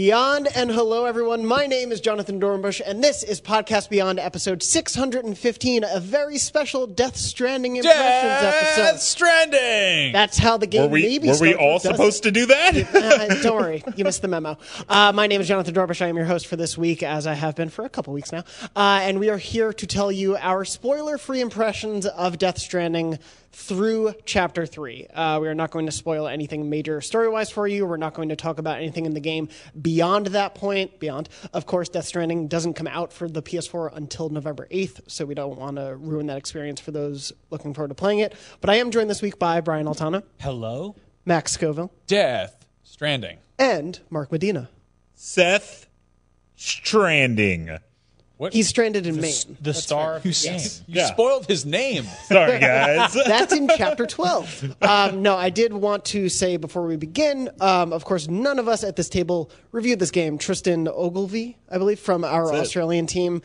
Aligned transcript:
Beyond 0.00 0.48
and 0.56 0.70
hello 0.70 1.04
everyone. 1.04 1.44
My 1.44 1.66
name 1.66 1.92
is 1.92 2.00
Jonathan 2.00 2.40
Dornbush 2.40 2.80
and 2.86 3.04
this 3.04 3.22
is 3.22 3.38
Podcast 3.38 3.90
Beyond 3.90 4.18
episode 4.18 4.62
615, 4.62 5.84
a 5.84 6.00
very 6.00 6.38
special 6.38 6.86
Death 6.86 7.18
Stranding 7.18 7.76
impressions 7.76 8.06
episode. 8.08 8.40
Death 8.40 8.78
episode. 8.78 9.00
Stranding. 9.00 10.12
That's 10.14 10.38
how 10.38 10.56
the 10.56 10.66
game 10.66 10.84
Were 10.84 10.88
we, 10.88 11.02
maybe 11.02 11.28
were 11.28 11.36
we 11.38 11.54
all 11.54 11.74
does 11.74 11.84
it? 11.84 11.90
supposed 11.90 12.22
to 12.22 12.30
do 12.30 12.46
that? 12.46 12.70
Uh, 13.10 13.42
don't 13.42 13.56
worry, 13.56 13.84
you 13.94 14.04
missed 14.04 14.22
the 14.22 14.28
memo. 14.28 14.56
Uh, 14.88 15.12
my 15.14 15.26
name 15.26 15.42
is 15.42 15.48
Jonathan 15.48 15.74
Dornbush. 15.74 16.00
I 16.00 16.08
am 16.08 16.16
your 16.16 16.24
host 16.24 16.46
for 16.46 16.56
this 16.56 16.78
week, 16.78 17.02
as 17.02 17.26
I 17.26 17.34
have 17.34 17.54
been 17.54 17.68
for 17.68 17.84
a 17.84 17.90
couple 17.90 18.14
weeks 18.14 18.32
now. 18.32 18.44
Uh, 18.74 19.00
and 19.02 19.20
we 19.20 19.28
are 19.28 19.36
here 19.36 19.74
to 19.74 19.86
tell 19.86 20.10
you 20.10 20.36
our 20.36 20.64
spoiler 20.64 21.18
free 21.18 21.42
impressions 21.42 22.06
of 22.06 22.38
Death 22.38 22.58
Stranding 22.58 23.18
through 23.52 24.14
Chapter 24.24 24.64
3. 24.66 25.06
Uh, 25.12 25.38
we 25.42 25.48
are 25.48 25.54
not 25.54 25.70
going 25.70 25.86
to 25.86 25.92
spoil 25.92 26.26
anything 26.28 26.70
major 26.70 27.00
story 27.00 27.28
wise 27.28 27.50
for 27.50 27.66
you. 27.66 27.84
We're 27.86 27.96
not 27.96 28.14
going 28.14 28.28
to 28.28 28.36
talk 28.36 28.58
about 28.58 28.76
anything 28.78 29.06
in 29.06 29.14
the 29.14 29.20
game 29.20 29.48
beyond 29.80 30.28
that 30.28 30.54
point. 30.54 31.00
Beyond, 31.00 31.28
of 31.52 31.66
course, 31.66 31.88
Death 31.88 32.06
Stranding 32.06 32.46
doesn't 32.48 32.74
come 32.74 32.86
out 32.86 33.12
for 33.12 33.28
the 33.28 33.42
PS4 33.42 33.96
until 33.96 34.28
November 34.28 34.68
8th, 34.70 35.00
so 35.08 35.24
we 35.24 35.34
don't 35.34 35.58
want 35.58 35.76
to 35.76 35.96
ruin 35.96 36.26
that 36.26 36.38
experience 36.38 36.80
for 36.80 36.92
those 36.92 37.32
looking 37.50 37.74
forward 37.74 37.88
to 37.88 37.94
playing 37.94 38.20
it. 38.20 38.34
But 38.60 38.70
I 38.70 38.76
am 38.76 38.90
joined 38.90 39.10
this 39.10 39.20
week 39.22 39.38
by 39.38 39.60
Brian 39.60 39.86
Altano, 39.86 40.22
Hello. 40.40 40.94
Max 41.26 41.52
Scoville, 41.52 41.92
Death 42.06 42.66
Stranding. 42.82 43.38
and 43.58 43.98
Mark 44.10 44.30
Medina. 44.32 44.70
Seth 45.14 45.86
Stranding. 46.56 47.78
What? 48.40 48.54
He's 48.54 48.68
stranded 48.68 49.06
in 49.06 49.20
Maine. 49.20 49.58
The 49.60 49.74
star 49.74 50.14
of 50.16 50.24
you, 50.24 50.32
the 50.32 50.44
game. 50.46 50.54
s- 50.54 50.82
you 50.86 50.94
Yeah. 50.96 51.06
spoiled 51.08 51.44
his 51.46 51.66
name. 51.66 52.04
Sorry, 52.24 52.58
guys. 52.58 53.12
That's 53.26 53.52
in 53.52 53.68
chapter 53.76 54.06
12. 54.06 54.76
Um, 54.80 55.20
no, 55.20 55.36
I 55.36 55.50
did 55.50 55.74
want 55.74 56.06
to 56.06 56.30
say 56.30 56.56
before 56.56 56.86
we 56.86 56.96
begin, 56.96 57.50
um, 57.60 57.92
of 57.92 58.06
course, 58.06 58.28
none 58.28 58.58
of 58.58 58.66
us 58.66 58.82
at 58.82 58.96
this 58.96 59.10
table 59.10 59.50
reviewed 59.72 59.98
this 59.98 60.10
game. 60.10 60.38
Tristan 60.38 60.88
Ogilvie, 60.88 61.58
I 61.70 61.76
believe, 61.76 62.00
from 62.00 62.24
our 62.24 62.46
That's 62.46 62.56
it. 62.56 62.60
Australian 62.62 63.06
team, 63.06 63.42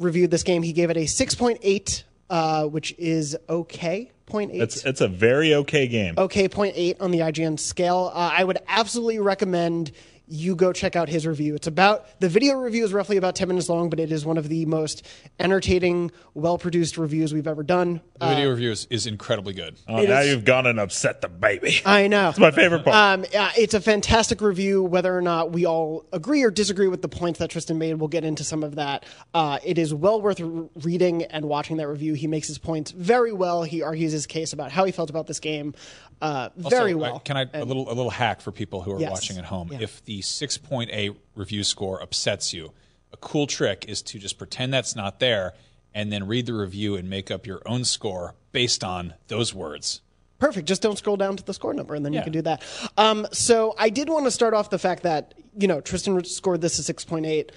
reviewed 0.00 0.32
this 0.32 0.42
game. 0.42 0.64
He 0.64 0.72
gave 0.72 0.90
it 0.90 0.96
a 0.96 1.04
6.8, 1.06 2.02
uh, 2.28 2.64
which 2.66 2.92
is 2.98 3.36
okay. 3.48 4.10
0.8. 4.26 4.50
it's, 4.60 4.84
it's 4.84 5.00
a 5.02 5.06
very 5.06 5.54
okay 5.54 5.86
game. 5.86 6.14
okay, 6.18 6.48
0.8 6.48 6.96
on 7.00 7.10
the 7.12 7.18
IGN 7.20 7.60
scale. 7.60 8.10
Uh, 8.12 8.30
I 8.36 8.42
would 8.42 8.58
absolutely 8.66 9.18
recommend 9.20 9.92
you 10.26 10.56
go 10.56 10.72
check 10.72 10.96
out 10.96 11.08
his 11.08 11.26
review. 11.26 11.54
It's 11.54 11.66
about 11.66 12.06
the 12.20 12.28
video 12.28 12.54
review 12.54 12.84
is 12.84 12.92
roughly 12.92 13.16
about 13.18 13.36
10 13.36 13.48
minutes 13.48 13.68
long, 13.68 13.90
but 13.90 14.00
it 14.00 14.10
is 14.10 14.24
one 14.24 14.38
of 14.38 14.48
the 14.48 14.64
most 14.66 15.04
entertaining, 15.38 16.10
well 16.32 16.56
produced 16.58 16.96
reviews 16.96 17.34
we've 17.34 17.46
ever 17.46 17.62
done. 17.62 18.00
The 18.20 18.28
video 18.28 18.50
review 18.50 18.70
is, 18.70 18.86
is 18.90 19.06
incredibly 19.06 19.52
good. 19.52 19.76
Oh, 19.88 20.02
now 20.02 20.20
is- 20.20 20.28
you've 20.30 20.44
gone 20.44 20.66
and 20.66 20.80
upset 20.80 21.20
the 21.20 21.28
baby. 21.28 21.80
I 21.84 22.06
know. 22.06 22.30
It's 22.30 22.38
my 22.38 22.50
favorite 22.52 22.84
part. 22.84 22.96
Um, 22.96 23.24
yeah, 23.32 23.50
it's 23.56 23.74
a 23.74 23.80
fantastic 23.80 24.40
review. 24.40 24.82
Whether 24.82 25.14
or 25.16 25.20
not 25.22 25.52
we 25.52 25.66
all 25.66 26.06
agree 26.12 26.42
or 26.42 26.50
disagree 26.50 26.88
with 26.88 27.02
the 27.02 27.08
points 27.08 27.38
that 27.40 27.50
Tristan 27.50 27.78
made, 27.78 27.94
we'll 27.94 28.08
get 28.08 28.24
into 28.24 28.44
some 28.44 28.62
of 28.64 28.76
that. 28.76 29.04
Uh, 29.34 29.58
it 29.64 29.76
is 29.78 29.92
well 29.92 30.20
worth 30.22 30.40
r- 30.40 30.68
reading 30.82 31.24
and 31.24 31.44
watching 31.46 31.76
that 31.78 31.88
review. 31.88 32.14
He 32.14 32.26
makes 32.26 32.48
his 32.48 32.58
points 32.58 32.92
very 32.92 33.32
well. 33.32 33.62
He 33.62 33.82
argues 33.82 34.12
his 34.12 34.26
case 34.26 34.52
about 34.52 34.72
how 34.72 34.84
he 34.84 34.92
felt 34.92 35.10
about 35.10 35.26
this 35.26 35.40
game 35.40 35.74
uh, 36.22 36.48
very 36.56 36.92
Also, 36.94 36.96
well. 37.02 37.16
I- 37.16 37.18
Can 37.18 37.36
I 37.36 37.46
a 37.52 37.64
little 37.64 37.90
a 37.90 37.92
little 37.92 38.10
hack 38.10 38.40
for 38.40 38.52
people 38.52 38.80
who 38.80 38.92
are 38.92 39.00
Yes. 39.00 39.10
watching 39.10 39.36
at 39.36 39.44
home? 39.44 39.68
Yeah. 39.72 39.78
If 39.80 40.04
the 40.04 40.13
6.8 40.20 41.16
review 41.34 41.64
score 41.64 42.02
upsets 42.02 42.52
you, 42.52 42.72
a 43.12 43.16
cool 43.16 43.46
trick 43.46 43.84
is 43.88 44.02
to 44.02 44.18
just 44.18 44.38
pretend 44.38 44.72
that's 44.72 44.96
not 44.96 45.20
there 45.20 45.54
and 45.94 46.12
then 46.12 46.26
read 46.26 46.46
the 46.46 46.54
review 46.54 46.96
and 46.96 47.08
make 47.08 47.30
up 47.30 47.46
your 47.46 47.62
own 47.66 47.84
score 47.84 48.34
based 48.52 48.82
on 48.82 49.14
those 49.28 49.54
words. 49.54 50.00
Perfect. 50.40 50.66
Just 50.66 50.82
don't 50.82 50.98
scroll 50.98 51.16
down 51.16 51.36
to 51.36 51.44
the 51.44 51.54
score 51.54 51.72
number, 51.72 51.94
and 51.94 52.04
then 52.04 52.12
you 52.12 52.20
can 52.20 52.32
do 52.32 52.42
that. 52.42 52.62
Um, 52.98 53.26
so 53.32 53.74
I 53.78 53.88
did 53.88 54.10
want 54.10 54.24
to 54.24 54.30
start 54.30 54.52
off 54.52 54.68
the 54.68 54.80
fact 54.80 55.04
that 55.04 55.32
you 55.56 55.68
know 55.68 55.80
Tristan 55.80 56.22
scored 56.24 56.60
this 56.60 56.78
a 56.78 56.82
six 56.82 57.04
point 57.04 57.24
eight. 57.24 57.52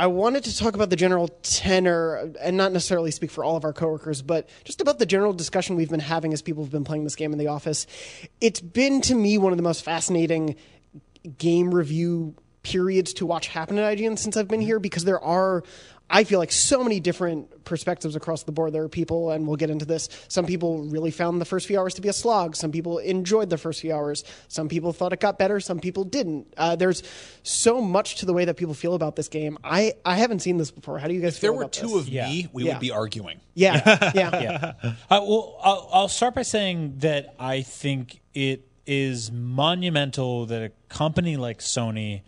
I 0.00 0.08
wanted 0.08 0.44
to 0.44 0.56
talk 0.56 0.74
about 0.74 0.90
the 0.90 0.96
general 0.96 1.28
tenor, 1.42 2.32
and 2.40 2.56
not 2.56 2.72
necessarily 2.72 3.12
speak 3.12 3.30
for 3.30 3.44
all 3.44 3.56
of 3.56 3.64
our 3.64 3.72
coworkers, 3.72 4.20
but 4.20 4.48
just 4.64 4.80
about 4.80 4.98
the 4.98 5.06
general 5.06 5.32
discussion 5.32 5.76
we've 5.76 5.90
been 5.90 6.00
having 6.00 6.32
as 6.32 6.42
people 6.42 6.64
have 6.64 6.72
been 6.72 6.84
playing 6.84 7.04
this 7.04 7.16
game 7.16 7.32
in 7.32 7.38
the 7.38 7.46
office. 7.46 7.86
It's 8.40 8.60
been 8.60 9.00
to 9.02 9.14
me 9.14 9.38
one 9.38 9.52
of 9.52 9.56
the 9.56 9.62
most 9.62 9.84
fascinating 9.84 10.56
game 11.38 11.74
review 11.74 12.34
periods 12.62 13.14
to 13.14 13.26
watch 13.26 13.48
happen 13.48 13.78
at 13.78 13.96
IGN 13.98 14.18
since 14.18 14.36
I've 14.36 14.48
been 14.48 14.60
here 14.60 14.78
because 14.80 15.04
there 15.04 15.20
are 15.20 15.62
I 16.10 16.24
feel 16.24 16.38
like 16.38 16.52
so 16.52 16.82
many 16.82 17.00
different 17.00 17.66
perspectives 17.66 18.16
across 18.16 18.44
the 18.44 18.50
board. 18.52 18.72
There 18.72 18.82
are 18.82 18.88
people, 18.88 19.30
and 19.30 19.46
we'll 19.46 19.58
get 19.58 19.68
into 19.68 19.84
this. 19.84 20.08
Some 20.28 20.46
people 20.46 20.84
really 20.84 21.10
found 21.10 21.38
the 21.38 21.44
first 21.44 21.66
few 21.66 21.78
hours 21.78 21.92
to 21.94 22.00
be 22.00 22.08
a 22.08 22.14
slog. 22.14 22.56
Some 22.56 22.72
people 22.72 22.96
enjoyed 22.96 23.50
the 23.50 23.58
first 23.58 23.82
few 23.82 23.92
hours. 23.94 24.24
Some 24.48 24.70
people 24.70 24.94
thought 24.94 25.12
it 25.12 25.20
got 25.20 25.38
better. 25.38 25.60
Some 25.60 25.80
people 25.80 26.04
didn't. 26.04 26.46
Uh, 26.56 26.76
there's 26.76 27.02
so 27.42 27.82
much 27.82 28.14
to 28.20 28.26
the 28.26 28.32
way 28.32 28.46
that 28.46 28.56
people 28.56 28.72
feel 28.72 28.94
about 28.94 29.16
this 29.16 29.28
game. 29.28 29.58
I, 29.62 29.92
I 30.02 30.16
haven't 30.16 30.38
seen 30.38 30.56
this 30.56 30.70
before. 30.70 30.98
How 30.98 31.08
do 31.08 31.12
you 31.14 31.20
guys 31.20 31.34
If 31.34 31.40
feel 31.42 31.52
there 31.52 31.58
were 31.62 31.68
two 31.68 31.88
this? 31.88 31.96
of 31.96 32.08
Yeah. 32.08 32.26
me, 32.30 32.48
we 32.54 32.64
Yeah. 32.64 32.72
would 32.72 32.80
be 32.80 32.90
arguing. 32.90 33.40
yeah, 33.52 33.82
yeah, 34.14 34.40
yeah. 34.40 34.72
Uh, 34.82 34.92
well, 35.10 35.58
I'll, 35.62 35.90
I'll 35.92 36.08
start 36.08 36.34
by 36.36 36.42
saying 36.42 36.94
that 37.00 37.34
I 37.38 37.60
think 37.60 38.22
it 38.32 38.64
is 38.88 39.30
monumental 39.30 40.46
that 40.46 40.62
a 40.62 40.70
company 40.88 41.36
like 41.36 41.58
Sony 41.60 42.22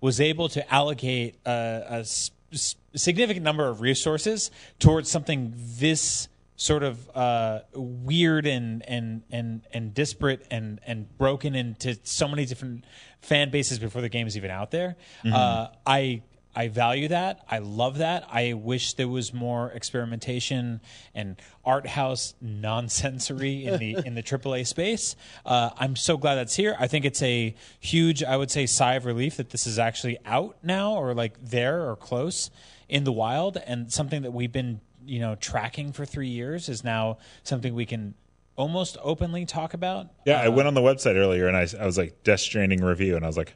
was 0.00 0.20
able 0.20 0.48
to 0.50 0.72
allocate 0.72 1.36
a, 1.46 1.50
a 1.50 1.98
s- 2.00 2.30
s- 2.52 2.76
significant 2.94 3.42
number 3.44 3.66
of 3.68 3.80
resources 3.80 4.50
towards 4.78 5.10
something 5.10 5.54
this 5.56 6.28
sort 6.56 6.82
of 6.82 7.10
uh, 7.16 7.60
weird 7.74 8.46
and 8.46 8.84
and 8.88 9.22
and 9.32 9.62
and 9.72 9.94
disparate 9.94 10.46
and 10.50 10.80
and 10.86 11.16
broken 11.18 11.54
into 11.54 11.98
so 12.04 12.28
many 12.28 12.44
different 12.44 12.84
fan 13.20 13.50
bases 13.50 13.78
before 13.78 14.02
the 14.02 14.08
game 14.08 14.26
is 14.26 14.36
even 14.36 14.50
out 14.50 14.70
there. 14.70 14.96
Uh, 15.24 15.68
I 15.86 16.22
I 16.54 16.68
value 16.68 17.08
that. 17.08 17.44
I 17.50 17.58
love 17.58 17.98
that. 17.98 18.26
I 18.30 18.52
wish 18.52 18.94
there 18.94 19.08
was 19.08 19.32
more 19.32 19.70
experimentation 19.70 20.80
and 21.14 21.40
art 21.64 21.86
house 21.86 22.34
nonsensory 22.40 23.64
in 23.64 23.78
the 23.78 23.96
in 24.04 24.14
the 24.14 24.22
AAA 24.22 24.66
space. 24.66 25.16
Uh, 25.46 25.70
I'm 25.76 25.96
so 25.96 26.16
glad 26.16 26.36
that's 26.36 26.56
here. 26.56 26.76
I 26.78 26.86
think 26.86 27.04
it's 27.04 27.22
a 27.22 27.54
huge, 27.80 28.22
I 28.22 28.36
would 28.36 28.50
say, 28.50 28.66
sigh 28.66 28.94
of 28.94 29.06
relief 29.06 29.36
that 29.36 29.50
this 29.50 29.66
is 29.66 29.78
actually 29.78 30.18
out 30.26 30.56
now, 30.62 30.94
or 30.94 31.14
like 31.14 31.42
there 31.42 31.88
or 31.88 31.96
close 31.96 32.50
in 32.88 33.04
the 33.04 33.12
wild, 33.12 33.56
and 33.56 33.92
something 33.92 34.22
that 34.22 34.32
we've 34.32 34.52
been 34.52 34.80
you 35.04 35.20
know 35.20 35.34
tracking 35.36 35.92
for 35.92 36.04
three 36.04 36.28
years 36.28 36.68
is 36.68 36.84
now 36.84 37.18
something 37.42 37.74
we 37.74 37.86
can 37.86 38.14
almost 38.56 38.96
openly 39.02 39.46
talk 39.46 39.74
about. 39.74 40.08
yeah, 40.26 40.40
I 40.40 40.48
went 40.48 40.68
on 40.68 40.74
the 40.74 40.80
website 40.80 41.16
earlier 41.16 41.48
and 41.48 41.56
I, 41.56 41.66
I 41.80 41.86
was 41.86 41.96
like, 41.96 42.22
Death 42.22 42.40
Stranding 42.40 42.84
review. 42.84 43.16
And 43.16 43.24
I 43.24 43.28
was 43.28 43.36
like, 43.36 43.54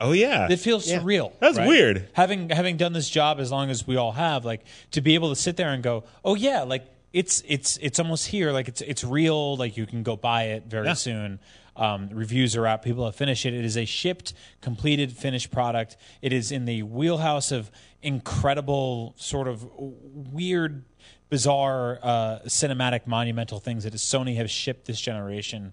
oh, 0.00 0.12
yeah. 0.12 0.48
It 0.50 0.58
feels 0.58 0.86
surreal. 0.86 1.32
That's 1.40 1.58
right? 1.58 1.68
weird. 1.68 2.08
Having 2.14 2.50
having 2.50 2.76
done 2.76 2.92
this 2.92 3.08
job 3.08 3.38
as 3.40 3.50
long 3.52 3.70
as 3.70 3.86
we 3.86 3.96
all 3.96 4.12
have, 4.12 4.44
like 4.44 4.64
to 4.92 5.00
be 5.00 5.14
able 5.14 5.28
to 5.30 5.36
sit 5.36 5.56
there 5.56 5.70
and 5.70 5.82
go, 5.82 6.04
oh 6.24 6.34
yeah, 6.34 6.62
like 6.62 6.86
it's 7.12 7.42
it's 7.46 7.76
it's 7.78 7.98
almost 7.98 8.28
here. 8.28 8.52
Like 8.52 8.68
it's 8.68 8.80
it's 8.80 9.04
real. 9.04 9.56
Like 9.56 9.76
you 9.76 9.86
can 9.86 10.02
go 10.02 10.16
buy 10.16 10.44
it 10.44 10.64
very 10.66 10.86
Yeah. 10.86 10.94
soon. 10.94 11.40
Um, 11.76 12.08
reviews 12.12 12.56
are 12.56 12.66
out. 12.66 12.82
People 12.82 13.04
have 13.06 13.14
finished 13.16 13.46
it. 13.46 13.54
It 13.54 13.64
is 13.64 13.76
a 13.76 13.84
shipped, 13.86 14.34
completed, 14.60 15.12
finished 15.12 15.50
product. 15.50 15.96
It 16.20 16.32
is 16.32 16.52
in 16.52 16.66
the 16.66 16.82
wheelhouse 16.82 17.52
of 17.52 17.70
incredible, 18.02 19.14
sort 19.16 19.48
of 19.48 19.66
weird, 19.78 20.84
bizarre, 21.30 21.98
uh, 22.02 22.40
cinematic, 22.46 23.06
monumental 23.06 23.60
things 23.60 23.84
that 23.84 23.94
Sony 23.94 24.36
have 24.36 24.50
shipped 24.50 24.86
this 24.86 25.00
generation. 25.00 25.72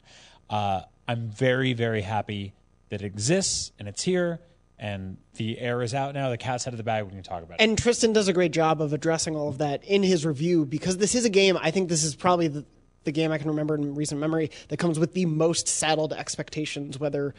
Uh, 0.50 0.82
I'm 1.08 1.30
very, 1.30 1.74
very 1.74 2.02
happy 2.02 2.54
that 2.90 3.02
it 3.02 3.06
exists 3.06 3.72
and 3.80 3.88
it's 3.88 4.04
here 4.04 4.40
and 4.80 5.18
the 5.36 5.58
air 5.60 5.82
is 5.82 5.94
out 5.94 6.14
now. 6.14 6.30
The 6.30 6.38
cat's 6.38 6.68
out 6.68 6.74
of 6.74 6.78
the 6.78 6.84
bag. 6.84 7.04
We 7.06 7.12
can 7.12 7.24
talk 7.24 7.44
about 7.44 7.60
it. 7.60 7.64
And 7.64 7.78
Tristan 7.78 8.14
does 8.14 8.28
a 8.28 8.34
great 8.34 8.52
job 8.52 8.82
of 8.82 8.94
addressing 8.94 9.36
all 9.36 9.50
of 9.50 9.58
that 9.58 9.84
in 9.84 10.04
his 10.04 10.26
review 10.26 10.66
because 10.66 10.98
this 10.98 11.16
is 11.16 11.26
a 11.26 11.30
game. 11.30 11.58
I 11.60 11.72
think 11.72 11.90
this 11.90 12.04
is 12.04 12.16
probably 12.16 12.48
the, 12.48 12.66
the 13.04 13.12
game 13.12 13.32
I 13.32 13.40
can 13.40 13.48
remember 13.48 13.74
in 13.74 13.96
recent 13.96 14.22
memory 14.22 14.52
that 14.68 14.78
comes 14.78 15.00
with 15.00 15.14
the 15.14 15.26
most 15.26 15.68
saddled 15.68 16.14
expectations, 16.14 17.00
whether 17.00 17.34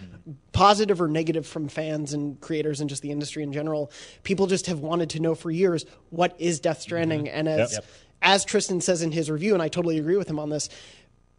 positive 0.53 1.01
or 1.01 1.07
negative 1.07 1.47
from 1.47 1.69
fans 1.69 2.13
and 2.13 2.41
creators 2.41 2.81
and 2.81 2.91
just 2.91 3.03
the 3.03 3.13
industry 3.13 3.43
in 3.45 3.53
general. 3.53 3.93
People 4.25 4.47
just 4.47 4.67
have 4.67 4.81
wanted 4.81 5.11
to 5.11 5.21
know 5.21 5.35
for 5.37 5.51
years 5.51 5.85
what 6.11 6.35
is 6.41 6.59
Death 6.59 6.81
Stranding, 6.81 7.27
mm-hmm. 7.27 7.37
and 7.39 7.49
as 7.49 7.75
Yep. 7.75 7.85
as 8.23 8.45
Tristan 8.45 8.81
says 8.81 9.03
in 9.03 9.13
his 9.13 9.31
review, 9.31 9.55
and 9.55 9.63
I 9.63 9.69
totally 9.69 9.99
agree 9.99 10.17
with 10.17 10.29
him 10.29 10.39
on 10.41 10.49
this, 10.51 10.69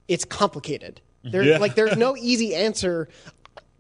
it's 0.08 0.24
complicated. 0.24 1.02
There, 1.24 1.44
Yeah. 1.44 1.58
like, 1.58 1.76
there's 1.76 1.98
no 1.98 2.16
easy 2.20 2.56
answer 2.56 3.10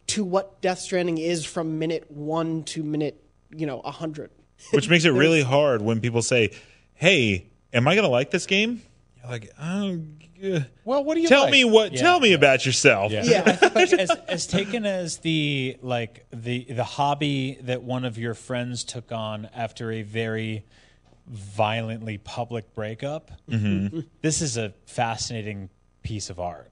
to 0.09 0.23
what 0.23 0.61
Death 0.61 0.79
Stranding 0.79 1.17
is 1.17 1.45
from 1.45 1.79
minute 1.79 2.09
one 2.11 2.63
to 2.65 2.83
minute, 2.83 3.23
you 3.51 3.65
know, 3.65 3.79
a 3.81 3.91
hundred. 3.91 4.31
Which 4.71 4.89
makes 4.89 5.06
it 5.06 5.11
really 5.11 5.41
hard 5.41 5.81
when 5.81 6.01
people 6.01 6.21
say, 6.21 6.51
hey, 6.94 7.47
am 7.73 7.88
I 7.88 7.95
going 7.95 8.03
to 8.03 8.09
like 8.09 8.29
this 8.31 8.45
game? 8.45 8.81
You're 9.21 9.31
like, 9.31 9.51
oh, 9.61 10.00
uh, 10.44 10.59
Well, 10.85 11.03
what 11.03 11.15
do 11.15 11.21
you 11.21 11.27
tell 11.27 11.44
like? 11.44 11.51
me 11.51 11.63
what, 11.65 11.94
Yeah. 11.94 12.01
tell 12.01 12.19
me 12.19 12.33
about 12.33 12.65
yourself. 12.65 13.11
Yeah. 13.11 13.23
Yeah. 13.23 13.57
but 13.73 13.94
as, 13.94 14.09
as 14.27 14.47
taken 14.47 14.85
as 14.85 15.17
the 15.17 15.77
like 15.81 16.25
the 16.31 16.65
the 16.69 16.83
hobby 16.83 17.57
that 17.61 17.83
one 17.83 18.06
of 18.06 18.17
your 18.17 18.33
friends 18.33 18.83
took 18.83 19.11
on 19.11 19.50
after 19.53 19.91
a 19.91 20.01
very 20.01 20.65
violently 21.27 22.17
public 22.17 22.73
breakup, 22.73 23.31
this 23.47 24.41
is 24.41 24.57
a 24.57 24.73
fascinating 24.85 25.69
piece 26.03 26.29
of 26.29 26.39
art. 26.39 26.71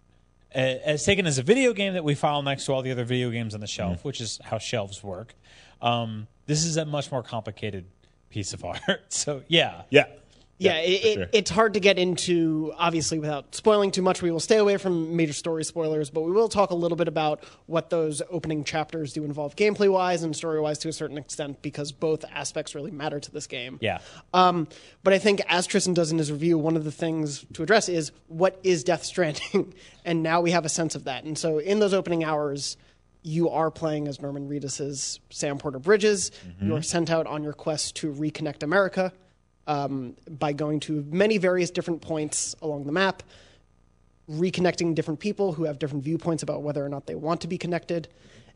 As 0.52 1.04
taken 1.06 1.28
as 1.28 1.38
a 1.38 1.44
video 1.44 1.74
game 1.74 1.94
that 1.94 2.04
we 2.04 2.16
file 2.16 2.42
next 2.42 2.66
to 2.66 2.74
all 2.74 2.82
the 2.82 2.92
other 2.92 3.04
video 3.04 3.30
games 3.30 3.54
on 3.54 3.60
the 3.60 3.68
shelf, 3.68 4.04
which 4.06 4.22
is 4.22 4.40
how 4.44 4.58
shelves 4.58 5.04
work. 5.04 5.36
Um, 5.82 6.28
this 6.46 6.64
is 6.64 6.78
a 6.78 6.86
much 6.86 7.12
more 7.12 7.22
complicated 7.22 7.86
piece 8.30 8.54
of 8.54 8.64
art. 8.88 9.02
So 9.10 9.44
yeah, 9.48 9.84
Yeah. 9.90 10.06
Yeah, 10.60 10.78
it, 10.78 11.06
it, 11.06 11.14
sure. 11.14 11.26
it's 11.34 11.52
hard 11.52 11.76
to 11.76 11.80
get 11.80 12.00
into, 12.00 12.74
obviously, 12.78 13.20
without 13.20 13.54
spoiling 13.54 13.92
too 13.92 14.02
much. 14.02 14.24
We 14.24 14.32
will 14.32 14.40
stay 14.40 14.58
away 14.58 14.78
from 14.78 15.16
major 15.16 15.34
story 15.34 15.64
spoilers, 15.64 16.10
but 16.10 16.22
we 16.22 16.32
will 16.32 16.50
talk 16.50 16.72
a 16.72 16.76
little 16.76 16.96
bit 16.96 17.08
about 17.08 17.44
what 17.68 17.92
those 17.92 18.24
opening 18.32 18.64
chapters 18.64 19.14
do 19.14 19.24
involve 19.24 19.56
gameplay 19.56 19.92
wise 19.92 20.24
and 20.24 20.36
story 20.36 20.60
wise 20.60 20.80
to 20.80 20.90
a 20.90 20.94
certain 20.94 21.18
extent, 21.18 21.62
because 21.62 21.92
both 21.92 22.26
aspects 22.34 22.74
really 22.74 22.90
matter 22.90 23.20
to 23.20 23.32
this 23.32 23.46
game. 23.46 23.78
yeah. 23.82 24.00
Um, 24.34 24.68
but 25.04 25.14
I 25.14 25.20
think, 25.20 25.42
as 25.48 25.68
Tristan 25.68 25.94
does 25.94 26.12
in 26.12 26.18
his 26.18 26.32
review, 26.32 26.58
one 26.58 26.76
of 26.76 26.84
the 26.84 26.92
things 26.92 27.46
to 27.54 27.62
address 27.62 27.88
is 27.88 28.12
what 28.28 28.60
is 28.64 28.84
Death 28.84 29.04
Stranding? 29.04 29.74
and 30.06 30.24
now 30.24 30.42
we 30.42 30.52
have 30.52 30.66
a 30.66 30.70
sense 30.70 30.96
of 30.96 31.04
that. 31.04 31.24
And 31.24 31.38
so, 31.38 31.60
in 31.60 31.80
those 31.80 31.94
opening 31.94 32.24
hours, 32.24 32.78
you 33.22 33.50
are 33.50 33.70
playing 33.70 34.08
as 34.08 34.22
Norman 34.22 34.48
Reedus's 34.48 35.20
Sam 35.30 35.58
Porter 35.60 35.80
Bridges. 35.80 36.32
You 36.62 36.76
are 36.76 36.82
sent 36.82 37.12
out 37.12 37.28
on 37.28 37.44
your 37.44 37.54
quest 37.54 37.96
to 37.98 38.12
reconnect 38.12 38.64
America 38.64 39.12
um, 39.68 40.16
by 40.30 40.54
going 40.54 40.80
to 40.82 41.06
many 41.10 41.38
various 41.38 41.70
different 41.70 42.02
points 42.02 42.56
along 42.62 42.86
the 42.86 42.92
map, 42.92 43.22
reconnecting 44.30 44.96
different 44.96 45.20
people 45.20 45.54
who 45.54 45.66
have 45.66 45.78
different 45.78 46.04
viewpoints 46.04 46.42
about 46.44 46.64
whether 46.64 46.84
or 46.84 46.90
not 46.90 47.06
they 47.06 47.16
want 47.16 47.42
to 47.42 47.48
be 47.48 47.58
connected. 47.58 48.08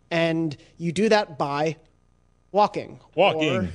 And 0.09 0.55
you 0.77 0.91
do 0.91 1.09
that 1.09 1.37
by 1.37 1.77
walking. 2.51 2.99
Walking. 3.15 3.55
or- 3.55 3.69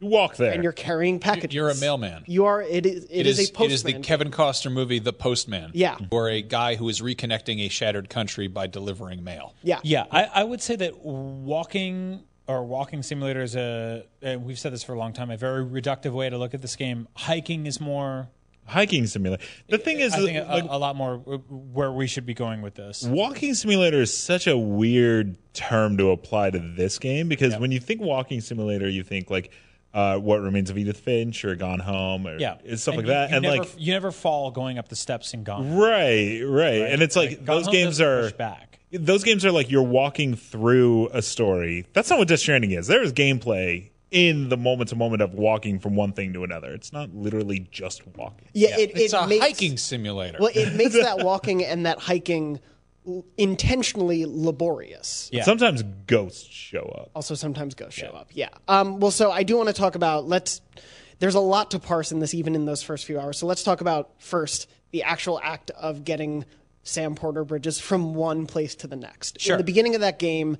you 0.00 0.06
walk 0.08 0.36
there. 0.36 0.52
and 0.52 0.62
you're 0.62 0.72
carrying 0.72 1.18
packages. 1.18 1.52
You're 1.52 1.70
a 1.70 1.74
mailman. 1.74 2.22
You 2.28 2.44
are. 2.44 2.62
It 2.62 2.86
is. 2.86 3.04
It 3.10 3.26
is, 3.26 3.38
is, 3.40 3.48
a 3.48 3.52
postman. 3.52 3.70
it 3.70 3.74
is 3.74 3.82
the 3.82 3.94
Kevin 3.94 4.30
Costner 4.30 4.70
movie 4.70 5.00
The 5.00 5.12
Postman. 5.12 5.72
Yeah. 5.74 5.96
Or 6.10 6.28
a 6.28 6.40
guy 6.40 6.76
who 6.76 6.88
is 6.88 7.00
reconnecting 7.00 7.66
a 7.66 7.68
shattered 7.68 8.08
country 8.08 8.46
by 8.46 8.68
delivering 8.68 9.24
mail. 9.24 9.54
Yeah. 9.62 9.80
Yeah, 9.82 10.04
I, 10.10 10.24
I 10.26 10.44
would 10.44 10.62
say 10.62 10.76
that 10.76 11.04
walking 11.04 12.22
or 12.48 12.64
walking 12.64 13.02
simulator 13.02 13.42
is 13.42 13.54
a, 13.54 14.04
and 14.22 14.44
we've 14.44 14.58
said 14.58 14.72
this 14.72 14.82
for 14.82 14.94
a 14.94 14.98
long 14.98 15.12
time, 15.12 15.30
a 15.30 15.36
very 15.36 15.64
reductive 15.64 16.12
way 16.12 16.30
to 16.30 16.38
look 16.38 16.54
at 16.54 16.62
this 16.62 16.74
game. 16.76 17.06
Hiking 17.14 17.66
is 17.66 17.80
more, 17.80 18.28
Hiking 18.66 19.06
simulator. 19.06 19.42
The 19.68 19.78
thing 19.78 20.00
is, 20.00 20.12
I 20.12 20.18
think, 20.18 20.36
a, 20.38 20.42
like, 20.46 20.64
a 20.68 20.76
lot 20.78 20.94
more 20.94 21.16
where 21.16 21.90
we 21.90 22.06
should 22.06 22.26
be 22.26 22.34
going 22.34 22.60
with 22.60 22.74
this. 22.74 23.02
walking 23.02 23.54
simulator 23.54 24.02
is 24.02 24.14
such 24.14 24.46
a 24.46 24.58
weird 24.58 25.36
term 25.54 25.96
to 25.98 26.10
apply 26.10 26.50
to 26.50 26.58
this 26.58 26.98
game 26.98 27.28
because 27.28 27.56
when 27.56 27.72
you 27.72 27.80
think 27.80 28.02
walking 28.02 28.42
simulator, 28.42 28.86
you 28.86 29.02
think 29.02 29.30
like 29.30 29.52
uh, 29.94 30.18
what 30.18 30.42
remains 30.42 30.68
of 30.68 30.76
Edith 30.76 31.00
Finch 31.00 31.46
or 31.46 31.54
Gone 31.54 31.78
Home 31.80 32.26
or 32.26 32.38
Yeah, 32.38 32.58
stuff 32.76 32.88
And 32.88 32.96
like 32.98 33.06
you- 33.06 33.12
that. 33.12 33.30
You 33.30 33.36
and 33.36 33.42
never, 33.44 33.56
like, 33.58 33.74
you 33.78 33.92
never 33.94 34.10
fall 34.10 34.50
going 34.50 34.78
up 34.78 34.88
the 34.88 34.96
steps 34.96 35.32
and 35.32 35.44
gone. 35.46 35.74
right, 35.74 36.42
right, 36.44 36.82
and 36.82 37.00
it's 37.02 37.16
like, 37.16 37.36
Gone 37.38 37.44
those 37.46 37.64
Home 37.66 37.72
games 37.72 38.00
are 38.02 38.30
back. 38.32 38.77
Those 38.92 39.24
games 39.24 39.44
are 39.44 39.52
like 39.52 39.70
you're 39.70 39.82
walking 39.82 40.34
through 40.36 41.08
a 41.08 41.22
story. 41.22 41.86
That's 41.92 42.10
not 42.10 42.18
what 42.18 42.28
Death 42.28 42.40
Stranding 42.40 42.70
is. 42.72 42.86
There 42.86 43.02
is 43.02 43.12
gameplay 43.12 43.90
in 44.10 44.48
the 44.48 44.56
moment 44.56 44.88
to 44.90 44.96
moment 44.96 45.20
of 45.20 45.34
walking 45.34 45.78
from 45.78 45.94
one 45.94 46.12
thing 46.12 46.32
to 46.32 46.44
another. 46.44 46.72
It's 46.72 46.92
not 46.92 47.14
literally 47.14 47.68
just 47.70 48.06
walking. 48.16 48.48
Yeah. 48.54 48.78
It, 48.78 48.92
It's 48.96 49.12
it 49.12 49.16
a 49.16 49.26
makes, 49.26 49.44
hiking 49.44 49.76
simulator. 49.76 50.38
Well, 50.40 50.50
it 50.54 50.74
makes 50.74 50.94
that 50.94 51.18
walking 51.24 51.64
and 51.64 51.84
that 51.86 51.98
hiking 51.98 52.60
intentionally 53.36 54.24
laborious. 54.26 55.30
Yeah. 55.32 55.44
Sometimes 55.44 55.82
ghosts 56.06 56.46
show 56.46 56.82
up. 56.98 57.10
Also, 57.14 57.34
sometimes 57.34 57.74
ghosts 57.74 57.98
show 57.98 58.08
up. 58.08 58.28
Yeah. 58.32 58.48
Um, 58.66 59.00
well, 59.00 59.10
so 59.10 59.30
I 59.30 59.42
do 59.42 59.56
want 59.56 59.68
to 59.68 59.74
talk 59.74 59.94
about. 59.94 60.26
Let's. 60.26 60.60
There's 61.18 61.34
a 61.34 61.40
lot 61.40 61.72
to 61.72 61.80
parse 61.80 62.12
in 62.12 62.20
this, 62.20 62.32
even 62.32 62.54
in 62.54 62.64
those 62.64 62.82
first 62.82 63.04
few 63.04 63.18
hours. 63.18 63.38
So 63.38 63.46
let's 63.46 63.64
talk 63.64 63.80
about 63.80 64.10
first 64.18 64.70
the 64.92 65.02
actual 65.02 65.40
act 65.42 65.70
of 65.72 66.04
getting 66.04 66.44
Sam 66.88 67.14
Porter 67.14 67.44
Bridges 67.44 67.78
from 67.78 68.14
one 68.14 68.46
place 68.46 68.74
to 68.76 68.86
the 68.86 68.96
next. 68.96 69.40
Sure. 69.40 69.54
In 69.54 69.58
the 69.58 69.64
beginning 69.64 69.94
of 69.94 70.00
that 70.00 70.18
game, 70.18 70.56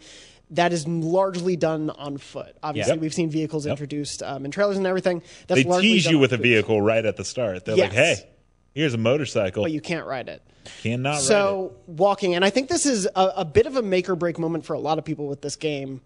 that 0.51 0.73
is 0.73 0.87
largely 0.87 1.57
done 1.57 1.91
on 1.91 2.19
foot. 2.19 2.57
Obviously, 2.63 2.93
Yep. 2.95 3.01
we've 3.01 3.15
seen 3.15 3.31
vehicles 3.31 3.67
introduced 3.67 4.23
um, 4.23 4.45
in 4.45 4.51
trailers 4.51 4.77
and 4.77 4.87
everything. 4.87 5.23
That's 5.47 5.65
They 5.65 5.81
tease 5.81 6.07
you 6.07 6.19
with 6.19 6.33
a 6.33 6.37
vehicle 6.39 6.81
right 6.81 7.05
at 7.05 7.17
the 7.17 7.25
start. 7.25 7.65
They're 7.65 7.77
like, 7.77 7.93
"Hey, 7.93 8.27
here's 8.75 8.95
a 8.95 8.99
motorcycle. 8.99 9.63
but 9.65 9.73
you 9.73 9.81
can't 9.81 10.07
ride 10.07 10.29
it. 10.29 10.43
Cannot 10.83 11.11
ride 11.11 11.19
it." 11.19 11.23
So 11.23 11.73
walking, 11.87 12.35
and 12.35 12.45
I 12.45 12.51
think 12.51 12.69
this 12.69 12.87
is 12.87 13.07
a, 13.15 13.33
a 13.37 13.45
bit 13.45 13.67
of 13.67 13.77
a 13.77 13.83
make 13.83 14.09
or 14.09 14.17
break 14.17 14.39
moment 14.39 14.65
for 14.65 14.75
a 14.75 14.79
lot 14.79 14.99
of 14.99 15.05
people 15.05 15.27
with 15.27 15.41
this 15.43 15.57
game 15.57 16.01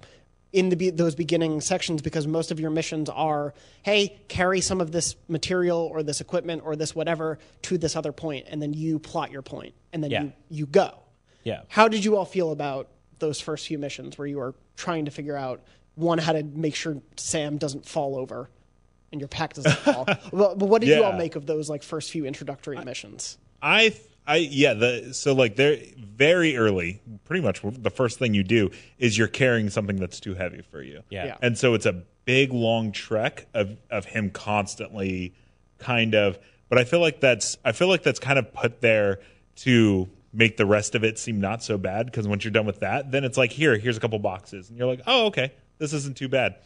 in 0.53 0.69
the 0.69 0.77
be- 0.77 0.91
those 0.91 1.15
beginning 1.15 1.61
sections 1.61 2.03
because 2.03 2.27
most 2.27 2.51
of 2.51 2.61
your 2.61 2.71
missions 2.71 3.09
are, 3.09 3.55
hey, 3.83 4.21
carry 4.29 4.61
some 4.61 4.81
of 4.81 4.93
this 4.93 5.17
material 5.29 5.79
or 5.93 6.03
this 6.03 6.21
equipment 6.21 6.63
or 6.65 6.77
this 6.77 6.95
whatever 6.95 7.39
to 7.63 7.79
this 7.79 7.97
other 7.97 8.13
point, 8.13 8.47
and 8.51 8.61
then 8.61 8.73
you 8.75 8.99
plot 8.99 9.31
your 9.31 9.43
point, 9.43 9.75
and 9.93 10.03
then 10.05 10.11
Yeah. 10.11 10.23
you 10.25 10.33
you 10.51 10.67
go. 10.67 10.99
Yeah. 11.45 11.63
How 11.69 11.89
did 11.89 12.05
you 12.05 12.17
all 12.17 12.25
feel 12.27 12.53
about 12.53 12.89
those 13.19 13.41
first 13.41 13.67
few 13.67 13.79
missions 13.79 14.19
where 14.19 14.27
you 14.27 14.41
are 14.41 14.55
trying 14.77 15.07
to 15.07 15.11
figure 15.11 15.37
out 15.37 15.63
one 15.95 16.19
how 16.19 16.33
to 16.33 16.43
make 16.43 16.75
sure 16.75 16.99
Sam 17.17 17.57
doesn't 17.59 17.87
fall 17.87 18.17
over 18.17 18.49
and 19.11 19.21
your 19.21 19.29
pack 19.29 19.55
doesn't 19.55 19.77
fall? 19.79 20.07
well, 20.33 20.55
but 20.55 20.67
what 20.67 20.81
did 20.83 20.89
you 20.91 21.03
all 21.03 21.13
make 21.15 21.35
of 21.37 21.47
those 21.47 21.69
like 21.71 21.83
first 21.83 22.11
few 22.11 22.25
introductory 22.27 22.79
missions? 22.85 23.39
I, 23.63 23.95
I, 24.27 24.37
yeah. 24.37 24.75
The 24.75 25.13
so 25.15 25.35
like 25.35 25.57
they're 25.57 25.79
very 25.99 26.57
early. 26.57 27.01
Pretty 27.25 27.43
much 27.43 27.61
the 27.63 27.91
first 27.91 28.19
thing 28.19 28.35
you 28.35 28.45
do 28.45 28.71
is 28.99 29.19
you're 29.19 29.29
carrying 29.29 29.71
something 29.71 29.97
that's 29.97 30.21
too 30.21 30.35
heavy 30.35 30.63
for 30.63 30.83
you. 30.83 31.03
Yeah. 31.11 31.27
Yeah. 31.27 31.37
And 31.43 31.59
so 31.59 31.75
it's 31.75 31.87
a 31.87 32.03
big 32.25 32.53
long 32.53 32.93
trek 32.93 33.47
of 33.55 33.77
of 33.91 34.05
him 34.05 34.31
constantly, 34.31 35.35
kind 35.79 36.15
of. 36.15 36.39
But 36.69 36.79
I 36.79 36.85
feel 36.85 37.01
like 37.01 37.21
that's 37.21 37.59
I 37.65 37.73
feel 37.73 37.89
like 37.89 38.03
that's 38.03 38.21
kind 38.21 38.39
of 38.39 38.53
put 38.53 38.81
there 38.81 39.21
to 39.57 40.09
make 40.33 40.57
the 40.57 40.67
rest 40.67 40.95
of 40.95 41.05
it 41.05 41.19
seem 41.19 41.41
not 41.41 41.63
so 41.63 41.77
bad 41.77 42.07
because 42.07 42.27
once 42.27 42.45
you're 42.45 42.53
done 42.53 42.65
with 42.67 42.81
that, 42.81 43.11
then 43.11 43.25
it's 43.25 43.37
like 43.37 43.53
here, 43.53 43.77
here's 43.77 43.97
a 43.97 44.01
couple 44.01 44.19
boxes, 44.19 44.69
and 44.69 44.79
you're 44.79 44.87
like, 44.87 45.03
oh 45.07 45.27
okay, 45.27 45.53
this 45.79 45.93
isn't 45.93 46.17
too 46.17 46.29
bad. 46.29 46.57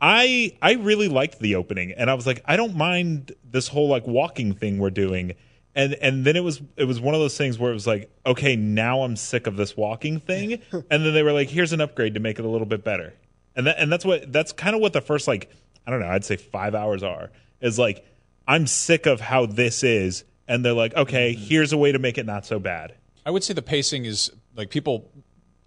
I 0.00 0.56
I 0.60 0.72
really 0.74 1.08
liked 1.08 1.38
the 1.38 1.54
opening, 1.54 1.92
and 1.92 2.10
I 2.10 2.14
was 2.14 2.26
like, 2.26 2.42
I 2.44 2.56
don't 2.56 2.76
mind 2.76 3.32
this 3.48 3.68
whole 3.68 3.88
like 3.88 4.06
walking 4.06 4.52
thing 4.52 4.78
we're 4.78 4.90
doing, 4.90 5.34
and 5.74 5.94
and 5.94 6.24
then 6.24 6.36
it 6.36 6.44
was 6.44 6.62
it 6.76 6.84
was 6.84 7.00
one 7.00 7.14
of 7.14 7.20
those 7.20 7.36
things 7.36 7.58
where 7.58 7.70
it 7.70 7.74
was 7.74 7.86
like, 7.86 8.10
okay, 8.24 8.56
now 8.56 9.02
I'm 9.02 9.16
sick 9.16 9.46
of 9.46 9.56
this 9.56 9.76
walking 9.76 10.20
thing, 10.20 10.60
and 10.72 10.84
then 10.88 11.14
they 11.14 11.22
were 11.22 11.32
like, 11.32 11.48
here's 11.48 11.72
an 11.72 11.80
upgrade 11.80 12.14
to 12.14 12.20
make 12.20 12.38
it 12.38 12.44
a 12.44 12.48
little 12.48 12.66
bit 12.66 12.84
better, 12.84 13.14
and 13.56 13.66
that 13.66 13.76
and 13.78 13.92
that's 13.92 14.04
what 14.04 14.32
that's 14.32 14.52
kind 14.52 14.74
of 14.74 14.80
what 14.80 14.92
the 14.92 15.00
first 15.00 15.26
like 15.26 15.50
I 15.86 15.90
don't 15.90 16.00
know, 16.00 16.08
I'd 16.08 16.24
say 16.24 16.36
five 16.36 16.74
hours 16.74 17.02
are 17.02 17.30
is 17.60 17.78
like 17.78 18.04
I'm 18.46 18.66
sick 18.66 19.06
of 19.06 19.20
how 19.20 19.46
this 19.46 19.82
is, 19.82 20.24
and 20.46 20.64
they're 20.64 20.72
like, 20.72 20.94
okay, 20.94 21.34
mm-hmm. 21.34 21.44
here's 21.44 21.72
a 21.72 21.78
way 21.78 21.92
to 21.92 21.98
make 21.98 22.18
it 22.18 22.26
not 22.26 22.46
so 22.46 22.58
bad. 22.58 22.94
I 23.26 23.30
would 23.30 23.42
say 23.42 23.54
the 23.54 23.62
pacing 23.62 24.04
is 24.04 24.30
like 24.54 24.70
people, 24.70 25.10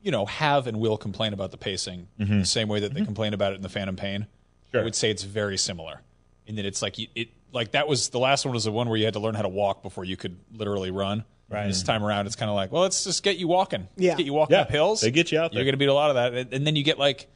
you 0.01 0.11
know, 0.11 0.25
have 0.25 0.67
and 0.67 0.79
will 0.79 0.97
complain 0.97 1.33
about 1.33 1.51
the 1.51 1.57
pacing 1.57 2.07
mm-hmm. 2.19 2.39
the 2.39 2.45
same 2.45 2.67
way 2.67 2.79
that 2.79 2.93
they 2.93 2.99
mm-hmm. 2.99 3.05
complain 3.05 3.33
about 3.33 3.53
it 3.53 3.55
in 3.55 3.61
the 3.61 3.69
Phantom 3.69 3.95
Pain. 3.95 4.27
Sure. 4.71 4.81
I 4.81 4.83
would 4.83 4.95
say 4.95 5.09
it's 5.09 5.23
very 5.23 5.57
similar 5.57 6.01
in 6.47 6.55
then 6.55 6.65
it's 6.65 6.81
like 6.81 6.97
you- 6.97 7.07
it 7.15 7.29
like 7.53 7.71
that 7.71 7.87
was 7.87 8.09
the 8.09 8.19
last 8.19 8.45
one 8.45 8.53
was 8.53 8.63
the 8.65 8.71
one 8.71 8.89
where 8.89 8.97
you 8.97 9.05
had 9.05 9.13
to 9.13 9.19
learn 9.19 9.35
how 9.35 9.41
to 9.43 9.49
walk 9.49 9.83
before 9.83 10.03
you 10.05 10.17
could 10.17 10.37
literally 10.53 10.91
run. 10.91 11.23
Right. 11.49 11.67
This 11.67 11.81
time 11.83 12.03
around, 12.03 12.25
it's 12.27 12.35
kind 12.35 12.49
of 12.49 12.55
like, 12.55 12.73
well, 12.73 12.81
let's 12.81 13.05
just 13.05 13.23
get 13.23 13.37
you 13.37 13.47
walking. 13.47 13.87
Yeah. 13.95 14.09
Let's 14.09 14.17
get 14.17 14.25
you 14.25 14.33
walking 14.33 14.55
Yeah, 14.55 14.63
up 14.63 14.69
hills. 14.71 14.99
they 14.99 15.11
get 15.11 15.31
you 15.31 15.39
out 15.39 15.51
There. 15.51 15.59
You're 15.59 15.65
going 15.65 15.73
to 15.73 15.77
beat 15.77 15.87
a 15.87 15.93
lot 15.93 16.09
of 16.09 16.15
that, 16.15 16.33
and- 16.33 16.53
and 16.53 16.67
then 16.67 16.75
you 16.75 16.83
get 16.83 16.99
like, 16.99 17.27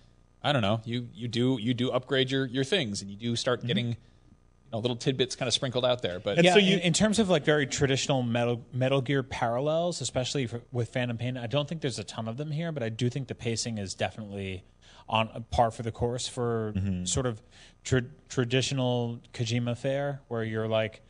I 0.44 0.52
don't 0.52 0.62
know, 0.64 0.82
you 0.84 1.08
you 1.14 1.28
do 1.30 1.58
you 1.62 1.74
do 1.74 1.92
upgrade 1.92 2.30
your 2.32 2.46
your 2.46 2.64
things, 2.66 3.02
and 3.02 3.10
you 3.12 3.16
do 3.18 3.36
start 3.36 3.66
getting. 3.66 3.90
You 3.90 4.78
know, 4.78 4.80
little 4.80 4.96
tidbits 4.98 5.36
kind 5.36 5.48
of 5.48 5.54
sprinkled 5.54 5.84
out 5.84 6.02
there, 6.02 6.20
but 6.22 6.38
And 6.38 6.46
yeah, 6.46 6.54
so 6.54 6.60
you- 6.60 6.76
in, 6.76 6.80
in 6.80 6.94
terms 6.94 7.20
of 7.20 7.30
like 7.30 7.44
very 7.46 7.68
traditional 7.68 8.24
Metal 8.24 8.66
Metal 8.74 9.02
Gear 9.02 9.22
parallels, 9.22 10.00
especially 10.02 10.48
for, 10.48 10.62
with 10.72 10.90
Phantom 10.90 11.18
Pain, 11.18 11.38
I 11.38 11.48
don't 11.48 11.68
think 11.70 11.82
there's 11.82 12.00
a 12.00 12.04
ton 12.06 12.28
of 12.30 12.38
them 12.38 12.52
here, 12.52 12.72
but 12.72 12.82
I 12.82 12.88
do 12.90 13.10
think 13.10 13.28
the 13.28 13.36
pacing 13.36 13.78
is 13.78 13.94
definitely 13.94 14.64
on 15.10 15.44
par 15.52 15.72
for 15.72 15.84
the 15.84 15.92
course 15.92 16.28
for 16.28 16.72
Mm-hmm. 16.76 17.04
sort 17.06 17.26
of 17.26 17.42
tra- 17.84 18.04
traditional 18.30 19.20
Kojima 19.34 19.78
fare, 19.78 20.22
where 20.28 20.44
you're 20.44 20.68
like 20.68 21.02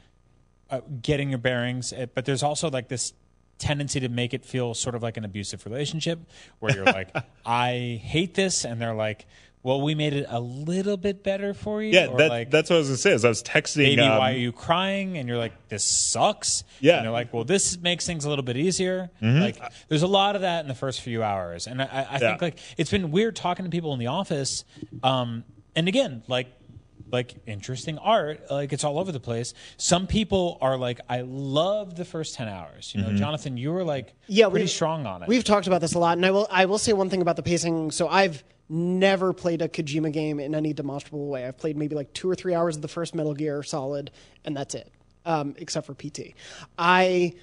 uh, 0.70 0.82
getting 1.01 1.30
your 1.30 1.40
bearings, 1.40 1.94
eh, 1.94 2.06
but 2.13 2.25
there's 2.25 2.44
also 2.44 2.70
like 2.70 2.88
this 2.88 3.13
tendency 3.58 4.00
to 4.00 4.10
make 4.10 4.34
it 4.34 4.44
feel 4.44 4.74
sort 4.74 4.96
of 4.96 5.04
like 5.04 5.18
an 5.18 5.25
abusive 5.25 5.66
relationship, 5.66 6.20
where 6.60 6.75
you're 6.75 6.86
like, 6.86 7.16
I 7.46 8.01
hate 8.04 8.34
this, 8.34 8.66
and 8.66 8.82
they're 8.82 8.96
like. 8.96 9.25
Well, 9.63 9.80
we 9.80 9.94
made 9.94 10.13
it 10.13 10.25
a 10.28 10.40
little 10.40 10.98
bit 10.98 11.22
better 11.24 11.54
for 11.54 11.84
you. 11.84 11.92
Yeah, 11.92 12.08
that, 12.18 12.30
like, 12.30 12.50
that's 12.50 12.72
what 12.72 12.78
I 12.78 12.80
was 12.80 12.88
gonna 12.88 12.98
say. 12.98 13.12
Is 13.12 13.24
I 13.24 13.30
was 13.30 13.44
texting. 13.44 13.96
baby, 13.96 14.01
um, 14.01 14.18
why 14.18 14.32
are 14.32 14.36
you 14.36 14.51
crying? 14.51 15.20
And 15.20 15.30
you're 15.30 15.38
like, 15.38 15.54
this 15.68 15.84
sucks. 15.84 16.63
Yeah. 16.80 16.96
And 16.96 17.06
they're 17.06 17.12
like, 17.12 17.32
well, 17.32 17.44
this 17.44 17.78
makes 17.78 18.04
things 18.08 18.25
a 18.25 18.30
little 18.30 18.42
bit 18.44 18.58
easier. 18.58 19.12
Mm-hmm. 19.22 19.40
Like, 19.40 19.62
there's 19.88 20.01
a 20.01 20.08
lot 20.08 20.36
of 20.36 20.42
that 20.42 20.62
in 20.62 20.68
the 20.68 20.74
first 20.74 21.01
few 21.01 21.22
hours, 21.22 21.68
and 21.68 21.80
I, 21.80 21.86
I 21.86 22.16
I 22.16 22.18
think 22.18 22.42
like 22.42 22.58
it's 22.75 22.90
been 22.90 23.12
weird 23.12 23.36
talking 23.36 23.63
to 23.63 23.70
people 23.70 23.94
in 23.94 24.00
the 24.00 24.08
office. 24.08 24.66
Um, 25.04 25.44
and 25.75 25.88
again, 25.88 26.24
like. 26.28 26.48
Like 27.12 27.36
interesting 27.46 27.98
art, 27.98 28.50
like 28.50 28.74
it's 28.74 28.84
all 28.84 28.98
over 29.00 29.12
the 29.12 29.20
place. 29.20 29.53
Some 29.77 30.08
people 30.08 30.58
are 30.62 30.77
like, 30.77 31.00
"I 31.10 31.22
love 31.22 31.96
the 31.96 32.06
first 32.06 32.36
ten 32.36 32.48
hours." 32.48 32.89
Mm-hmm. 32.89 33.00
You 33.00 33.13
know, 33.13 33.18
Jonathan, 33.20 33.58
you 33.58 33.72
were 33.72 33.84
like, 33.84 34.13
yeah, 34.27 34.48
pretty 34.50 34.68
strong 34.68 35.06
on 35.06 35.24
it. 35.24 35.27
We've 35.27 35.44
talked 35.44 35.68
about 35.68 35.82
this 35.82 35.94
a 35.94 36.00
lot, 36.00 36.18
and 36.18 36.25
I 36.25 36.32
will 36.32 36.48
I 36.50 36.65
will 36.65 36.77
say 36.77 36.94
one 36.94 37.10
thing 37.10 37.22
about 37.22 37.36
the 37.36 37.44
pacing. 37.44 37.91
So 37.91 38.08
I've 38.08 38.44
never 38.70 39.34
played 39.34 39.62
a 39.62 39.68
Kojima 39.68 40.13
game 40.13 40.39
in 40.39 40.56
any 40.56 40.72
demonstrable 40.74 41.27
way. 41.27 41.46
I've 41.46 41.58
played 41.58 41.75
maybe 41.75 41.94
like 41.96 42.13
two 42.13 42.30
or 42.30 42.36
three 42.36 42.53
hours 42.56 42.77
of 42.77 42.82
the 42.82 42.88
first 42.88 43.13
Metal 43.13 43.34
Gear 43.34 43.63
Solid, 43.63 44.12
and 44.46 44.56
that's 44.56 44.75
it, 44.75 44.89
um, 45.25 45.56
except 45.58 45.86
for 45.88 45.94
PT. 45.94 46.34
I 46.77 47.34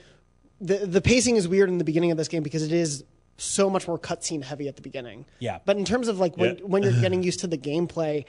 the 0.61 0.79
the 0.87 1.01
pacing 1.01 1.37
is 1.37 1.47
weird 1.47 1.69
in 1.69 1.79
the 1.79 1.85
beginning 1.85 2.11
of 2.11 2.17
this 2.17 2.29
game 2.29 2.43
because 2.43 2.63
it 2.63 2.73
is 2.73 3.05
so 3.37 3.71
much 3.71 3.87
more 3.87 3.99
cutscene 3.99 4.43
heavy 4.43 4.67
at 4.67 4.75
the 4.75 4.83
beginning. 4.83 5.25
Yeah. 5.39 5.59
But 5.65 5.77
in 5.77 5.85
terms 5.85 6.09
of 6.09 6.19
like 6.19 6.37
when 6.37 6.57
Yeah. 6.57 6.65
when 6.65 6.83
you're 6.83 6.93
getting 7.01 7.23
used 7.23 7.41
to 7.41 7.47
the 7.47 7.59
gameplay, 7.59 8.25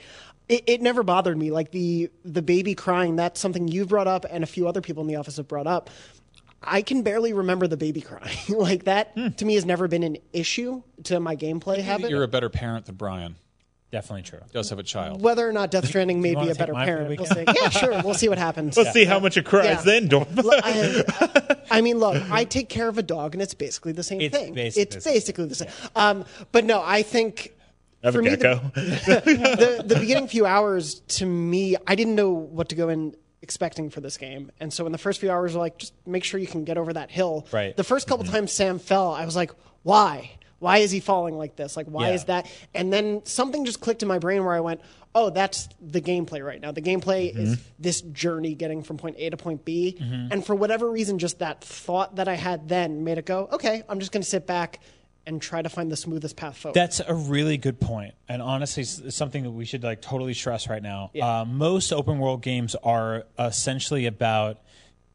it, 0.50 0.64
it 0.66 0.82
never 0.82 1.02
bothered 1.02 1.38
me. 1.38 1.50
Like 1.50 1.70
the 1.70 2.10
the 2.24 2.42
baby 2.42 2.74
crying, 2.74 3.16
that's 3.16 3.40
something 3.40 3.68
you've 3.68 3.88
brought 3.88 4.08
up 4.08 4.26
and 4.30 4.44
a 4.44 4.46
few 4.46 4.68
other 4.68 4.80
people 4.80 5.00
in 5.02 5.06
the 5.08 5.16
office 5.16 5.36
have 5.38 5.48
brought 5.48 5.66
up. 5.66 5.88
I 6.62 6.82
can 6.82 7.02
barely 7.02 7.32
remember 7.32 7.66
the 7.66 7.78
baby 7.78 8.02
crying. 8.02 8.36
like 8.48 8.84
that 8.84 9.12
Hmm. 9.14 9.28
to 9.28 9.44
me 9.46 9.54
has 9.54 9.64
never 9.64 9.88
been 9.88 10.02
an 10.02 10.18
issue 10.32 10.82
to 11.04 11.18
my 11.20 11.34
gameplay 11.36 11.78
habit. 11.78 12.10
You're 12.10 12.22
a 12.22 12.28
better 12.28 12.50
parent 12.50 12.84
than 12.86 12.96
Brian. 12.96 13.36
Definitely 13.90 14.22
true. 14.22 14.38
Does 14.52 14.70
have 14.70 14.78
a 14.78 14.84
child. 14.84 15.20
Whether 15.20 15.48
or 15.48 15.52
not 15.52 15.70
Death 15.72 15.86
Stranding 15.88 16.20
may 16.22 16.34
be 16.36 16.48
a 16.48 16.54
better 16.54 16.72
mine 16.74 16.86
for 16.86 16.92
the 17.08 17.16
parent, 17.16 17.18
we'll 17.18 17.26
see. 17.26 17.44
Yeah, 17.60 17.68
sure. 17.70 18.02
We'll 18.04 18.14
see 18.14 18.28
what 18.28 18.38
happens. 18.38 18.76
Let's 18.76 18.92
see 18.92 19.04
how 19.04 19.18
much 19.18 19.36
it 19.36 19.44
cries 19.46 19.64
Yeah. 19.64 19.80
then. 19.82 20.06
Don't. 20.08 20.28
I, 20.36 21.56
I 21.70 21.80
mean, 21.80 21.98
look, 21.98 22.22
I 22.30 22.44
take 22.44 22.68
care 22.68 22.86
of 22.88 22.98
a 22.98 23.02
dog, 23.02 23.34
and 23.34 23.42
it's 23.42 23.54
basically 23.54 23.90
the 23.92 24.04
same 24.04 24.20
It's 24.20 24.36
thing. 24.36 24.54
basically 24.54 24.82
it's 24.82 24.94
the 24.96 25.00
same. 25.00 25.14
basically 25.14 25.44
the 25.46 25.54
same. 25.56 25.68
Um, 25.96 26.24
but 26.52 26.64
no, 26.64 26.80
I 26.84 27.02
think 27.02 27.52
Have 28.02 28.14
for 28.14 28.20
a 28.20 28.22
me, 28.22 28.30
the- 28.30 28.60
the, 28.74 29.82
the 29.94 30.00
beginning 30.00 30.28
few 30.28 30.46
hours 30.46 31.00
to 31.00 31.26
me, 31.26 31.76
I 31.86 31.94
didn't 31.94 32.14
know 32.14 32.30
what 32.30 32.68
to 32.70 32.74
go 32.74 32.88
in 32.88 33.14
expecting 33.42 33.90
for 33.90 34.00
this 34.00 34.16
game. 34.16 34.50
And 34.60 34.72
so 34.72 34.86
in 34.86 34.92
the 34.92 34.98
first 34.98 35.20
few 35.20 35.30
hours, 35.30 35.54
like, 35.54 35.78
just 35.78 35.94
make 36.06 36.24
sure 36.24 36.38
you 36.40 36.46
can 36.46 36.64
get 36.64 36.78
over 36.78 36.92
that 36.92 37.10
hill. 37.10 37.46
Right. 37.52 37.76
The 37.76 37.84
first 37.84 38.06
Mm-hmm. 38.06 38.18
couple 38.18 38.32
times 38.32 38.52
Sam 38.52 38.78
fell, 38.78 39.12
I 39.12 39.24
was 39.24 39.36
like, 39.36 39.50
why? 39.82 40.32
Why 40.58 40.78
is 40.78 40.90
he 40.90 41.00
falling 41.00 41.36
like 41.38 41.56
this? 41.56 41.76
Like, 41.76 41.86
why 41.86 42.08
Yeah. 42.08 42.14
is 42.14 42.24
that? 42.24 42.46
And 42.74 42.92
then 42.92 43.22
something 43.24 43.64
just 43.64 43.80
clicked 43.80 44.02
in 44.02 44.08
my 44.08 44.18
brain 44.18 44.44
where 44.44 44.54
I 44.54 44.60
went, 44.60 44.82
oh, 45.14 45.30
that's 45.30 45.68
the 45.80 46.00
gameplay 46.02 46.44
right 46.44 46.60
now. 46.60 46.70
The 46.70 46.82
gameplay 46.82 47.30
Mm-hmm. 47.32 47.40
is 47.40 47.58
this 47.78 48.00
journey 48.02 48.54
getting 48.54 48.82
from 48.82 48.96
point 48.98 49.16
A 49.18 49.30
to 49.30 49.36
point 49.38 49.64
B. 49.64 49.96
And 50.30 50.44
for 50.44 50.54
whatever 50.54 50.90
reason, 50.90 51.18
just 51.18 51.38
that 51.40 51.64
thought 51.64 52.16
that 52.16 52.28
I 52.28 52.34
had 52.34 52.68
then 52.68 53.04
made 53.04 53.16
it 53.18 53.24
go, 53.26 53.48
okay, 53.52 53.82
I'm 53.88 53.98
just 54.00 54.12
going 54.12 54.22
to 54.22 54.28
sit 54.28 54.46
back 54.46 54.80
and 55.26 55.40
try 55.40 55.62
to 55.62 55.68
find 55.68 55.90
the 55.92 55.96
smoothest 55.96 56.36
path 56.36 56.56
forward. 56.56 56.74
That's 56.74 57.00
a 57.00 57.14
really 57.14 57.56
good 57.56 57.80
point, 57.80 58.14
and 58.28 58.40
honestly, 58.42 58.82
it's 58.82 59.14
something 59.16 59.42
that 59.44 59.50
we 59.50 59.64
should 59.64 59.82
like 59.82 60.00
totally 60.02 60.34
stress 60.34 60.68
right 60.68 60.82
now. 60.82 61.10
Uh, 61.20 61.44
most 61.46 61.92
open 61.92 62.18
world 62.18 62.42
games 62.42 62.74
are 62.82 63.24
essentially 63.38 64.06
about 64.06 64.58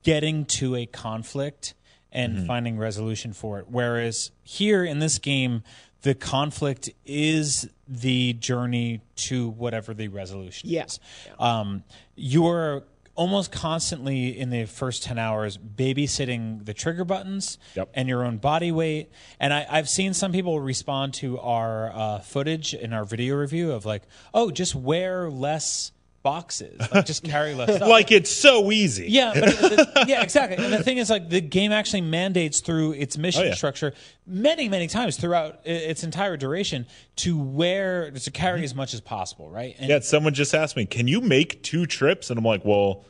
getting 0.03 0.45
to 0.45 0.75
a 0.75 0.85
conflict 0.85 1.73
and 2.11 2.47
finding 2.47 2.77
resolution 2.77 3.33
for 3.33 3.59
it. 3.59 3.65
Whereas 3.69 4.31
here 4.43 4.85
in 4.85 4.99
this 4.99 5.17
game, 5.19 5.63
the 6.03 6.15
conflict 6.15 6.89
is 7.05 7.67
the 7.89 8.33
journey 8.33 9.01
to 9.15 9.49
whatever 9.49 9.93
the 9.93 10.07
resolution 10.07 10.69
Yeah. 10.69 10.85
is. 10.85 10.99
Um, 11.39 11.83
you're 12.15 12.83
almost 13.15 13.51
constantly 13.51 14.37
in 14.37 14.49
the 14.49 14.65
first 14.65 15.03
10 15.03 15.17
hours 15.17 15.57
babysitting 15.57 16.65
the 16.65 16.73
trigger 16.73 17.05
buttons 17.05 17.57
Yep. 17.75 17.89
and 17.93 18.07
your 18.09 18.23
own 18.23 18.37
body 18.37 18.71
weight. 18.71 19.09
And 19.39 19.53
I, 19.53 19.65
I've 19.69 19.89
seen 19.89 20.13
some 20.13 20.31
people 20.31 20.59
respond 20.59 21.13
to 21.15 21.39
our 21.39 21.91
uh, 21.93 22.19
footage 22.19 22.73
in 22.73 22.93
our 22.93 23.05
video 23.05 23.35
review 23.35 23.71
of 23.71 23.85
like, 23.85 24.03
oh, 24.33 24.51
just 24.51 24.75
wear 24.75 25.29
less 25.29 25.91
boxes, 26.25 26.77
like 26.91 27.05
just 27.05 27.23
carry 27.23 27.53
less 27.53 27.75
stuff. 27.75 27.87
like 27.87 28.11
it's 28.11 28.31
so 28.31 28.71
easy. 28.71 29.05
Yeah, 29.09 29.31
but 29.33 29.45
the, 29.45 30.05
yeah, 30.07 30.23
exactly. 30.23 30.57
And 30.63 30.73
the 30.73 30.83
thing 30.83 30.97
is, 30.97 31.09
like, 31.09 31.29
the 31.29 31.39
game 31.39 31.71
actually 31.71 32.01
mandates 32.01 32.61
through 32.61 32.93
its 32.93 33.15
mission 33.17 33.43
Oh, 33.43 33.45
yeah. 33.45 33.53
structure 33.53 33.93
many, 34.25 34.67
many 34.67 34.87
times 34.87 35.17
throughout 35.17 35.59
its 35.65 36.03
entire 36.03 36.35
duration 36.35 36.87
to 37.17 37.37
wear 37.39 38.09
to 38.11 38.31
carry 38.31 38.63
as 38.63 38.73
much 38.73 38.95
as 38.95 39.01
possible, 39.01 39.49
right? 39.51 39.75
And 39.77 39.87
Yeah, 39.87 39.99
someone 39.99 40.33
just 40.33 40.53
asked 40.55 40.75
me, 40.75 40.85
"Can 40.87 41.07
you 41.07 41.21
make 41.21 41.61
two 41.61 41.85
trips?" 41.85 42.29
And 42.31 42.39
I'm 42.39 42.43
like, 42.43 42.65
"Well, 42.65 43.05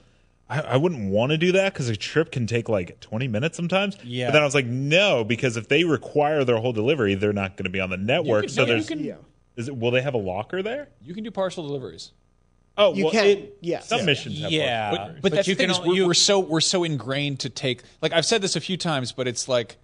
I, 0.50 0.60
I 0.62 0.78
wouldn't 0.78 1.10
want 1.10 1.32
to 1.32 1.38
do 1.38 1.54
that 1.54 1.74
because 1.74 1.88
a 1.90 1.96
trip 1.96 2.32
can 2.32 2.46
take 2.48 2.68
like 2.68 3.00
20 3.00 3.30
minutes 3.30 3.56
sometimes." 3.56 3.98
Yeah. 4.04 4.28
But 4.28 4.34
then 4.34 4.42
I 4.42 4.46
was 4.46 4.54
like, 4.56 4.66
"No," 4.66 5.24
because 5.24 5.56
if 5.56 5.70
they 5.70 5.86
require 5.86 6.44
their 6.44 6.58
whole 6.58 6.74
delivery, 6.74 7.16
they're 7.16 7.32
not 7.34 7.56
going 7.56 7.64
to 7.64 7.70
be 7.72 7.80
on 7.80 7.90
the 7.90 7.98
network. 7.98 8.42
can- 8.44 8.50
so 8.50 8.62
no, 8.64 8.68
you 8.68 8.74
there's, 8.74 8.88
can- 8.90 9.04
Yeah. 9.04 9.16
is 9.56 9.70
it? 9.70 9.78
Will 9.78 9.92
they 9.92 10.02
have 10.02 10.14
a 10.16 10.20
locker 10.20 10.62
there? 10.62 10.90
You 11.02 11.14
can 11.14 11.24
do 11.24 11.32
partial 11.32 11.66
deliveries. 11.66 12.12
Oh, 12.78 12.94
You 12.94 13.06
well, 13.06 13.14
can, 13.14 13.26
it- 13.26 13.58
yes. 13.62 13.88
Some 13.88 14.00
Yeah. 14.00 14.06
missions 14.06 14.40
have 14.42 14.52
Yeah. 14.52 14.90
partial 14.90 15.06
But, 15.14 15.22
but, 15.22 15.32
that's 15.34 15.48
you 15.48 15.56
the 15.56 15.58
thing 15.60 15.68
can 15.74 15.82
is 15.82 15.88
we're, 15.88 15.96
you- 15.96 16.08
we're 16.08 16.14
so 16.14 16.40
we're 16.40 16.60
so 16.62 16.84
ingrained 16.84 17.40
to 17.42 17.50
take 17.50 17.84
like 18.02 18.12
I've 18.12 18.26
said 18.26 18.42
this 18.42 18.56
a 18.56 18.62
few 18.62 18.78
times, 18.78 19.12
but 19.12 19.28
it's 19.28 19.48
like 19.48 19.78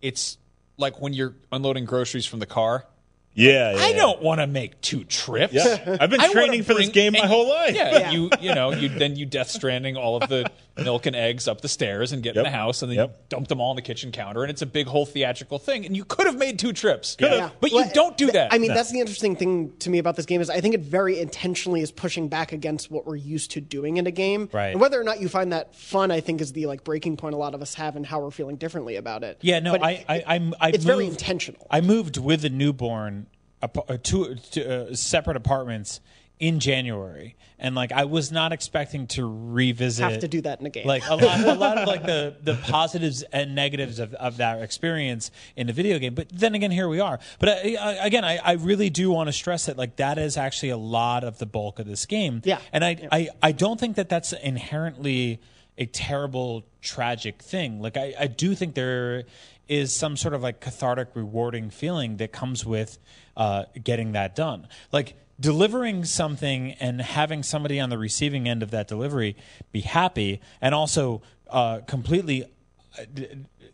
it's 0.00 0.38
like 0.78 1.00
when 1.00 1.12
you're 1.12 1.34
unloading 1.52 1.84
groceries 1.84 2.24
from 2.26 2.38
the 2.38 2.46
car. 2.46 2.86
Yeah, 3.34 3.72
yeah, 3.72 3.78
I 3.82 3.92
don't 3.92 4.20
want 4.22 4.40
to 4.40 4.46
make 4.46 4.80
two 4.80 5.04
trips. 5.04 5.52
Yeah. 5.54 5.96
I've 6.00 6.10
been 6.10 6.20
I 6.20 6.32
training 6.32 6.62
for 6.64 6.74
this 6.74 6.88
game 6.88 7.12
my 7.12 7.20
and- 7.20 7.28
whole 7.28 7.48
life. 7.48 7.74
Yeah, 7.74 8.10
you 8.10 8.30
you 8.40 8.54
know 8.54 8.72
you 8.72 8.88
then 8.88 9.16
you 9.16 9.24
Death 9.26 9.50
Stranding 9.50 9.96
all 9.96 10.20
of 10.22 10.28
the 10.28 10.50
milk 10.82 11.04
and 11.06 11.14
eggs 11.14 11.46
up 11.46 11.60
the 11.60 11.68
stairs 11.68 12.12
and 12.12 12.22
get 12.22 12.36
in 12.36 12.42
the 12.42 12.50
house 12.50 12.80
and 12.82 12.90
then 12.90 12.96
Yep. 12.98 13.08
you 13.10 13.14
dump 13.28 13.48
them 13.48 13.60
all 13.60 13.70
on 13.70 13.76
the 13.76 13.82
kitchen 13.82 14.12
counter 14.12 14.42
and 14.42 14.50
it's 14.50 14.62
a 14.62 14.66
big 14.66 14.86
whole 14.86 15.04
theatrical 15.04 15.58
thing 15.58 15.84
and 15.84 15.94
you 15.94 16.04
could 16.04 16.26
have 16.26 16.38
made 16.38 16.58
two 16.58 16.72
trips, 16.72 17.16
Yeah. 17.20 17.50
but 17.60 17.70
you 17.70 17.84
don't 17.92 18.16
do 18.16 18.30
that. 18.32 18.52
I 18.52 18.58
mean, 18.58 18.72
that's 18.72 18.90
the 18.90 18.98
interesting 19.00 19.36
thing 19.36 19.72
to 19.80 19.90
me 19.90 19.98
about 19.98 20.16
this 20.16 20.24
game 20.26 20.40
is 20.40 20.48
I 20.48 20.60
think 20.60 20.74
it 20.74 20.80
very 20.80 21.18
intentionally 21.20 21.82
is 21.82 21.92
pushing 21.92 22.28
back 22.28 22.52
against 22.52 22.90
what 22.90 23.06
we're 23.06 23.16
used 23.16 23.50
to 23.52 23.60
doing 23.60 23.98
in 23.98 24.06
a 24.06 24.10
game. 24.10 24.48
Right. 24.52 24.68
And 24.72 24.80
whether 24.80 24.98
or 24.98 25.04
not 25.04 25.20
you 25.20 25.28
find 25.28 25.52
that 25.52 25.74
fun, 25.74 26.10
I 26.10 26.20
think 26.20 26.40
is 26.40 26.52
the 26.52 26.64
like 26.66 26.82
breaking 26.82 27.16
point 27.18 27.34
a 27.34 27.38
lot 27.38 27.54
of 27.54 27.60
us 27.62 27.74
have 27.74 27.94
and 27.96 28.06
how 28.06 28.20
we're 28.20 28.30
feeling 28.30 28.56
differently 28.56 28.96
about 28.96 29.22
it. 29.22 29.38
Yeah, 29.42 29.60
no, 29.60 29.72
But 29.72 29.84
I, 29.84 30.04
I, 30.08 30.16
I, 30.26 30.52
I 30.60 30.68
it's 30.70 30.84
very 30.84 31.04
moved- 31.04 31.20
intentional. 31.20 31.66
I 31.70 31.80
moved 31.82 32.16
with 32.16 32.44
a 32.44 32.48
newborn 32.50 33.26
uh, 33.62 33.96
two 34.02 34.36
uh, 34.56 34.94
separate 34.94 35.36
apartments 35.36 36.00
in 36.40 36.58
January, 36.58 37.36
and 37.58 37.74
like 37.74 37.92
I 37.92 38.06
was 38.06 38.32
not 38.32 38.52
expecting 38.52 39.06
to 39.08 39.26
revisit. 39.26 40.10
Have 40.10 40.20
to 40.20 40.28
do 40.28 40.40
that 40.40 40.58
in 40.58 40.66
a 40.66 40.70
game. 40.70 40.86
Like 40.86 41.06
a 41.06 41.14
lot, 41.14 41.40
a 41.40 41.54
lot 41.54 41.76
of 41.76 41.86
like 41.86 42.04
the 42.04 42.34
the 42.42 42.54
positives 42.54 43.22
and 43.22 43.54
negatives 43.54 43.98
of, 43.98 44.14
of 44.14 44.38
that 44.38 44.62
experience 44.62 45.30
in 45.54 45.68
a 45.68 45.72
video 45.72 45.98
game. 45.98 46.14
But 46.14 46.30
then 46.30 46.54
again, 46.54 46.70
here 46.70 46.88
we 46.88 46.98
are. 46.98 47.20
But 47.38 47.50
I, 47.50 47.76
I, 47.78 47.92
again, 48.06 48.24
I, 48.24 48.38
I 48.38 48.52
really 48.52 48.88
do 48.88 49.10
want 49.10 49.28
to 49.28 49.32
stress 49.34 49.66
that 49.66 49.76
like 49.76 49.96
that 49.96 50.16
is 50.16 50.38
actually 50.38 50.70
a 50.70 50.78
lot 50.78 51.24
of 51.24 51.38
the 51.38 51.46
bulk 51.46 51.78
of 51.78 51.86
this 51.86 52.06
game. 52.06 52.40
Yeah. 52.44 52.58
and 52.72 52.84
I, 52.84 53.08
I, 53.12 53.28
I 53.42 53.52
don't 53.52 53.78
think 53.78 53.96
that 53.96 54.08
that's 54.08 54.32
inherently 54.32 55.40
a 55.76 55.86
terrible 55.86 56.64
tragic 56.82 57.40
thing 57.40 57.80
like 57.80 57.96
I, 57.96 58.14
I 58.18 58.26
do 58.26 58.54
think 58.54 58.74
there 58.74 59.24
is 59.70 59.94
some 59.94 60.16
sort 60.16 60.34
of 60.34 60.42
like 60.42 60.60
cathartic 60.60 61.08
rewarding 61.14 61.70
feeling 61.70 62.16
that 62.18 62.32
comes 62.32 62.66
with 62.66 62.98
uh, 63.36 63.64
getting 63.82 64.12
that 64.12 64.34
done. 64.34 64.66
Like 64.92 65.14
delivering 65.38 66.04
something 66.04 66.72
and 66.80 67.00
having 67.00 67.42
somebody 67.42 67.78
on 67.80 67.88
the 67.88 67.96
receiving 67.96 68.48
end 68.48 68.62
of 68.62 68.72
that 68.72 68.88
delivery 68.88 69.36
be 69.72 69.80
happy 69.80 70.40
and 70.60 70.74
also 70.74 71.22
uh, 71.48 71.78
completely 71.86 72.44
uh, 72.98 73.04
d- 73.14 73.28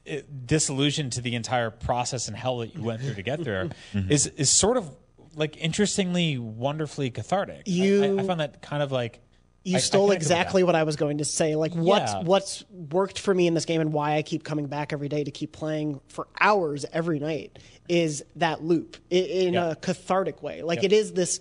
d- 0.05 0.23
disillusioned 0.45 1.13
to 1.13 1.21
the 1.23 1.35
entire 1.35 1.71
process 1.71 2.29
and 2.29 2.37
hell 2.37 2.59
that 2.59 2.75
you 2.77 2.83
went 2.83 3.01
through 3.01 3.15
to 3.15 3.23
get 3.23 3.43
there 3.43 3.71
is 3.95 4.27
is 4.27 4.51
sort 4.51 4.77
of 4.77 4.95
like 5.35 5.57
interestingly 5.57 6.39
wonderfully 6.39 7.11
cathartic. 7.11 7.63
I- 7.67 7.71
You- 7.71 8.05
I, 8.19 8.23
I 8.23 8.27
found 8.27 8.41
that 8.41 8.61
kind 8.63 8.83
of 8.83 8.93
like 8.93 9.21
you 9.67 9.75
I- 9.75 9.79
I 9.79 9.81
stole 9.81 10.09
with 10.09 10.17
exactly 10.17 10.63
what 10.63 10.75
I 10.75 10.85
was 10.85 10.97
going 10.97 11.19
to 11.19 11.25
say. 11.25 11.57
Like 11.57 11.75
what's 11.75 12.13
Yeah. 12.13 12.23
what's 12.23 12.65
worked 12.71 13.19
for 13.19 13.35
me 13.35 13.47
in 13.47 13.55
this 13.55 13.65
game 13.65 13.81
and 13.81 13.93
why 13.93 14.17
I 14.17 14.23
keep 14.23 14.45
coming 14.45 14.67
back 14.67 14.93
every 14.93 15.09
day 15.09 15.25
to 15.25 15.31
keep 15.31 15.53
playing 15.53 16.01
for 16.09 16.29
hours 16.41 16.85
every 16.93 17.19
night 17.19 17.59
is 17.89 18.25
that 18.37 18.63
loop 18.65 18.97
in 19.11 19.55
Yeah. 19.55 19.71
a 19.73 19.75
cathartic 19.77 20.43
way. 20.43 20.63
Like 20.63 20.85
it 20.85 20.93
is 20.93 21.13
this 21.13 21.41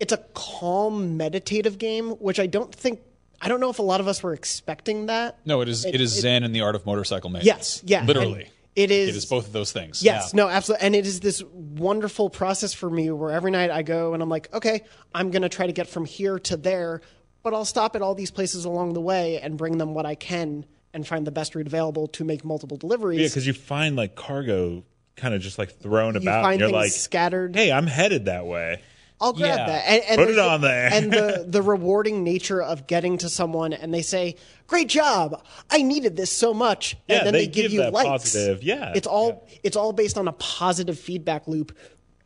it's 0.00 0.12
a 0.12 0.18
calm 0.34 1.16
meditative 1.16 1.76
game, 1.78 2.10
which 2.10 2.38
I 2.40 2.46
don't 2.46 2.74
think 2.74 3.00
I 3.40 3.48
don't 3.48 3.60
know 3.60 3.70
if 3.70 3.78
a 3.78 3.82
lot 3.82 4.00
of 4.00 4.08
us 4.08 4.20
were 4.22 4.32
expecting 4.34 5.06
that. 5.06 5.38
no, 5.44 5.60
it 5.60 5.68
is 5.68 5.84
it, 5.84 6.00
is 6.00 6.10
Zen 6.20 6.42
and 6.42 6.52
the 6.54 6.60
art 6.62 6.74
of 6.74 6.84
motorcycle 6.86 7.30
maintenance. 7.30 7.56
Yes, 7.58 7.82
yeah, 7.84 8.04
literally. 8.04 8.42
and 8.42 8.50
it 8.74 8.90
is- 8.90 9.08
It 9.10 9.14
is 9.16 9.26
both 9.26 9.46
of 9.46 9.52
those 9.52 9.70
things. 9.72 10.02
Yes, 10.02 10.34
no, 10.34 10.48
absolutely. 10.48 10.86
And 10.86 10.94
it 10.96 11.06
is 11.06 11.18
this 11.20 11.42
wonderful 11.52 12.30
process 12.30 12.72
for 12.74 12.88
me 12.90 13.10
where 13.10 13.30
every 13.32 13.50
night 13.50 13.70
I 13.70 13.82
go 13.82 14.12
and 14.14 14.22
I'm 14.22 14.28
like, 14.28 14.52
okay, 14.54 14.82
I'm 15.14 15.30
going 15.32 15.42
to 15.42 15.48
try 15.48 15.66
to 15.66 15.72
get 15.72 15.88
from 15.88 16.04
here 16.04 16.38
to 16.40 16.56
there, 16.56 17.00
but 17.50 17.56
I'll 17.56 17.64
stop 17.64 17.96
at 17.96 18.02
all 18.02 18.14
these 18.14 18.30
places 18.30 18.64
along 18.64 18.92
the 18.94 19.00
way 19.00 19.40
and 19.40 19.56
bring 19.56 19.78
them 19.78 19.94
what 19.94 20.06
I 20.06 20.14
can 20.14 20.64
and 20.92 21.06
find 21.06 21.26
the 21.26 21.30
best 21.30 21.54
route 21.54 21.66
available 21.66 22.06
to 22.08 22.24
make 22.24 22.44
multiple 22.44 22.76
deliveries. 22.76 23.20
Yeah, 23.20 23.26
because 23.28 23.46
you 23.46 23.52
find 23.52 23.96
like 23.96 24.14
cargo 24.16 24.84
kind 25.16 25.34
of 25.34 25.40
just 25.40 25.58
like 25.58 25.78
thrown 25.80 26.14
you 26.14 26.20
about. 26.20 26.42
find 26.42 26.60
and 26.62 26.70
you're 26.70 26.80
like, 26.80 26.90
scattered. 26.92 27.54
hey, 27.56 27.72
I'm 27.72 27.86
headed 27.86 28.26
that 28.26 28.46
way. 28.46 28.82
I'll 29.20 29.32
grab 29.32 29.58
Yeah. 29.58 29.66
that. 29.66 29.84
And, 29.88 30.02
and 30.10 30.18
Put 30.18 30.30
it 30.30 30.38
on 30.38 30.60
there. 30.60 30.90
and 30.92 31.12
the, 31.12 31.44
the 31.48 31.60
rewarding 31.60 32.22
nature 32.22 32.62
of 32.62 32.86
getting 32.86 33.18
to 33.18 33.28
someone 33.28 33.72
and 33.72 33.92
they 33.92 34.02
say, 34.02 34.36
Great 34.68 34.88
job. 34.88 35.42
I 35.70 35.82
needed 35.82 36.16
this 36.16 36.30
so 36.30 36.54
much. 36.54 36.96
Yeah, 37.08 37.16
and 37.18 37.26
then 37.26 37.32
they 37.32 37.46
they, 37.46 37.46
give, 37.46 37.70
give 37.70 37.72
you 37.72 37.90
likes. 37.90 38.06
positive- 38.08 38.62
yeah, 38.62 38.92
It's 38.94 39.06
all 39.08 39.48
it's 39.64 39.76
all 39.76 39.92
based 39.92 40.16
on 40.18 40.28
a 40.28 40.32
positive 40.32 40.98
feedback 40.98 41.48
loop. 41.48 41.76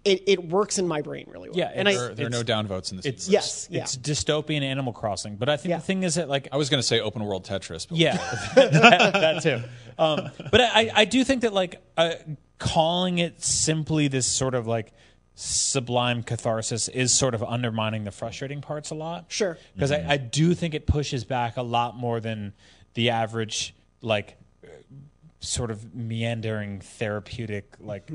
It, 0.04 0.24
it 0.26 0.48
works 0.48 0.78
in 0.78 0.88
my 0.88 1.00
brain 1.00 1.26
really 1.28 1.48
well. 1.48 1.58
Yeah, 1.58 1.70
and 1.72 1.88
I, 1.88 1.92
There, 1.94 2.14
there 2.14 2.26
are 2.26 2.30
no 2.30 2.42
downvotes 2.42 2.90
in 2.90 2.96
this. 2.96 3.06
it's 3.06 3.28
universe. 3.28 3.28
Yes, 3.28 3.68
yeah. 3.70 3.82
it's 3.82 3.96
dystopian 3.96 4.62
Animal 4.62 4.92
Crossing, 4.92 5.36
but 5.36 5.48
I 5.48 5.56
think 5.56 5.70
Yeah. 5.70 5.76
the 5.76 5.82
thing 5.84 6.02
is 6.02 6.16
that 6.16 6.28
like 6.28 6.48
I 6.50 6.56
was 6.56 6.68
going 6.70 6.80
to 6.80 6.86
say 6.86 6.98
open 7.00 7.24
world 7.24 7.44
Tetris. 7.46 7.86
But 7.88 7.98
yeah, 7.98 8.16
that, 8.56 9.12
that 9.12 9.42
too. 9.42 9.62
Um, 9.98 10.30
but 10.50 10.60
I, 10.60 10.90
I 10.92 11.04
do 11.04 11.22
think 11.22 11.42
that 11.42 11.52
like 11.52 11.80
uh, 11.96 12.14
calling 12.58 13.18
it 13.18 13.42
simply 13.44 14.08
this 14.08 14.26
sort 14.26 14.54
of 14.54 14.66
like 14.66 14.92
sublime 15.34 16.22
catharsis 16.22 16.88
is 16.88 17.12
sort 17.12 17.34
of 17.34 17.42
undermining 17.42 18.04
the 18.04 18.10
frustrating 18.10 18.60
parts 18.60 18.90
a 18.90 18.94
lot. 18.94 19.26
Sure. 19.28 19.56
because 19.74 19.92
I, 19.92 20.04
I 20.12 20.16
do 20.16 20.54
think 20.54 20.74
it 20.74 20.86
pushes 20.86 21.24
back 21.24 21.56
a 21.56 21.62
lot 21.62 21.96
more 21.96 22.20
than 22.20 22.52
the 22.94 23.10
average 23.10 23.74
like 24.00 24.36
sort 25.42 25.70
of 25.72 25.92
meandering 25.94 26.80
therapeutic 26.80 27.74
like 27.80 28.10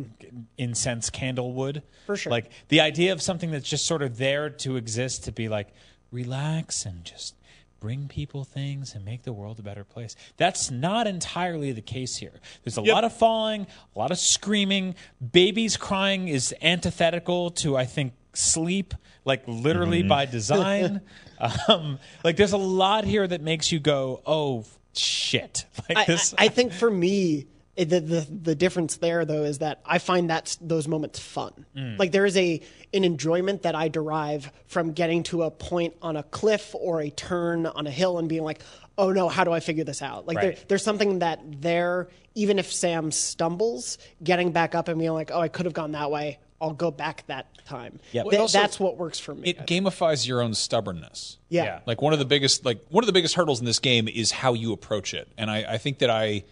incense 0.57 1.09
candle 1.09 1.53
wood. 1.53 1.83
For 2.05 2.15
sure. 2.15 2.31
Like 2.31 2.49
the 2.69 2.79
idea 2.79 3.11
of 3.11 3.21
something 3.21 3.51
that's 3.51 3.69
just 3.69 3.85
sort 3.85 4.01
of 4.01 4.17
there 4.17 4.49
to 4.49 4.77
exist 4.77 5.25
to 5.25 5.31
be 5.31 5.49
like 5.49 5.67
relax 6.11 6.85
and 6.85 7.03
just 7.03 7.35
bring 7.79 8.07
people 8.07 8.43
things 8.43 8.95
and 8.95 9.05
make 9.05 9.23
the 9.23 9.33
world 9.33 9.59
a 9.59 9.61
better 9.61 9.83
place. 9.83 10.15
That's 10.37 10.71
not 10.71 11.05
entirely 11.05 11.71
the 11.73 11.81
case 11.81 12.15
here. 12.17 12.39
There's 12.63 12.77
a 12.77 12.81
Yep. 12.81 12.93
lot 12.93 13.03
of 13.03 13.13
falling, 13.13 13.67
a 13.95 13.99
lot 13.99 14.09
of 14.11 14.17
screaming. 14.17 14.95
Babies 15.31 15.77
crying 15.77 16.27
is 16.27 16.55
antithetical 16.61 17.51
to, 17.51 17.77
I 17.77 17.85
think, 17.85 18.13
sleep, 18.33 18.93
like 19.25 19.43
literally 19.47 20.01
by 20.01 20.25
design. 20.25 21.01
um, 21.67 21.99
like 22.23 22.35
there's 22.37 22.53
a 22.53 22.57
lot 22.57 23.03
here 23.03 23.27
that 23.27 23.41
makes 23.41 23.71
you 23.71 23.79
go, 23.79 24.21
oh 24.25 24.65
shit. 24.99 25.65
Like 25.89 25.97
I, 25.99 26.05
this. 26.05 26.33
I, 26.37 26.45
I 26.45 26.47
think 26.49 26.73
for 26.73 26.89
me, 26.91 27.47
it- 27.75 27.89
the, 27.89 27.99
the 28.01 28.27
the 28.29 28.55
difference 28.55 28.97
there 28.97 29.23
though 29.23 29.43
is 29.43 29.59
that 29.59 29.79
I 29.85 29.99
find 29.99 30.29
that 30.29 30.57
those 30.59 30.87
moments 30.87 31.19
fun. 31.19 31.65
Mm. 31.75 31.97
Like 31.97 32.11
there 32.11 32.25
is 32.25 32.35
a 32.35 32.59
an 32.93 33.03
enjoyment 33.03 33.61
that 33.61 33.75
I 33.75 33.87
derive 33.87 34.51
from 34.65 34.93
getting 34.93 35.23
to 35.23 35.43
a 35.43 35.51
point 35.51 35.93
on 36.01 36.17
a 36.17 36.23
cliff 36.23 36.73
or 36.75 37.01
a 37.01 37.09
turn 37.09 37.65
on 37.65 37.87
a 37.87 37.91
hill 37.91 38.17
and 38.17 38.27
being 38.27 38.43
like, 38.43 38.61
oh 38.97 39.11
no, 39.11 39.29
how 39.29 39.43
do 39.43 39.51
I 39.51 39.59
figure 39.59 39.83
this 39.83 40.01
out? 40.01 40.27
Like 40.27 40.41
there, 40.41 40.55
there's 40.67 40.83
something 40.83 41.19
that 41.19 41.39
there, 41.61 42.09
even 42.35 42.59
if 42.59 42.71
Sam 42.71 43.11
stumbles, 43.11 43.97
getting 44.23 44.51
back 44.51 44.73
up 44.75 44.87
and 44.87 44.97
being 44.99 45.11
like, 45.13 45.31
oh, 45.31 45.39
I 45.39 45.47
could 45.47 45.65
have 45.65 45.73
gone 45.73 45.91
that 45.91 46.09
way. 46.11 46.39
I'll 46.59 46.73
go 46.73 46.89
back 46.91 47.23
that 47.27 47.47
time. 47.65 47.99
Yeah. 48.11 48.23
Th- 48.23 48.35
also, 48.41 48.57
that's 48.59 48.79
what 48.79 48.97
works 48.97 49.19
for 49.19 49.35
me. 49.35 49.49
It 49.49 49.67
gamifies 49.67 50.27
your 50.27 50.41
own 50.41 50.53
stubbornness. 50.55 51.37
yeah. 51.49 51.63
Yeah. 51.63 51.79
Like 51.85 52.01
one 52.01 52.13
of 52.13 52.19
the 52.19 52.25
biggest, 52.25 52.65
like 52.65 52.83
one 52.89 53.03
of 53.03 53.05
the 53.05 53.13
biggest 53.13 53.35
hurdles 53.35 53.59
in 53.59 53.65
this 53.65 53.79
game 53.79 54.07
is 54.07 54.31
how 54.31 54.53
you 54.53 54.73
approach 54.73 55.13
it, 55.13 55.27
and 55.37 55.51
I, 55.51 55.73
I 55.73 55.77
think 55.77 55.99
that 55.99 56.09
I, 56.09 56.43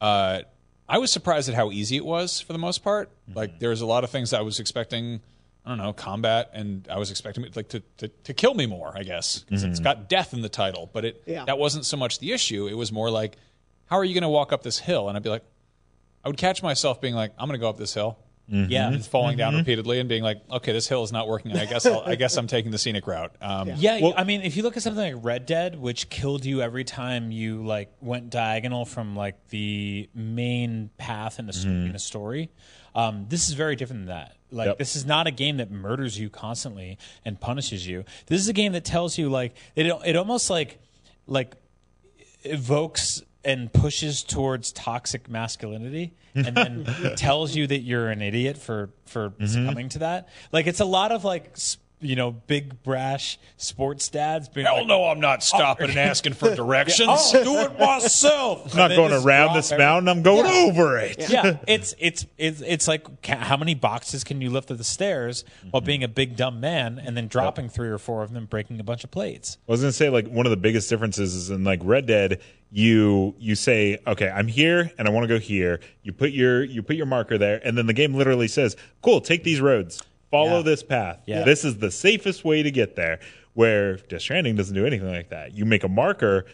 uh, 0.00 0.40
I 0.88 0.98
was 0.98 1.10
surprised 1.10 1.48
at 1.48 1.54
how 1.54 1.70
easy 1.70 1.96
it 1.96 2.04
was 2.04 2.40
for 2.40 2.52
the 2.52 2.58
most 2.58 2.82
part. 2.84 3.10
Mm-hmm. 3.28 3.38
Like 3.38 3.58
there 3.60 3.70
was 3.70 3.80
a 3.80 3.86
lot 3.86 4.04
of 4.04 4.10
things 4.10 4.32
I 4.32 4.40
was 4.42 4.58
expecting. 4.60 5.20
I 5.64 5.70
don't 5.70 5.78
know 5.78 5.92
combat, 5.92 6.50
and 6.52 6.86
I 6.88 6.98
was 6.98 7.10
expecting 7.10 7.44
it 7.44 7.56
like 7.56 7.68
to, 7.70 7.82
to, 7.98 8.08
to 8.08 8.34
kill 8.34 8.54
me 8.54 8.66
more. 8.66 8.92
I 8.96 9.02
guess 9.02 9.40
because 9.40 9.64
it's 9.64 9.80
got 9.80 10.08
death 10.08 10.32
in 10.32 10.40
the 10.42 10.48
title, 10.48 10.88
but 10.92 11.04
it 11.04 11.22
Yeah. 11.26 11.44
that 11.44 11.58
wasn't 11.58 11.84
so 11.84 11.96
much 11.96 12.20
the 12.20 12.32
issue. 12.32 12.68
It 12.68 12.74
was 12.74 12.92
more 12.92 13.10
like, 13.10 13.36
how 13.86 13.96
are 13.96 14.04
you 14.04 14.14
going 14.14 14.22
to 14.22 14.28
walk 14.28 14.52
up 14.52 14.62
this 14.62 14.78
hill? 14.78 15.08
And 15.08 15.16
I'd 15.16 15.24
be 15.24 15.28
like, 15.28 15.42
I 16.24 16.28
would 16.28 16.36
catch 16.36 16.62
myself 16.62 17.00
being 17.00 17.14
like, 17.14 17.32
I'm 17.38 17.48
going 17.48 17.58
to 17.58 17.60
go 17.60 17.68
up 17.68 17.78
this 17.78 17.94
hill. 17.94 18.16
Yeah. 18.48 18.88
And 18.92 19.04
falling 19.04 19.36
down 19.36 19.56
repeatedly 19.56 19.98
and 20.00 20.08
being 20.08 20.22
like, 20.22 20.40
okay, 20.50 20.72
this 20.72 20.86
hill 20.88 21.02
is 21.02 21.10
not 21.12 21.26
working. 21.28 21.56
I 21.56 21.64
guess 21.66 21.84
I'll, 21.86 22.00
I 22.00 22.14
guess 22.14 22.36
I'm 22.36 22.46
taking 22.46 22.70
the 22.70 22.78
scenic 22.78 23.06
route. 23.06 23.34
Um, 23.40 23.70
Yeah, 23.76 24.12
I 24.16 24.24
mean, 24.24 24.42
if 24.42 24.56
you 24.56 24.62
look 24.62 24.76
at 24.76 24.82
something 24.82 25.14
like 25.14 25.24
Red 25.24 25.46
Dead, 25.46 25.76
which 25.78 26.08
killed 26.08 26.44
you 26.44 26.62
every 26.62 26.84
time 26.84 27.30
you 27.32 27.64
like 27.66 27.90
went 28.00 28.30
diagonal 28.30 28.84
from 28.84 29.16
like 29.16 29.48
the 29.48 30.08
main 30.14 30.90
path 30.98 31.38
in 31.38 31.46
a, 31.46 31.48
s- 31.48 31.64
in 31.64 31.92
a 31.94 31.98
story, 31.98 32.50
um, 32.94 33.26
this 33.28 33.48
is 33.48 33.54
very 33.54 33.74
different 33.76 34.02
than 34.02 34.08
that. 34.16 34.36
Like, 34.52 34.66
Yep. 34.68 34.78
this 34.78 34.94
is 34.94 35.04
not 35.04 35.26
a 35.26 35.32
game 35.32 35.56
that 35.56 35.72
murders 35.72 36.18
you 36.18 36.30
constantly 36.30 36.98
and 37.24 37.40
punishes 37.40 37.84
you. 37.86 38.04
This 38.26 38.40
is 38.40 38.48
a 38.48 38.52
game 38.52 38.72
that 38.72 38.84
tells 38.84 39.18
you 39.18 39.28
like 39.28 39.54
it. 39.74 39.86
It 39.86 40.14
almost 40.16 40.50
like 40.50 40.78
like 41.26 41.54
evokes 42.44 43.22
and 43.46 43.72
pushes 43.72 44.24
towards 44.24 44.72
toxic 44.72 45.30
masculinity 45.30 46.12
and 46.34 46.56
then 46.56 46.84
tells 47.16 47.54
you 47.54 47.66
that 47.68 47.78
you're 47.78 48.08
an 48.08 48.20
idiot 48.20 48.58
for 48.58 48.90
for 49.06 49.30
mm-hmm. 49.30 49.46
succumbing 49.46 49.88
to 49.90 50.00
that. 50.00 50.28
Like 50.52 50.66
it's 50.66 50.80
a 50.80 50.84
lot 50.84 51.12
of 51.12 51.24
like 51.24 51.52
s- 51.52 51.78
you 52.00 52.14
know 52.14 52.30
big 52.30 52.82
brash 52.82 53.38
sports 53.56 54.08
dads 54.08 54.48
being 54.48 54.66
Hell 54.66 54.78
like, 54.78 54.86
no, 54.86 55.04
I'm 55.04 55.20
not 55.20 55.42
stopping 55.42 55.90
and 55.90 55.98
oh, 55.98 56.02
asking 56.02 56.34
for 56.34 56.54
directions. 56.54 57.08
I'll 57.08 57.40
oh. 57.40 57.44
do 57.44 57.58
it 57.60 57.78
myself 57.78 58.72
I'm 58.72 58.78
not 58.78 58.90
going 58.90 59.12
around 59.12 59.54
this 59.54 59.70
mountain. 59.70 60.08
I'm 60.08 60.22
going 60.22 60.46
over 60.46 60.98
it. 60.98 61.16
yeah, 61.30 61.58
it's 61.66 61.94
it's 61.98 62.26
it's 62.36 62.60
it's 62.60 62.88
like 62.88 63.26
how 63.26 63.56
many 63.56 63.74
boxes 63.74 64.24
can 64.24 64.40
you 64.40 64.50
lift 64.50 64.70
up 64.70 64.78
the 64.78 64.84
stairs 64.84 65.44
while 65.70 65.80
mm-hmm. 65.80 65.86
being 65.86 66.04
a 66.04 66.08
big 66.08 66.36
dumb 66.36 66.60
man 66.60 67.00
and 67.02 67.16
then 67.16 67.28
dropping 67.28 67.68
three 67.68 67.88
or 67.88 67.98
four 67.98 68.22
of 68.22 68.32
them, 68.32 68.46
breaking 68.46 68.78
a 68.80 68.84
bunch 68.84 69.04
of 69.04 69.10
plates. 69.10 69.58
I 69.68 69.72
was 69.72 69.80
gonna 69.80 69.92
say 69.92 70.10
like 70.10 70.28
one 70.28 70.46
of 70.46 70.50
the 70.50 70.56
biggest 70.56 70.88
differences 70.90 71.34
is 71.34 71.50
in 71.50 71.64
like 71.64 71.80
Red 71.82 72.06
Dead, 72.06 72.40
you 72.70 73.34
you 73.38 73.54
say, 73.54 73.98
okay, 74.06 74.28
I'm 74.28 74.48
here 74.48 74.90
and 74.98 75.08
I 75.08 75.10
want 75.10 75.24
to 75.24 75.28
go 75.28 75.38
here. 75.38 75.80
You 76.02 76.12
put 76.12 76.32
your 76.32 76.64
you 76.64 76.82
put 76.82 76.96
your 76.96 77.06
marker 77.06 77.38
there, 77.38 77.60
and 77.64 77.76
then 77.78 77.86
the 77.86 77.92
game 77.92 78.14
literally 78.14 78.48
says, 78.48 78.76
cool, 79.02 79.20
take 79.20 79.44
these 79.44 79.60
roads, 79.60 80.02
follow 80.36 80.58
Yeah. 80.58 80.62
this 80.62 80.82
path. 80.82 81.20
Yeah. 81.26 81.42
This 81.44 81.64
is 81.64 81.78
the 81.78 81.90
safest 81.90 82.44
way 82.44 82.62
to 82.62 82.70
get 82.70 82.96
there. 82.96 83.20
Where 83.54 83.96
Death 83.96 84.20
Stranding 84.20 84.54
doesn't 84.56 84.74
do 84.74 84.84
anything 84.86 85.08
like 85.10 85.30
that. 85.30 85.54
You 85.56 85.64
make 85.64 85.82
a 85.84 85.88
marker, 85.88 86.44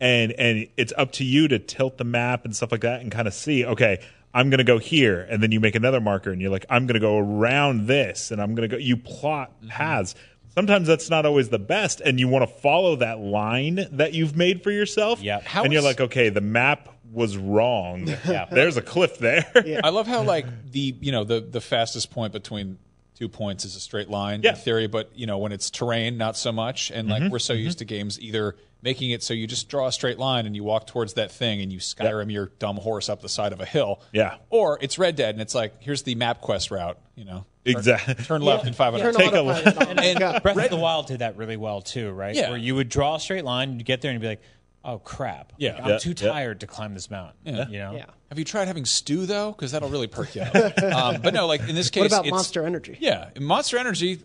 and 0.00 0.32
and 0.32 0.68
it's 0.76 0.92
up 0.98 1.12
to 1.12 1.24
you 1.24 1.48
to 1.48 1.58
tilt 1.58 1.96
the 1.98 2.04
map 2.04 2.44
and 2.44 2.54
stuff 2.54 2.72
like 2.72 2.82
that, 2.82 3.00
and 3.00 3.10
kind 3.10 3.26
of 3.28 3.34
see, 3.34 3.64
okay. 3.64 4.00
I'm 4.34 4.48
gonna 4.48 4.64
go 4.64 4.78
here, 4.78 5.26
and 5.30 5.42
then 5.42 5.52
you 5.52 5.60
make 5.60 5.74
another 5.74 6.00
marker, 6.00 6.30
and 6.32 6.40
you're 6.40 6.50
like, 6.50 6.64
I'm 6.70 6.86
gonna 6.86 7.00
go 7.00 7.18
around 7.18 7.86
this, 7.86 8.30
and 8.30 8.40
I'm 8.40 8.54
gonna 8.54 8.68
go. 8.68 8.78
You 8.78 8.96
plot 8.96 9.50
Mm-hmm. 9.60 9.68
paths, 9.68 10.14
sometimes 10.54 10.86
that's 10.88 11.10
not 11.10 11.24
always 11.26 11.48
the 11.50 11.58
best 11.58 12.00
and 12.02 12.18
you 12.20 12.28
want 12.28 12.42
to 12.42 12.54
follow 12.60 12.96
that 12.96 13.18
line 13.20 13.86
that 13.92 14.12
you've 14.14 14.36
made 14.36 14.62
for 14.62 14.70
yourself 14.70 15.22
Yep. 15.22 15.44
How 15.44 15.64
and 15.64 15.72
you're 15.72 15.80
like 15.82 16.00
okay 16.00 16.28
the 16.28 16.40
map 16.42 16.88
was 17.10 17.36
wrong 17.38 18.06
Yeah. 18.26 18.46
there's 18.50 18.76
a 18.76 18.82
cliff 18.82 19.18
there 19.18 19.50
Yeah. 19.64 19.80
I 19.84 19.88
love 19.90 20.06
how 20.06 20.22
like 20.22 20.44
the 20.72 20.94
you 21.00 21.10
know 21.12 21.24
the 21.24 21.40
the 21.40 21.60
fastest 21.62 22.10
point 22.10 22.32
between 22.34 22.76
two 23.14 23.28
points 23.28 23.64
is 23.64 23.76
a 23.76 23.80
straight 23.80 24.08
line 24.08 24.42
Yeah. 24.42 24.50
in 24.50 24.56
theory, 24.56 24.86
but 24.86 25.10
you 25.14 25.26
know 25.26 25.38
when 25.38 25.52
it's 25.52 25.70
terrain, 25.70 26.16
not 26.16 26.36
so 26.36 26.52
much. 26.52 26.90
And 26.90 27.08
like 27.08 27.22
mm-hmm. 27.22 27.32
we're 27.32 27.38
so 27.38 27.54
mm-hmm. 27.54 27.64
used 27.64 27.78
to 27.78 27.84
games 27.84 28.20
either 28.20 28.56
making 28.82 29.12
it 29.12 29.22
so 29.22 29.32
you 29.32 29.46
just 29.46 29.68
draw 29.68 29.86
a 29.86 29.92
straight 29.92 30.18
line 30.18 30.44
and 30.44 30.56
you 30.56 30.64
walk 30.64 30.88
towards 30.88 31.14
that 31.14 31.30
thing 31.30 31.60
and 31.60 31.72
you 31.72 31.78
Skyrim 31.78 32.32
your 32.32 32.46
dumb 32.58 32.76
horse 32.76 33.08
up 33.08 33.22
the 33.22 33.28
side 33.28 33.52
of 33.52 33.60
a 33.60 33.64
hill. 33.64 34.00
Yeah. 34.12 34.36
Or 34.50 34.78
it's 34.80 34.98
Red 34.98 35.14
Dead 35.14 35.34
and 35.34 35.40
it's 35.40 35.54
like 35.54 35.80
here's 35.80 36.02
the 36.02 36.14
map 36.16 36.40
quest 36.40 36.70
route. 36.70 36.98
You 37.14 37.24
know, 37.24 37.46
Turn- 37.64 37.76
Exactly. 37.76 38.14
Turn 38.24 38.42
left 38.42 38.66
in 38.66 38.72
five 38.72 38.96
Turn. 38.98 39.14
Take 39.14 39.32
a 39.32 39.40
autopilot 39.40 39.88
on. 39.88 39.98
And- 39.98 40.42
Breath 40.42 40.56
of 40.56 40.70
the 40.70 40.76
Wild 40.76 41.06
did 41.06 41.20
that 41.20 41.36
really 41.36 41.56
well 41.56 41.80
too, 41.80 42.10
right? 42.10 42.34
Yeah. 42.34 42.50
Where 42.50 42.58
you 42.58 42.74
would 42.74 42.88
draw 42.88 43.16
a 43.16 43.20
straight 43.20 43.44
line, 43.44 43.78
you'd 43.78 43.84
get 43.84 44.00
there, 44.00 44.10
and 44.10 44.16
you'd 44.16 44.26
be 44.26 44.28
like, 44.28 44.42
"Oh 44.84 44.98
crap! 44.98 45.52
Yeah. 45.58 45.74
Like, 45.74 45.82
I'm 45.82 45.88
Yeah, 45.90 45.98
too 45.98 46.10
yeah. 46.16 46.32
tired 46.32 46.60
to 46.60 46.66
climb 46.66 46.94
this 46.94 47.10
mountain." 47.10 47.36
You 47.44 47.52
know? 47.52 47.92
Yeah. 47.94 48.04
Have 48.28 48.38
you 48.38 48.44
tried 48.44 48.66
having 48.68 48.84
stew 48.84 49.26
though? 49.26 49.52
Because 49.52 49.72
that'll 49.72 49.88
really 49.90 50.06
perk 50.06 50.34
you 50.34 50.42
up. 50.42 50.54
um, 50.82 51.22
but 51.22 51.34
no, 51.34 51.46
like 51.46 51.60
in 51.68 51.74
this 51.74 51.90
case, 51.90 52.00
What 52.02 52.06
about 52.08 52.26
it's- 52.26 52.30
Monster 52.32 52.64
Energy? 52.66 52.96
Yeah, 53.00 53.30
Monster 53.40 53.78
Energy, 53.78 54.20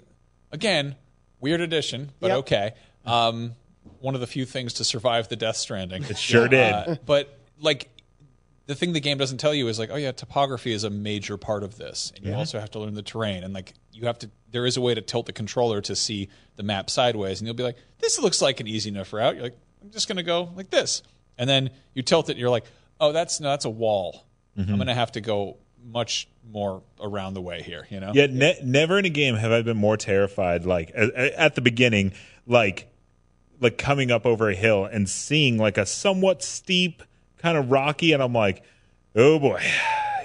again, 0.52 0.96
weird 1.42 1.62
addition, 1.62 2.12
but 2.20 2.28
Yep. 2.28 2.38
okay. 2.40 2.72
Um, 3.06 3.56
one 4.00 4.16
of 4.16 4.22
the 4.22 4.28
few 4.28 4.46
things 4.46 4.74
to 4.74 4.84
survive 4.84 5.28
the 5.30 5.36
Death 5.36 5.58
Stranding. 5.58 6.04
It 6.04 6.18
sure 6.18 6.48
did. 6.48 7.00
but 7.06 7.40
like, 7.60 7.90
the 8.68 8.76
thing 8.76 8.92
the 8.94 9.00
game 9.00 9.18
doesn't 9.18 9.38
tell 9.38 9.54
you 9.54 9.68
is 9.70 9.80
like, 9.80 9.90
oh 9.92 9.96
yeah, 9.96 10.12
topography 10.12 10.74
is 10.74 10.84
a 10.84 10.90
major 10.90 11.38
part 11.38 11.64
of 11.64 11.78
this, 11.78 12.12
and 12.16 12.26
you 12.26 12.34
also 12.34 12.60
have 12.60 12.70
to 12.72 12.80
learn 12.80 12.94
the 12.94 13.02
terrain, 13.02 13.44
and 13.44 13.54
like 13.54 13.74
you 13.94 14.06
have 14.08 14.20
to. 14.20 14.30
There 14.52 14.66
is 14.66 14.78
a 14.78 14.82
way 14.82 14.94
to 14.94 15.02
tilt 15.02 15.26
the 15.26 15.34
controller 15.34 15.82
to 15.82 15.96
see 15.96 16.30
the 16.56 16.64
map 16.64 16.90
sideways, 16.90 17.40
and 17.42 17.48
you'll 17.48 17.56
be 17.56 17.64
like, 17.64 17.76
this 18.00 18.18
looks 18.20 18.42
like 18.42 18.60
an 18.62 18.68
easy 18.68 18.90
enough 18.90 19.12
route. 19.12 19.36
You're 19.36 19.44
like, 19.44 19.58
I'm 19.88 19.94
just 19.94 20.10
gonna 20.10 20.22
go 20.22 20.52
like 20.54 20.70
this, 20.70 21.02
and 21.38 21.50
then 21.50 21.70
you 21.94 22.02
tilt 22.02 22.28
it, 22.28 22.34
and 22.34 22.40
you're 22.42 22.50
like, 22.50 22.66
oh, 23.00 23.14
that's 23.14 23.40
no, 23.40 23.50
that's 23.52 23.64
a 23.64 23.70
wall. 23.70 24.26
Mm-hmm. 24.58 24.70
I'm 24.70 24.78
gonna 24.78 24.94
have 24.94 25.14
to 25.14 25.22
go 25.22 25.56
much 25.82 26.28
more 26.52 26.84
around 27.00 27.36
the 27.36 27.42
way 27.42 27.62
here. 27.62 27.88
You 27.90 28.02
know. 28.02 28.12
Yet 28.14 28.32
ne- 28.32 28.60
never 28.64 29.00
in 29.00 29.06
a 29.06 29.10
game 29.10 29.36
have 29.36 29.54
I 29.54 29.62
been 29.62 29.78
more 29.78 29.96
terrified. 29.96 30.66
Like 30.66 30.92
at, 30.94 31.14
at 31.16 31.56
the 31.56 31.62
beginning, 31.62 32.12
like 32.46 32.90
like 33.62 33.78
coming 33.78 34.12
up 34.12 34.26
over 34.26 34.50
a 34.50 34.56
hill 34.56 34.84
and 34.84 35.08
seeing 35.08 35.58
like 35.58 35.78
a 35.78 35.86
somewhat 35.86 36.44
steep, 36.44 37.02
kind 37.38 37.58
of 37.58 37.72
rocky, 37.72 38.12
and 38.12 38.22
I'm 38.22 38.34
like, 38.34 38.64
oh 39.16 39.40
boy, 39.40 39.64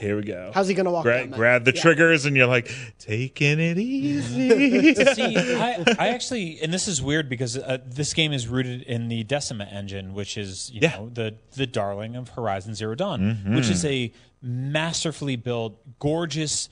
here 0.02 0.16
we 0.16 0.22
go. 0.22 0.50
How's 0.54 0.68
he 0.68 0.74
gonna 0.74 0.90
walk 0.90 1.04
Gra- 1.04 1.26
grab 1.26 1.64
the 1.64 1.72
Yeah. 1.74 1.80
triggers, 1.80 2.26
and 2.26 2.36
you're 2.36 2.46
like 2.46 2.70
taking 2.98 3.60
it 3.60 3.78
easy. 3.78 4.94
See, 5.14 5.36
I, 5.56 5.84
I 5.98 6.08
actually, 6.08 6.58
and 6.60 6.72
this 6.74 6.88
is 6.88 7.00
weird 7.00 7.28
because 7.28 7.56
uh, 7.56 7.78
this 7.86 8.12
game 8.12 8.32
is 8.32 8.48
rooted 8.48 8.82
in 8.82 9.08
the 9.08 9.22
Decima 9.24 9.64
engine, 9.64 10.12
which 10.14 10.36
is 10.36 10.70
you 10.72 10.80
Yeah. 10.82 10.96
know 10.96 11.08
the 11.08 11.34
the 11.56 11.66
darling 11.66 12.16
of 12.16 12.30
Horizon 12.30 12.74
Zero 12.74 12.94
Dawn, 12.94 13.42
which 13.54 13.68
is 13.70 13.84
a 13.84 14.12
masterfully 14.42 15.36
built, 15.36 15.78
gorgeous, 16.00 16.68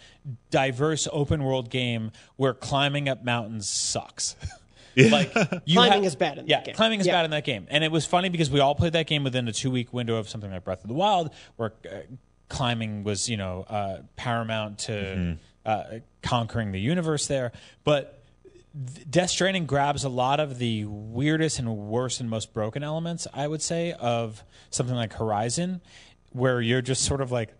diverse 0.51 1.07
open 1.13 1.45
world 1.45 1.71
game 1.71 2.11
where 2.37 2.53
climbing 2.53 3.09
up 3.09 3.25
mountains 3.25 3.69
sucks. 3.69 4.37
Like 4.97 5.33
you 5.65 5.77
Climbing 5.77 6.03
have- 6.03 6.05
is 6.05 6.17
bad 6.17 6.39
in 6.39 6.47
that 6.49 6.65
game. 6.65 6.75
climbing 6.75 6.99
is 7.01 7.07
Yeah. 7.07 7.13
bad 7.13 7.25
in 7.25 7.31
that 7.31 7.45
game, 7.45 7.67
and 7.71 7.85
it 7.85 7.93
was 7.93 8.05
funny 8.05 8.29
because 8.29 8.51
we 8.51 8.59
all 8.59 8.75
played 8.75 8.93
that 8.95 9.07
game 9.07 9.23
within 9.23 9.47
a 9.47 9.53
two 9.53 9.71
week 9.71 9.93
window 9.95 10.17
of 10.17 10.29
something 10.29 10.51
like 10.51 10.65
Breath 10.65 10.83
of 10.83 10.89
the 10.89 10.95
Wild, 10.95 11.31
where 11.57 11.73
uh, 11.91 11.99
climbing 12.51 13.03
was 13.03 13.29
you 13.31 13.39
know 13.39 13.65
uh, 13.69 14.03
paramount 14.17 14.81
to 14.81 15.39
uh, 15.65 15.85
conquering 16.23 16.73
the 16.73 16.81
universe 16.81 17.27
there, 17.27 17.53
but. 17.85 18.17
Death 19.11 19.31
Stranding 19.31 19.67
grabs 19.67 20.05
a 20.05 20.09
lot 20.09 20.39
of 20.39 20.59
the 20.59 20.85
weirdest 20.85 21.59
and 21.59 21.77
worst 21.77 22.21
and 22.21 22.31
most 22.31 22.55
broken 22.55 22.85
elements, 22.85 23.27
I 23.35 23.49
would 23.49 23.63
say, 23.63 23.95
of 23.95 24.45
something 24.71 24.95
like 24.95 25.13
Horizon, 25.13 25.81
where 26.31 26.61
you're 26.61 26.81
just 26.81 27.03
sort 27.03 27.21
of 27.21 27.33
like 27.33 27.53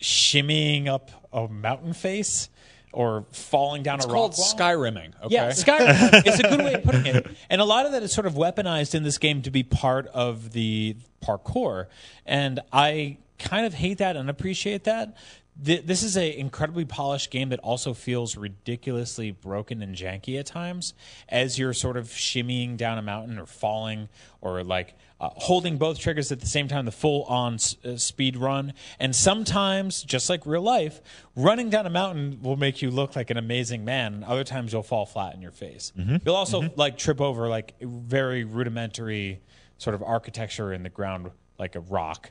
shimmying 0.00 0.88
up 0.88 1.12
a 1.32 1.46
mountain 1.46 1.92
face 1.92 2.48
or 2.92 3.24
falling 3.30 3.82
down 3.82 3.96
It's 3.98 4.06
a 4.06 4.08
called 4.08 4.32
rock 4.32 4.38
wall. 4.38 4.54
Skyrimming. 4.54 5.12
Okay. 5.22 5.34
Yeah, 5.34 5.50
Skyrim. 5.50 6.22
it's 6.26 6.40
a 6.40 6.42
good 6.42 6.58
way 6.58 6.74
of 6.74 6.82
putting 6.82 7.06
it. 7.06 7.26
And 7.48 7.60
a 7.60 7.64
lot 7.64 7.86
of 7.86 7.92
that 7.92 8.02
is 8.02 8.12
sort 8.12 8.26
of 8.26 8.34
weaponized 8.34 8.94
in 8.94 9.02
this 9.02 9.18
game 9.18 9.42
to 9.42 9.50
be 9.50 9.62
part 9.62 10.08
of 10.08 10.52
the 10.52 10.96
parkour. 11.24 11.86
And 12.26 12.60
I 12.72 13.18
kind 13.42 13.66
of 13.66 13.74
hate 13.74 13.98
that 13.98 14.16
and 14.16 14.30
appreciate 14.30 14.84
that. 14.84 15.16
Th- 15.62 15.84
This 15.84 16.02
is 16.02 16.16
an 16.16 16.24
incredibly 16.32 16.86
polished 16.86 17.30
game 17.30 17.50
that 17.50 17.58
also 17.60 17.92
feels 17.92 18.36
ridiculously 18.36 19.32
broken 19.32 19.82
and 19.82 19.94
janky 19.94 20.38
at 20.38 20.46
times 20.46 20.94
as 21.28 21.58
you're 21.58 21.74
sort 21.74 21.96
of 21.98 22.06
shimmying 22.08 22.76
down 22.78 22.96
a 22.96 23.02
mountain 23.02 23.38
or 23.38 23.44
falling 23.44 24.08
or 24.40 24.64
like 24.64 24.94
uh, 25.20 25.28
holding 25.34 25.76
both 25.76 25.98
triggers 26.00 26.32
at 26.32 26.40
the 26.40 26.46
same 26.46 26.66
time, 26.68 26.84
the 26.84 26.90
full 26.90 27.22
on 27.24 27.54
s- 27.54 27.76
uh, 27.84 27.96
speed 27.96 28.36
run. 28.36 28.72
And 28.98 29.14
sometimes, 29.14 30.02
just 30.02 30.28
like 30.30 30.44
real 30.46 30.62
life, 30.62 31.00
running 31.36 31.68
down 31.70 31.86
a 31.86 31.90
mountain 31.90 32.38
will 32.42 32.56
make 32.56 32.80
you 32.82 32.90
look 32.90 33.14
like 33.14 33.30
an 33.30 33.36
amazing 33.36 33.84
man. 33.84 34.14
And 34.14 34.24
other 34.24 34.42
times 34.44 34.72
you'll 34.72 34.82
fall 34.82 35.06
flat 35.06 35.34
in 35.34 35.42
your 35.42 35.52
face. 35.52 35.92
You'll 36.24 36.34
also 36.34 36.72
like 36.76 36.96
trip 36.98 37.20
over 37.20 37.48
like 37.48 37.74
very 37.80 38.42
rudimentary 38.44 39.40
sort 39.78 39.94
of 39.94 40.02
architecture 40.02 40.72
in 40.72 40.82
the 40.82 40.88
ground, 40.90 41.30
like 41.58 41.74
a 41.76 41.80
rock. 41.80 42.30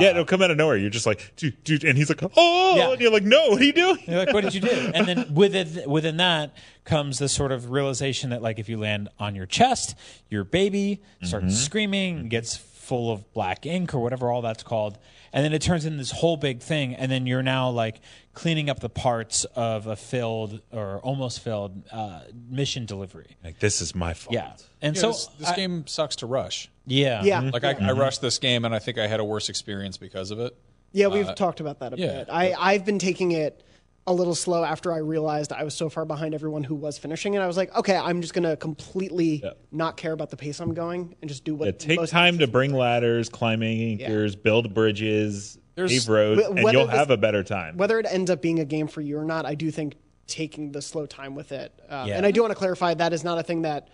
Yeah, 0.00 0.08
uh, 0.08 0.10
it'll 0.10 0.24
come 0.24 0.42
out 0.42 0.50
of 0.50 0.56
nowhere. 0.56 0.76
You're 0.76 0.90
just 0.90 1.06
like, 1.06 1.32
dude, 1.36 1.62
dude, 1.64 1.84
and 1.84 1.96
he's 1.96 2.08
like, 2.08 2.20
oh, 2.36 2.76
Yeah. 2.76 2.92
and 2.92 3.00
you're 3.00 3.12
like, 3.12 3.24
no, 3.24 3.50
what 3.50 3.60
are 3.60 3.64
you 3.64 3.72
doing? 3.72 3.98
You're 4.06 4.18
like, 4.18 4.32
what 4.32 4.44
did 4.44 4.54
you 4.54 4.60
do? 4.60 4.90
And 4.94 5.06
then 5.06 5.34
within 5.34 5.88
within 5.88 6.16
that 6.18 6.56
comes 6.84 7.18
the 7.18 7.28
sort 7.28 7.52
of 7.52 7.70
realization 7.70 8.30
that 8.30 8.42
like 8.42 8.58
if 8.58 8.68
you 8.68 8.78
land 8.78 9.08
on 9.18 9.34
your 9.34 9.46
chest, 9.46 9.96
your 10.28 10.44
baby 10.44 11.00
starts 11.22 11.46
mm-hmm. 11.46 11.54
screaming, 11.54 12.28
gets 12.28 12.56
full 12.56 13.12
of 13.12 13.32
black 13.32 13.64
ink 13.64 13.94
or 13.94 14.00
whatever 14.00 14.30
all 14.30 14.42
that's 14.42 14.62
called, 14.62 14.98
and 15.32 15.44
then 15.44 15.52
it 15.52 15.62
turns 15.62 15.84
into 15.86 15.98
this 15.98 16.10
whole 16.10 16.36
big 16.36 16.60
thing, 16.60 16.94
and 16.94 17.10
then 17.10 17.26
you're 17.26 17.42
now 17.42 17.70
like 17.70 18.00
cleaning 18.34 18.68
up 18.70 18.80
the 18.80 18.88
parts 18.88 19.44
of 19.56 19.86
a 19.86 19.96
failed 19.96 20.60
or 20.72 20.98
almost 21.00 21.40
failed 21.40 21.82
uh, 21.90 22.20
mission 22.50 22.86
delivery. 22.86 23.36
Like, 23.42 23.58
this 23.58 23.80
is 23.80 23.94
my 23.94 24.14
fault. 24.14 24.34
Yeah, 24.34 24.52
and 24.80 24.94
Yeah, 24.96 25.00
so 25.00 25.08
this, 25.08 25.26
this 25.38 25.48
I- 25.48 25.56
game 25.56 25.86
sucks 25.86 26.16
to 26.16 26.26
rush. 26.26 26.70
yeah, 26.86 27.22
Yeah. 27.22 27.40
Like 27.52 27.64
I, 27.64 27.72
I 27.80 27.92
rushed 27.92 28.20
this 28.20 28.38
game, 28.38 28.64
and 28.64 28.74
I 28.74 28.78
think 28.78 28.98
I 28.98 29.06
had 29.06 29.20
a 29.20 29.24
worse 29.24 29.48
experience 29.48 29.96
because 29.96 30.30
of 30.30 30.38
it. 30.40 30.56
Yeah, 30.92 31.06
we've 31.06 31.34
talked 31.34 31.60
about 31.60 31.78
that 31.80 31.94
a 31.94 31.96
yeah, 31.98 32.06
bit. 32.18 32.28
I, 32.30 32.52
I've 32.52 32.84
been 32.84 32.98
taking 32.98 33.32
it 33.32 33.62
a 34.06 34.12
little 34.12 34.34
slow 34.34 34.64
after 34.64 34.92
I 34.92 34.98
realized 34.98 35.52
I 35.52 35.62
was 35.62 35.74
so 35.74 35.88
far 35.88 36.04
behind 36.04 36.34
everyone 36.34 36.64
who 36.64 36.74
was 36.74 36.98
finishing 36.98 37.34
it. 37.34 37.38
I 37.38 37.46
was 37.46 37.56
like, 37.56 37.72
okay, 37.76 37.96
I'm 37.96 38.20
just 38.20 38.34
going 38.34 38.42
to 38.48 38.56
completely 38.56 39.44
not 39.70 39.96
care 39.96 40.12
about 40.12 40.30
the 40.30 40.36
pace 40.36 40.58
I'm 40.60 40.74
going 40.74 41.14
and 41.22 41.28
just 41.28 41.44
do 41.44 41.54
what 41.54 41.66
Yeah, 41.66 41.96
take 41.96 42.08
time 42.10 42.38
to 42.38 42.48
bring 42.48 42.72
ladders, 42.74 43.28
climb 43.28 43.62
anchors, 43.62 44.34
build 44.34 44.74
bridges, 44.74 45.56
There's- 45.76 45.92
pave 45.92 46.08
roads, 46.08 46.42
and 46.48 46.58
you'll 46.72 46.86
this- 46.86 46.96
have 46.96 47.10
a 47.10 47.16
better 47.16 47.44
time. 47.44 47.76
whether 47.76 47.98
it 48.00 48.06
ends 48.10 48.28
up 48.30 48.42
being 48.42 48.58
a 48.58 48.64
game 48.64 48.88
for 48.88 49.00
you 49.00 49.18
or 49.18 49.24
not, 49.24 49.46
I 49.46 49.54
do 49.54 49.70
think 49.70 49.94
taking 50.26 50.72
the 50.72 50.82
slow 50.82 51.06
time 51.06 51.34
with 51.36 51.52
it. 51.52 51.72
Uh, 51.88 52.06
Yeah. 52.08 52.16
And 52.16 52.26
I 52.26 52.30
do 52.32 52.40
want 52.42 52.50
to 52.52 52.58
clarify 52.58 52.94
that 52.94 53.12
is 53.12 53.22
not 53.22 53.38
a 53.38 53.42
thing 53.44 53.62
that 53.62 53.88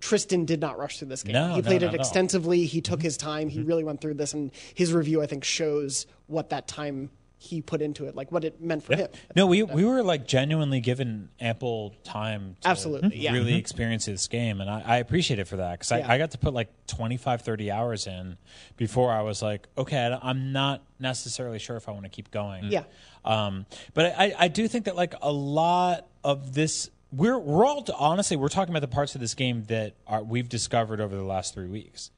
Tristan 0.00 0.44
did 0.44 0.60
not 0.60 0.78
rush 0.78 0.98
through 0.98 1.08
this 1.08 1.22
game. 1.22 1.32
No, 1.32 1.48
he 1.54 1.62
no, 1.62 1.62
played 1.62 1.80
not 1.80 1.86
it 1.88 1.94
at 1.94 2.00
all. 2.00 2.00
extensively. 2.00 2.64
He 2.66 2.80
took 2.82 3.00
his 3.02 3.16
time. 3.16 3.48
He 3.48 3.62
really 3.62 3.84
went 3.84 4.00
through 4.02 4.14
this, 4.14 4.34
and 4.34 4.50
his 4.74 4.92
review 4.92 5.22
I 5.22 5.26
think 5.26 5.44
shows 5.44 6.06
what 6.26 6.50
that 6.50 6.68
time 6.68 7.10
he 7.42 7.60
put 7.60 7.82
into 7.82 8.06
it, 8.06 8.14
like 8.14 8.30
what 8.30 8.44
it 8.44 8.60
meant 8.60 8.84
for 8.84 8.94
him. 8.94 9.08
No, 9.34 9.46
we 9.46 9.64
we 9.64 9.84
were 9.84 10.02
like 10.04 10.28
genuinely 10.28 10.80
given 10.80 11.28
ample 11.40 11.94
time 12.04 12.54
to 12.60 12.68
Absolutely, 12.68 13.16
yeah. 13.18 13.32
really 13.32 13.56
experience 13.56 14.06
this 14.06 14.28
game, 14.28 14.60
and 14.60 14.70
I, 14.70 14.82
I 14.86 14.96
appreciate 14.98 15.40
it 15.40 15.48
for 15.48 15.56
that 15.56 15.72
because 15.80 15.90
Yeah. 15.90 16.06
I, 16.08 16.14
I 16.14 16.18
got 16.18 16.30
to 16.32 16.38
put 16.38 16.54
like 16.54 16.68
25, 16.86 17.42
30 17.42 17.70
hours 17.72 18.06
in 18.06 18.36
before 18.76 19.10
I 19.10 19.22
was 19.22 19.42
like, 19.42 19.66
okay, 19.76 20.16
I'm 20.22 20.52
not 20.52 20.84
necessarily 21.00 21.58
sure 21.58 21.76
if 21.76 21.88
I 21.88 21.92
want 21.92 22.04
to 22.04 22.10
keep 22.10 22.30
going. 22.30 22.66
Yeah. 22.66 22.84
Um, 23.24 23.66
but 23.92 24.14
I, 24.16 24.34
I 24.38 24.48
do 24.48 24.68
think 24.68 24.84
that 24.84 24.94
like 24.94 25.14
a 25.20 25.32
lot 25.32 26.06
of 26.22 26.54
this, 26.54 26.90
we're 27.10 27.38
we're 27.38 27.66
all 27.66 27.84
honestly 27.98 28.36
we're 28.36 28.48
talking 28.48 28.72
about 28.72 28.80
the 28.88 28.94
parts 28.94 29.16
of 29.16 29.20
this 29.20 29.34
game 29.34 29.64
that 29.64 29.94
are 30.06 30.22
we've 30.22 30.48
discovered 30.48 31.00
over 31.00 31.16
the 31.16 31.24
last 31.24 31.54
three 31.54 31.68
weeks. 31.68 32.10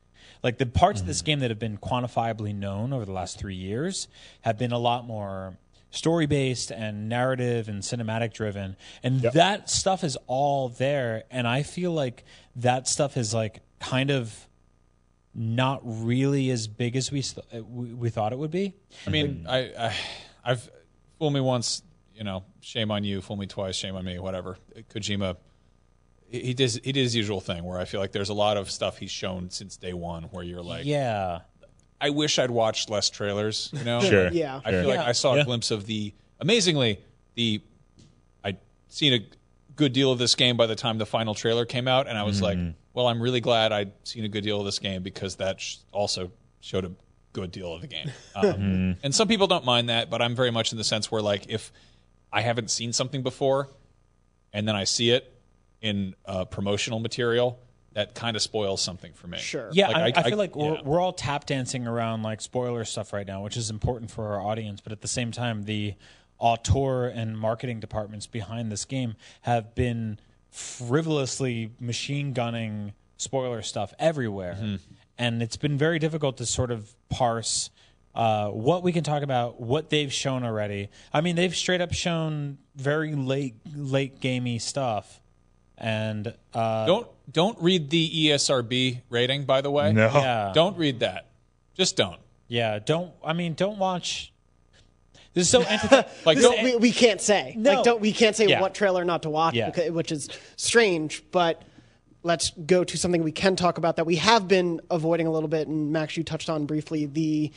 Like 0.43 0.59
the 0.59 0.67
parts 0.67 1.01
of 1.01 1.07
this 1.07 1.23
game 1.23 1.41
that 1.41 1.51
have 1.51 1.59
been 1.59 1.79
quantifiably 1.79 2.55
known 2.55 2.93
over 2.93 3.05
the 3.05 3.13
last 3.13 3.39
three 3.39 3.55
years 3.55 4.09
have 4.43 4.59
been 4.59 4.73
a 4.73 4.79
lot 4.79 5.07
more 5.07 5.57
story 5.91 6.27
based 6.27 6.71
and 6.73 7.09
narrative 7.09 7.69
and 7.69 7.83
cinematic 7.83 8.33
driven, 8.33 8.77
and 9.03 9.23
that 9.23 9.71
stuff 9.71 10.05
is 10.05 10.19
all 10.27 10.69
there. 10.69 11.25
And 11.31 11.47
I 11.47 11.63
feel 11.63 11.93
like 11.93 12.25
that 12.57 12.89
stuff 12.89 13.17
is 13.17 13.33
like 13.33 13.61
kind 13.81 14.11
of 14.11 14.49
not 15.35 15.81
really 15.85 16.51
as 16.51 16.69
big 16.69 16.97
as 16.97 17.11
we 17.11 17.23
st- 17.23 17.47
uh, 17.55 17.63
we, 17.65 17.93
we 17.93 18.11
thought 18.11 18.33
it 18.33 18.39
would 18.39 18.51
be. 18.51 18.75
I 19.07 19.11
mean, 19.11 19.47
I, 19.49 19.59
I, 19.59 19.95
I've 20.45 20.71
fool 21.19 21.31
me 21.31 21.41
once, 21.41 21.83
you 22.15 22.25
know, 22.25 22.45
shame 22.61 22.91
on 22.91 23.05
you. 23.05 23.21
Fool 23.21 23.37
me 23.37 23.47
twice, 23.47 23.75
shame 23.77 23.97
on 23.97 24.05
me. 24.05 24.19
Whatever. 24.19 24.59
Kojima, 24.95 25.37
he 26.35 26.41
he 26.49 26.55
does 26.55 26.75
he 26.83 26.93
did 26.93 27.03
his 27.03 27.15
usual 27.15 27.41
thing 27.41 27.65
where 27.65 27.79
I 27.79 27.85
feel 27.85 28.01
like 28.01 28.13
there's 28.13 28.29
a 28.31 28.35
lot 28.35 28.57
of 28.57 28.71
stuff 28.71 28.99
he's 28.99 29.11
shown 29.11 29.51
since 29.51 29.77
day 29.77 29.93
one 29.93 30.25
where 30.25 30.45
you're 30.45 30.63
like, 30.63 30.85
Yeah. 30.85 31.41
I 32.01 32.11
wish 32.11 32.39
I'd 32.39 32.51
watched 32.51 32.91
less 32.91 33.09
trailers. 33.09 33.71
You 33.73 33.85
know, 33.85 34.01
Sure. 34.13 34.29
Yeah. 34.31 34.61
I 34.65 34.71
feel 34.73 34.89
like 34.89 34.97
Yeah. 34.99 35.07
I 35.09 35.13
saw 35.13 35.35
Yeah. 35.35 35.43
a 35.43 35.45
glimpse 35.45 35.71
of 35.71 35.87
the 35.87 36.13
amazingly 36.41 37.01
the 37.35 37.61
I'd 38.43 38.59
seen 38.89 39.13
a 39.15 39.21
good 39.77 39.93
deal 39.93 40.13
of 40.13 40.19
this 40.19 40.35
game 40.35 40.57
by 40.57 40.67
the 40.67 40.77
time 40.77 40.99
the 40.99 41.07
final 41.07 41.35
trailer 41.35 41.65
came 41.65 41.89
out, 41.89 42.07
and 42.09 42.17
I 42.19 42.23
was 42.23 42.41
like, 42.43 42.59
well, 42.93 43.09
I'm 43.09 43.21
really 43.21 43.41
glad 43.41 43.73
I'd 43.73 43.93
seen 44.05 44.25
a 44.25 44.29
good 44.29 44.45
deal 44.45 44.61
of 44.61 44.65
this 44.67 44.79
game 44.79 45.03
because 45.03 45.37
that 45.37 45.61
sh- 45.61 45.79
also 45.91 46.31
showed 46.61 46.85
a 46.85 46.93
good 47.33 47.51
deal 47.51 47.73
of 47.75 47.81
the 47.81 47.89
game. 47.89 48.11
Um, 48.37 48.97
And 49.03 49.13
some 49.15 49.27
people 49.27 49.47
don't 49.49 49.65
mind 49.65 49.89
that, 49.89 50.11
but 50.11 50.23
I'm 50.23 50.37
very 50.37 50.51
much 50.53 50.71
in 50.73 50.79
the 50.79 50.85
sense 50.85 51.11
where 51.11 51.23
like 51.23 51.47
if 51.49 51.73
I 52.33 52.41
haven't 52.43 52.71
seen 52.71 52.93
something 52.93 53.23
before, 53.25 53.71
and 54.53 54.69
then 54.69 54.77
I 54.77 54.85
see 54.85 55.11
it 55.11 55.34
in 55.85 56.15
uh, 56.27 56.45
promotional 56.47 56.99
material, 56.99 57.59
that 57.93 58.15
kind 58.15 58.35
of 58.37 58.43
spoils 58.43 58.83
something 58.83 59.13
for 59.13 59.27
me. 59.29 59.39
Sure. 59.39 59.69
Yeah, 59.73 59.89
Like, 59.89 60.17
I, 60.17 60.21
I- 60.21 60.25
I, 60.25 60.29
feel 60.31 60.35
I- 60.35 60.45
like 60.45 60.57
we're, 60.57 60.75
yeah. 60.75 60.81
we're 60.85 61.01
all 61.01 61.13
tap 61.13 61.47
dancing 61.47 61.87
around 61.87 62.23
like 62.23 62.41
spoiler 62.41 62.85
stuff 62.85 63.13
right 63.13 63.27
now, 63.27 63.43
which 63.45 63.57
is 63.57 63.71
important 63.71 64.11
for 64.11 64.29
our 64.33 64.41
audience. 64.41 64.81
But 64.81 64.93
at 64.93 65.01
the 65.03 65.09
same 65.09 65.31
time, 65.31 65.63
the 65.65 65.95
auteur 66.39 67.07
and 67.07 67.39
marketing 67.39 67.79
departments 67.81 68.27
behind 68.27 68.73
this 68.73 68.85
game 68.85 69.15
have 69.43 69.75
been 69.75 70.19
frivolously 70.51 71.71
machine 71.81 72.33
gunning 72.33 72.93
spoiler 73.17 73.63
stuff 73.63 73.93
everywhere, 73.99 74.57
Mm-hmm. 74.61 74.77
and 75.19 75.43
it's 75.43 75.57
been 75.57 75.79
very 75.79 75.99
difficult 75.99 76.37
to 76.39 76.47
sort 76.47 76.71
of 76.71 76.95
parse. 77.09 77.71
Uh, 78.15 78.49
what 78.49 78.83
we 78.85 78.93
can 78.93 79.03
talk 79.03 79.23
about, 79.25 79.61
what 79.61 79.91
they've 79.91 80.13
shown 80.13 80.45
already. 80.45 80.89
I 81.13 81.21
mean, 81.21 81.35
they've 81.35 81.55
straight 81.55 81.81
up 81.81 81.93
shown 81.93 82.59
very 82.77 83.15
late, 83.17 83.55
late 83.75 84.21
gamey 84.21 84.59
stuff, 84.61 85.21
and 85.79 86.35
uh, 86.53 86.87
Don't 86.87 87.09
don't 87.31 87.61
read 87.61 87.91
the 87.91 88.29
ESRB 88.29 89.01
rating, 89.11 89.45
by 89.45 89.61
the 89.61 89.71
way. 89.71 89.93
No. 89.93 90.11
yeah, 90.13 90.53
Don't 90.55 90.77
read 90.77 91.01
that. 91.01 91.29
Just 91.75 91.97
don't. 91.97 92.21
Yeah, 92.49 92.79
don't. 92.79 93.13
I 93.25 93.33
mean, 93.33 93.55
don't 93.55 93.79
watch. 93.79 94.33
This 95.33 95.45
is 95.47 95.51
so 95.51 95.63
antithetical. 95.69 96.13
Like 96.25 96.37
This- 96.37 96.47
don't. 96.47 96.63
we, 96.63 96.77
we 96.77 96.93
can't 96.93 97.21
say. 97.21 97.55
No. 97.57 97.75
Like, 97.77 97.85
don't 97.85 98.01
we 98.01 98.13
can't 98.13 98.37
say 98.37 98.47
Yeah. 98.47 98.61
what 98.61 98.75
trailer 98.75 99.05
not 99.05 99.23
to 99.23 99.31
watch, 99.31 99.55
Yeah. 99.55 99.71
because, 99.71 99.91
which 99.91 100.13
is 100.13 100.29
strange. 100.57 101.25
But 101.33 101.63
let's 102.23 102.51
go 102.51 102.85
to 102.85 102.97
something 102.97 103.23
we 103.25 103.33
can 103.33 103.57
talk 103.57 103.79
about 103.79 103.97
that 103.97 104.07
we 104.07 104.17
have 104.17 104.47
been 104.47 104.81
avoiding 104.91 105.27
a 105.27 105.31
little 105.33 105.49
bit, 105.49 105.67
and 105.67 105.91
Max, 105.93 106.17
you 106.17 106.23
touched 106.25 106.49
on 106.51 106.67
briefly 106.67 107.07
the. 107.07 107.53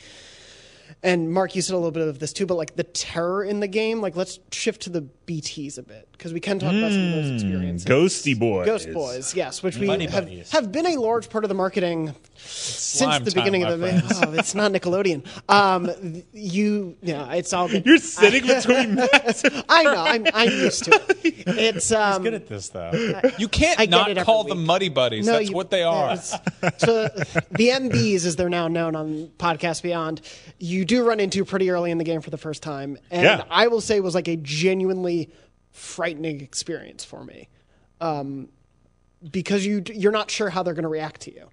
And 1.02 1.32
Mark, 1.32 1.54
you 1.54 1.62
said 1.62 1.74
a 1.74 1.76
little 1.76 1.90
bit 1.90 2.06
of 2.06 2.18
this 2.18 2.32
too, 2.32 2.46
but 2.46 2.56
like 2.56 2.76
the 2.76 2.84
terror 2.84 3.44
in 3.44 3.60
the 3.60 3.68
game, 3.68 4.00
like 4.00 4.16
let's 4.16 4.38
shift 4.52 4.82
to 4.82 4.90
the 4.90 5.02
BTS 5.26 5.78
a 5.78 5.82
bit 5.82 6.08
because 6.12 6.32
we 6.32 6.40
can 6.40 6.58
talk 6.58 6.72
about 6.72 6.90
some 6.90 7.06
of 7.06 7.12
those 7.12 7.28
hmm. 7.28 7.34
experiences. 7.34 7.86
Ghosty 7.86 8.38
boys. 8.38 8.66
Ghost 8.66 8.92
Boys, 8.92 9.34
yes, 9.34 9.62
which 9.62 9.76
we 9.76 9.86
Buddy 9.86 10.06
have, 10.06 10.24
buddies. 10.24 10.50
have 10.50 10.72
been 10.72 10.86
a 10.86 10.96
large 10.96 11.28
part 11.30 11.44
of 11.44 11.48
the 11.48 11.54
marketing 11.54 12.14
since 12.38 13.18
the 13.20 13.32
beginning 13.34 13.64
of 13.64 13.78
the. 13.78 13.86
friends. 13.88 14.12
Oh, 14.24 14.32
it's 14.32 14.54
not 14.54 14.72
Nickelodeon. 14.72 15.24
Um, 15.48 16.22
you, 16.32 16.96
yeah, 17.02 17.32
it's 17.34 17.52
all 17.52 17.68
good. 17.68 17.84
You're 17.84 17.98
sitting 17.98 18.46
between. 18.46 18.98
I 19.68 19.82
know. 19.82 19.94
I'm, 19.96 20.26
I'm 20.34 20.50
used 20.50 20.84
to 20.84 20.90
it. 21.24 21.44
It's 21.46 21.92
um, 21.92 22.22
good 22.22 22.34
at 22.34 22.46
this 22.46 22.68
though. 22.70 22.92
You 23.38 23.48
can't 23.48 23.78
I 23.80 23.86
not 23.86 24.16
call 24.24 24.44
week. 24.44 24.50
them 24.54 24.64
Muddy 24.64 24.88
Buddies. 24.88 25.26
no, 25.26 25.32
That's 25.32 25.50
you- 25.50 25.56
what 25.56 25.70
they 25.70 25.82
are. 25.82 26.16
So 26.16 26.38
the 27.08 27.68
MBs, 27.68 28.24
as 28.26 28.36
they're 28.36 28.48
now 28.48 28.68
known 28.68 28.94
on 28.96 29.28
Podcast 29.38 29.82
Beyond, 29.82 30.20
you 30.58 30.84
do 30.84 31.04
run 31.06 31.20
into 31.20 31.44
pretty 31.44 31.70
early 31.70 31.90
in 31.90 31.98
the 31.98 32.04
game 32.04 32.20
for 32.20 32.30
the 32.30 32.38
first 32.38 32.62
time, 32.62 32.98
and 33.10 33.22
Yeah. 33.22 33.44
I 33.50 33.68
will 33.68 33.80
say 33.80 33.96
it 33.96 34.02
was 34.02 34.14
like 34.14 34.28
a 34.28 34.36
genuinely 34.36 35.30
frightening 35.72 36.40
experience 36.40 37.04
for 37.04 37.24
me, 37.24 37.48
um, 38.00 38.48
because 39.30 39.64
you 39.66 39.82
you're 39.92 40.12
not 40.12 40.30
sure 40.30 40.50
how 40.50 40.62
they're 40.62 40.74
going 40.74 40.82
to 40.84 40.88
react 40.88 41.22
to 41.22 41.34
you. 41.34 41.48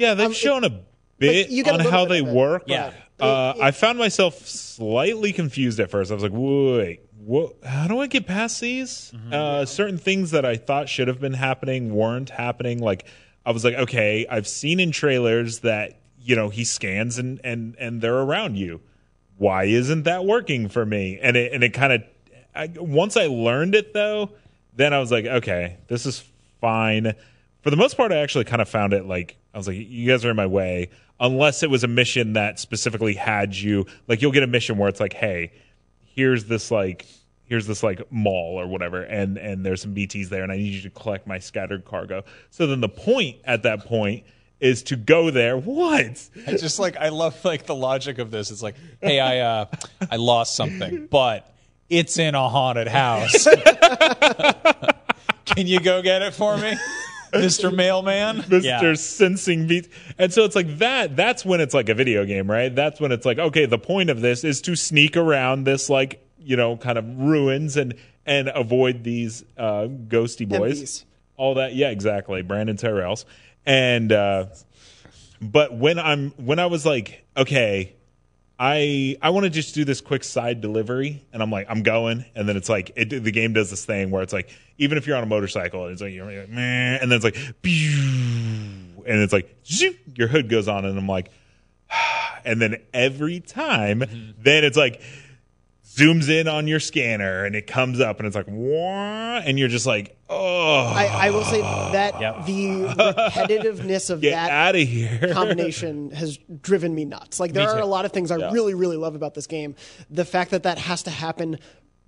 Yeah, 0.00 0.14
they've 0.14 0.34
shown 0.34 0.64
a 0.64 0.70
bit 1.18 1.46
Um, 1.46 1.52
you 1.52 1.64
on 1.64 1.80
how 1.80 2.06
they 2.06 2.18
it, 2.18 2.26
work. 2.26 2.64
Yeah. 2.66 2.92
Uh, 3.20 3.52
I 3.60 3.70
found 3.70 3.98
myself 3.98 4.46
slightly 4.48 5.34
confused 5.34 5.78
at 5.78 5.90
first. 5.90 6.10
I 6.10 6.14
was 6.14 6.22
like, 6.22 6.32
wait, 6.34 7.02
what, 7.18 7.56
how 7.62 7.86
do 7.86 8.00
I 8.00 8.06
get 8.06 8.26
past 8.26 8.62
these? 8.62 9.12
Mm-hmm. 9.14 9.34
Uh, 9.34 9.66
certain 9.66 9.98
things 9.98 10.30
that 10.30 10.46
I 10.46 10.56
thought 10.56 10.88
should 10.88 11.08
have 11.08 11.20
been 11.20 11.34
happening 11.34 11.94
weren't 11.94 12.30
happening. 12.30 12.78
Like, 12.78 13.04
I 13.44 13.50
was 13.50 13.62
like, 13.62 13.74
okay, 13.74 14.26
I've 14.26 14.48
seen 14.48 14.80
in 14.80 14.90
trailers 14.90 15.58
that, 15.60 16.00
you 16.18 16.34
know, 16.34 16.48
he 16.48 16.64
scans 16.64 17.18
and, 17.18 17.38
and, 17.44 17.76
and 17.78 18.00
they're 18.00 18.18
around 18.18 18.56
you. 18.56 18.80
Why 19.36 19.64
isn't 19.64 20.04
that 20.04 20.24
working 20.24 20.70
for 20.70 20.86
me? 20.86 21.18
And 21.20 21.36
it, 21.36 21.52
and 21.52 21.62
it 21.62 21.74
kind 21.74 21.92
of, 21.92 22.76
once 22.78 23.18
I 23.18 23.26
learned 23.26 23.74
it 23.74 23.92
though, 23.92 24.30
then 24.74 24.94
I 24.94 24.98
was 24.98 25.12
like, 25.12 25.26
okay, 25.26 25.76
this 25.88 26.06
is 26.06 26.24
fine. 26.62 27.14
For 27.62 27.70
the 27.70 27.76
most 27.76 27.96
part, 27.96 28.12
I 28.12 28.16
actually 28.16 28.44
kind 28.44 28.62
of 28.62 28.68
found 28.68 28.92
it 28.92 29.06
like 29.06 29.36
I 29.54 29.58
was 29.58 29.66
like, 29.66 29.76
you 29.76 30.08
guys 30.08 30.24
are 30.24 30.30
in 30.30 30.36
my 30.36 30.46
way. 30.46 30.90
Unless 31.22 31.62
it 31.62 31.68
was 31.68 31.84
a 31.84 31.88
mission 31.88 32.32
that 32.32 32.58
specifically 32.58 33.14
had 33.14 33.54
you, 33.54 33.84
like 34.08 34.22
you'll 34.22 34.32
get 34.32 34.42
a 34.42 34.46
mission 34.46 34.78
where 34.78 34.88
it's 34.88 35.00
like, 35.00 35.12
hey, 35.12 35.52
here's 36.14 36.46
this 36.46 36.70
like 36.70 37.06
here's 37.44 37.66
this 37.66 37.82
like 37.82 38.00
mall 38.12 38.60
or 38.60 38.66
whatever 38.66 39.02
and 39.02 39.36
and 39.36 39.66
there's 39.66 39.82
some 39.82 39.92
bts 39.92 40.28
there 40.28 40.44
and 40.44 40.52
i 40.52 40.56
need 40.56 40.72
you 40.72 40.82
to 40.82 40.90
collect 40.90 41.26
my 41.26 41.38
scattered 41.38 41.84
cargo 41.84 42.22
so 42.50 42.66
then 42.66 42.80
the 42.80 42.88
point 42.88 43.38
at 43.44 43.64
that 43.64 43.84
point 43.86 44.24
is 44.60 44.82
to 44.84 44.96
go 44.96 45.30
there 45.30 45.56
what 45.56 46.28
I 46.46 46.56
just 46.56 46.78
like 46.78 46.96
I 46.96 47.08
love 47.08 47.42
like 47.44 47.66
the 47.66 47.74
logic 47.74 48.18
of 48.18 48.30
this. 48.30 48.50
It's 48.50 48.62
like, 48.62 48.76
hey, 49.00 49.18
I 49.18 49.38
uh 49.38 49.66
I 50.10 50.16
lost 50.16 50.54
something, 50.54 51.06
but 51.10 51.50
it's 51.88 52.18
in 52.18 52.34
a 52.34 52.48
haunted 52.48 52.88
house. 52.88 53.44
Can 55.46 55.66
you 55.66 55.80
go 55.80 56.02
get 56.02 56.22
it 56.22 56.34
for 56.34 56.56
me, 56.58 56.76
Mister 57.32 57.70
Mailman? 57.72 58.38
Mr. 58.42 58.62
Yeah. 58.62 58.94
Sensing 58.94 59.66
beats. 59.66 59.88
And 60.18 60.32
so 60.32 60.44
it's 60.44 60.56
like 60.56 60.78
that. 60.78 61.16
That's 61.16 61.44
when 61.44 61.60
it's 61.60 61.74
like 61.74 61.88
a 61.88 61.94
video 61.94 62.24
game, 62.24 62.50
right? 62.50 62.74
That's 62.74 63.00
when 63.00 63.12
it's 63.12 63.26
like, 63.26 63.38
okay, 63.38 63.66
the 63.66 63.78
point 63.78 64.10
of 64.10 64.20
this 64.20 64.44
is 64.44 64.60
to 64.62 64.76
sneak 64.76 65.16
around 65.16 65.64
this, 65.64 65.88
like, 65.90 66.26
you 66.38 66.56
know, 66.56 66.76
kind 66.76 66.98
of 66.98 67.18
ruins 67.18 67.76
and 67.76 67.94
and 68.26 68.48
avoid 68.54 69.04
these 69.04 69.44
uh, 69.56 69.86
ghosty 69.88 70.48
boys. 70.48 70.82
MBs. 70.82 71.04
All 71.36 71.54
that, 71.54 71.74
yeah, 71.74 71.88
exactly. 71.88 72.42
Brandon 72.42 72.76
Terrells. 72.76 73.24
And 73.64 74.12
uh, 74.12 74.46
but 75.40 75.74
when 75.74 75.98
I'm 75.98 76.30
when 76.32 76.58
I 76.58 76.66
was 76.66 76.84
like, 76.84 77.24
okay, 77.36 77.94
I 78.62 79.16
I 79.22 79.30
want 79.30 79.44
to 79.44 79.50
just 79.50 79.74
do 79.74 79.86
this 79.86 80.02
quick 80.02 80.22
side 80.22 80.60
delivery, 80.60 81.24
and 81.32 81.42
I'm 81.42 81.50
like, 81.50 81.66
I'm 81.70 81.82
going, 81.82 82.26
and 82.34 82.46
then 82.46 82.58
it's 82.58 82.68
like 82.68 82.92
it, 82.94 83.08
the 83.08 83.32
game 83.32 83.54
does 83.54 83.70
this 83.70 83.86
thing 83.86 84.10
where 84.10 84.22
it's 84.22 84.34
like, 84.34 84.50
even 84.76 84.98
if 84.98 85.06
you're 85.06 85.16
on 85.16 85.22
a 85.22 85.26
motorcycle, 85.26 85.84
and 85.84 85.92
it's 85.92 86.02
like 86.02 86.12
you're 86.12 86.26
like, 86.26 86.50
meh, 86.50 86.98
and 87.00 87.10
then 87.10 87.16
it's 87.16 87.24
like, 87.24 87.36
and 87.36 89.22
it's 89.22 89.32
like, 89.32 89.56
zoop, 89.64 89.96
your 90.14 90.28
hood 90.28 90.50
goes 90.50 90.68
on, 90.68 90.84
and 90.84 90.98
I'm 90.98 91.08
like, 91.08 91.30
and 92.44 92.60
then 92.60 92.76
every 92.92 93.40
time, 93.40 94.00
then 94.38 94.62
it's 94.62 94.76
like 94.76 95.00
zooms 96.00 96.28
in 96.28 96.48
on 96.48 96.66
your 96.66 96.80
scanner, 96.80 97.44
and 97.44 97.54
it 97.54 97.66
comes 97.66 98.00
up, 98.00 98.18
and 98.18 98.26
it's 98.26 98.36
like, 98.36 98.46
wah, 98.48 99.38
and 99.38 99.58
you're 99.58 99.68
just 99.68 99.86
like, 99.86 100.16
oh, 100.28 100.86
I, 100.94 101.06
I 101.26 101.30
will 101.30 101.44
say 101.44 101.60
that 101.60 102.20
Yep. 102.20 102.46
the 102.46 102.66
repetitiveness 102.94 104.10
of 104.10 104.20
get 104.22 104.32
that 104.32 104.50
out 104.50 104.76
of 104.76 104.86
here. 104.88 105.30
combination 105.32 106.10
has 106.12 106.36
driven 106.62 106.94
me 106.94 107.04
nuts. 107.04 107.40
Like 107.40 107.52
there 107.52 107.66
Me 107.66 107.72
are 107.72 107.78
too. 107.78 107.84
a 107.84 107.86
lot 107.86 108.04
of 108.04 108.12
things 108.12 108.30
I 108.30 108.36
Yeah. 108.36 108.50
really, 108.52 108.74
really 108.74 108.96
love 108.96 109.14
about 109.14 109.34
this 109.34 109.46
game. 109.46 109.74
The 110.10 110.24
fact 110.24 110.50
that 110.52 110.62
that 110.64 110.78
has 110.78 111.02
to 111.04 111.10
happen 111.10 111.58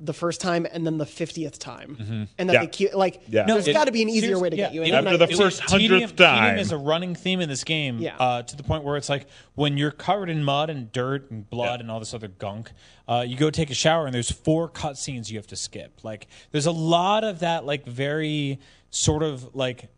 the 0.04 0.12
first 0.12 0.40
time 0.40 0.66
and 0.72 0.84
then 0.84 0.98
the 0.98 1.06
fiftieth 1.06 1.58
time, 1.60 2.28
and 2.38 2.48
that 2.48 2.54
Yeah. 2.54 2.60
they 2.60 2.66
keep 2.66 2.92
like 2.94 3.22
Yeah. 3.28 3.44
there's 3.46 3.68
it- 3.68 3.72
got 3.72 3.84
to 3.84 3.92
be 3.92 4.02
an 4.02 4.08
easier 4.08 4.38
way 4.38 4.50
to 4.50 4.56
yeah. 4.56 4.64
get 4.66 4.74
you 4.74 4.82
in. 4.82 4.92
After 4.94 5.16
the 5.16 5.28
first 5.28 5.62
tedium, 5.68 5.92
hundredth 5.92 6.16
time. 6.16 6.42
tedium 6.44 6.58
is 6.58 6.72
a 6.72 6.76
running 6.76 7.14
theme 7.14 7.40
in 7.40 7.48
this 7.48 7.62
game 7.64 7.98
Yeah. 8.00 8.16
uh, 8.18 8.42
to 8.42 8.56
the 8.56 8.62
point 8.64 8.82
where 8.84 8.96
it's 8.96 9.08
like 9.08 9.26
when 9.54 9.76
you're 9.78 9.90
covered 9.92 10.28
in 10.28 10.42
mud 10.42 10.70
and 10.70 10.90
dirt 10.90 11.30
and 11.30 11.48
blood 11.48 11.78
Yeah. 11.78 11.82
and 11.84 11.90
all 11.90 12.00
this 12.00 12.14
other 12.14 12.28
gunk, 12.28 12.72
uh, 13.08 13.24
you 13.26 13.36
go 13.36 13.48
take 13.50 13.70
a 13.70 13.74
shower 13.74 14.06
and 14.06 14.14
there's 14.14 14.30
four 14.32 14.68
cutscenes 14.68 15.30
you 15.30 15.38
have 15.38 15.46
to 15.48 15.56
skip. 15.56 16.00
Like 16.02 16.26
there's 16.50 16.66
a 16.66 16.72
lot 16.72 17.22
of 17.24 17.38
that, 17.38 17.64
like 17.64 17.86
very 17.86 18.58
sort 18.90 19.22
of 19.22 19.54
like. 19.54 19.88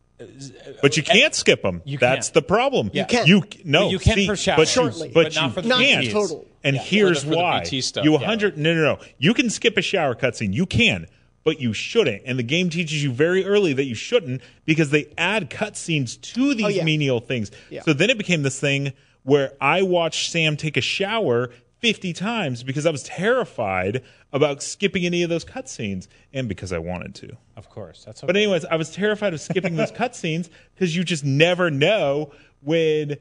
But 0.81 0.97
you 0.97 1.03
can't 1.03 1.35
skip 1.35 1.63
them. 1.63 1.83
You 1.85 1.99
That's 1.99 2.29
can't. 2.29 2.35
the 2.35 2.43
problem. 2.43 2.91
You 2.93 3.05
can. 3.05 3.27
You 3.27 3.43
no. 3.65 3.85
But 3.87 3.91
you 3.93 3.99
can 3.99 4.15
see, 4.15 4.27
for 4.27 4.37
shower. 4.37 4.57
but 4.59 4.69
Shortly. 4.69 5.09
You, 5.09 5.15
but, 5.15 5.25
But 5.25 5.35
not 5.35 5.45
you 5.47 5.51
for 5.55 5.63
the 5.63 5.69
not 5.69 5.81
can't. 5.81 6.05
BTs. 6.07 6.13
total. 6.13 6.47
And 6.63 6.77
Yeah. 6.77 6.83
here's 6.83 7.25
the- 7.25 7.37
why. 7.37 7.61
BT 7.65 7.81
stuff, 7.81 8.05
you 8.05 8.13
yeah. 8.13 8.19
100 8.19 8.57
no 8.57 8.75
no 8.75 8.83
no. 8.83 8.99
You 9.19 9.35
can 9.35 9.51
skip 9.51 9.77
a 9.77 9.83
shower 9.83 10.15
cutscene. 10.15 10.55
You 10.55 10.67
can, 10.67 11.07
but 11.43 11.61
you 11.61 11.73
shouldn't. 11.73 12.23
And 12.27 12.39
the 12.39 12.43
game 12.45 12.71
teaches 12.71 13.03
you 13.03 13.13
very 13.13 13.45
early 13.45 13.73
that 13.75 13.85
you 13.85 13.95
shouldn't 13.95 14.41
because 14.65 14.91
they 14.91 15.07
add 15.19 15.51
cutscenes 15.51 16.21
to 16.35 16.51
oh, 16.51 16.55
these 16.55 16.65
Oh, 16.65 16.69
yeah. 16.69 16.85
menial 16.85 17.21
things. 17.21 17.51
Yeah. 17.69 17.83
So 17.83 17.93
then 17.93 18.09
it 18.09 18.17
became 18.17 18.43
this 18.43 18.59
thing 18.59 18.93
where 19.25 19.53
I 19.61 19.83
watched 19.83 20.31
Sam 20.31 20.57
take 20.57 20.77
a 20.77 20.81
shower 20.83 21.51
50 21.85 22.13
times 22.15 22.63
because 22.63 22.87
I 22.87 22.91
was 22.91 23.03
terrified 23.03 24.03
about 24.33 24.63
skipping 24.63 25.05
any 25.05 25.23
of 25.23 25.29
those 25.29 25.45
cutscenes 25.45 26.09
and 26.33 26.49
because 26.49 26.73
I 26.73 26.79
wanted 26.79 27.15
to. 27.17 27.37
Of 27.57 27.69
course, 27.69 28.05
that's. 28.05 28.23
But 28.23 28.37
anyways, 28.37 28.65
I 28.65 28.77
was 28.77 28.91
terrified 28.91 29.35
of 29.35 29.41
skipping 29.43 29.77
those 29.77 29.93
cutscenes 30.01 30.49
because 30.75 30.97
you 30.97 31.05
just 31.05 31.25
never 31.25 31.71
know 31.71 32.33
when 32.63 33.19